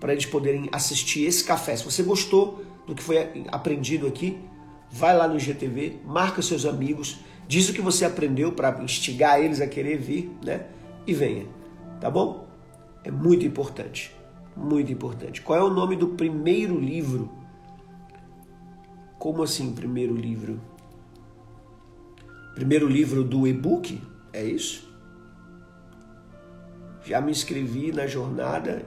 para 0.00 0.12
eles 0.12 0.26
poderem 0.26 0.68
assistir 0.72 1.24
esse 1.24 1.44
café. 1.44 1.76
Se 1.76 1.84
você 1.84 2.02
gostou 2.02 2.64
do 2.86 2.94
que 2.94 3.02
foi 3.02 3.44
aprendido 3.52 4.06
aqui, 4.06 4.38
vai 4.90 5.16
lá 5.16 5.28
no 5.28 5.36
IGTV, 5.36 6.00
marca 6.04 6.42
seus 6.42 6.66
amigos, 6.66 7.20
diz 7.46 7.68
o 7.68 7.72
que 7.72 7.80
você 7.80 8.04
aprendeu 8.04 8.52
para 8.52 8.82
instigar 8.82 9.40
eles 9.40 9.60
a 9.60 9.66
querer 9.66 9.98
vir, 9.98 10.30
né? 10.44 10.66
E 11.06 11.14
venha, 11.14 11.46
tá 12.00 12.10
bom? 12.10 12.46
É 13.04 13.10
muito 13.10 13.46
importante, 13.46 14.14
muito 14.56 14.92
importante. 14.92 15.40
Qual 15.40 15.58
é 15.58 15.62
o 15.62 15.70
nome 15.70 15.96
do 15.96 16.08
primeiro 16.08 16.78
livro? 16.78 17.30
Como 19.18 19.42
assim, 19.42 19.72
primeiro 19.72 20.14
livro? 20.14 20.60
Primeiro 22.54 22.88
livro 22.88 23.24
do 23.24 23.46
e-book? 23.46 24.00
É 24.32 24.44
isso? 24.44 24.91
Já 27.04 27.20
me 27.20 27.30
inscrevi 27.30 27.92
na 27.92 28.06
jornada 28.06 28.86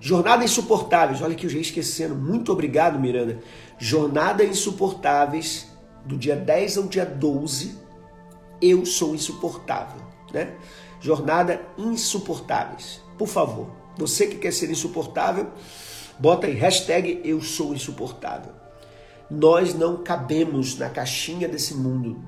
Jornada 0.00 0.44
Insuportáveis, 0.44 1.22
olha 1.22 1.34
que 1.34 1.46
eu 1.46 1.50
já 1.50 1.58
esquecendo. 1.58 2.14
Muito 2.14 2.52
obrigado, 2.52 2.98
Miranda. 2.98 3.40
Jornada 3.78 4.44
Insuportáveis, 4.44 5.68
do 6.04 6.16
dia 6.16 6.36
10 6.36 6.78
ao 6.78 6.84
dia 6.84 7.04
12, 7.04 7.76
eu 8.60 8.84
sou 8.84 9.14
insuportável, 9.14 10.00
né? 10.32 10.54
Jornada 11.00 11.60
Insuportáveis. 11.76 13.00
Por 13.18 13.26
favor, 13.26 13.70
você 13.96 14.26
que 14.26 14.36
quer 14.36 14.52
ser 14.52 14.70
insuportável, 14.70 15.50
bota 16.18 16.46
aí 16.46 16.54
hashtag 16.54 17.20
eu 17.24 17.40
sou 17.40 17.74
insuportável. 17.74 18.52
Nós 19.30 19.74
não 19.74 20.02
cabemos 20.02 20.78
na 20.78 20.88
caixinha 20.88 21.48
desse 21.48 21.74
mundo. 21.74 22.22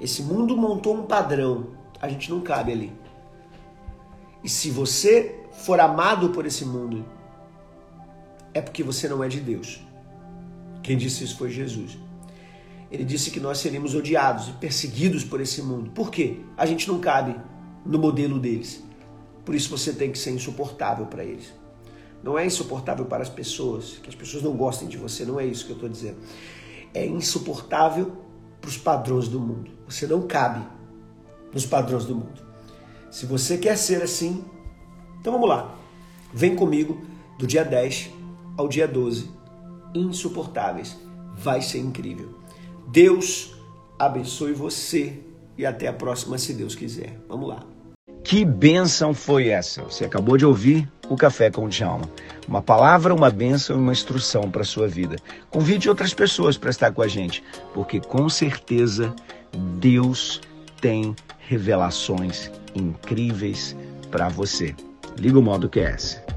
Esse 0.00 0.22
mundo 0.22 0.56
montou 0.56 0.94
um 0.94 1.02
padrão, 1.02 1.68
a 2.00 2.08
gente 2.08 2.30
não 2.30 2.40
cabe 2.40 2.72
ali. 2.72 2.99
E 4.42 4.48
se 4.48 4.70
você 4.70 5.40
for 5.52 5.80
amado 5.80 6.30
por 6.30 6.46
esse 6.46 6.64
mundo, 6.64 7.04
é 8.54 8.60
porque 8.60 8.82
você 8.82 9.08
não 9.08 9.22
é 9.22 9.28
de 9.28 9.40
Deus. 9.40 9.80
Quem 10.82 10.96
disse 10.96 11.24
isso 11.24 11.36
foi 11.36 11.50
Jesus. 11.50 11.98
Ele 12.90 13.04
disse 13.04 13.30
que 13.30 13.38
nós 13.38 13.58
seríamos 13.58 13.94
odiados 13.94 14.48
e 14.48 14.52
perseguidos 14.52 15.22
por 15.22 15.40
esse 15.40 15.62
mundo. 15.62 15.90
Por 15.90 16.10
quê? 16.10 16.40
A 16.56 16.66
gente 16.66 16.88
não 16.88 16.98
cabe 16.98 17.36
no 17.84 17.98
modelo 17.98 18.38
deles. 18.38 18.82
Por 19.44 19.54
isso 19.54 19.70
você 19.70 19.92
tem 19.92 20.10
que 20.10 20.18
ser 20.18 20.32
insuportável 20.32 21.06
para 21.06 21.24
eles. 21.24 21.52
Não 22.22 22.38
é 22.38 22.44
insuportável 22.44 23.06
para 23.06 23.22
as 23.22 23.28
pessoas, 23.28 23.98
que 24.02 24.08
as 24.08 24.14
pessoas 24.14 24.42
não 24.42 24.52
gostem 24.52 24.88
de 24.88 24.96
você, 24.96 25.24
não 25.24 25.40
é 25.40 25.46
isso 25.46 25.64
que 25.64 25.70
eu 25.70 25.76
estou 25.76 25.88
dizendo. 25.88 26.18
É 26.92 27.06
insuportável 27.06 28.12
para 28.60 28.68
os 28.68 28.76
padrões 28.76 29.28
do 29.28 29.40
mundo. 29.40 29.70
Você 29.88 30.06
não 30.06 30.26
cabe 30.26 30.66
nos 31.52 31.64
padrões 31.64 32.04
do 32.04 32.14
mundo. 32.14 32.49
Se 33.10 33.26
você 33.26 33.58
quer 33.58 33.76
ser 33.76 34.02
assim, 34.02 34.44
então 35.20 35.32
vamos 35.32 35.48
lá. 35.48 35.74
Vem 36.32 36.54
comigo 36.54 37.04
do 37.38 37.46
dia 37.46 37.64
10 37.64 38.10
ao 38.56 38.68
dia 38.68 38.86
12. 38.86 39.28
Insuportáveis. 39.94 40.96
Vai 41.36 41.60
ser 41.60 41.78
incrível. 41.78 42.38
Deus 42.88 43.54
abençoe 43.98 44.52
você 44.52 45.18
e 45.58 45.66
até 45.66 45.88
a 45.88 45.92
próxima, 45.92 46.38
se 46.38 46.54
Deus 46.54 46.74
quiser. 46.74 47.18
Vamos 47.28 47.48
lá. 47.48 47.64
Que 48.22 48.44
bênção 48.44 49.12
foi 49.12 49.48
essa? 49.48 49.82
Você 49.82 50.04
acabou 50.04 50.36
de 50.36 50.46
ouvir 50.46 50.88
o 51.08 51.16
Café 51.16 51.50
com 51.50 51.64
o 51.64 51.68
Djalma. 51.68 52.08
Uma 52.46 52.62
palavra, 52.62 53.12
uma 53.12 53.30
bênção 53.30 53.76
e 53.76 53.78
uma 53.80 53.92
instrução 53.92 54.50
para 54.50 54.62
a 54.62 54.64
sua 54.64 54.86
vida. 54.86 55.16
Convide 55.50 55.88
outras 55.88 56.14
pessoas 56.14 56.56
para 56.56 56.70
estar 56.70 56.92
com 56.92 57.02
a 57.02 57.08
gente, 57.08 57.42
porque 57.74 57.98
com 57.98 58.28
certeza 58.28 59.14
Deus 59.78 60.40
tem 60.80 61.14
revelações 61.40 62.50
incríveis 62.74 63.76
para 64.10 64.28
você. 64.28 64.74
Liga 65.18 65.38
o 65.38 65.42
modo 65.42 65.68
QS. 65.68 66.29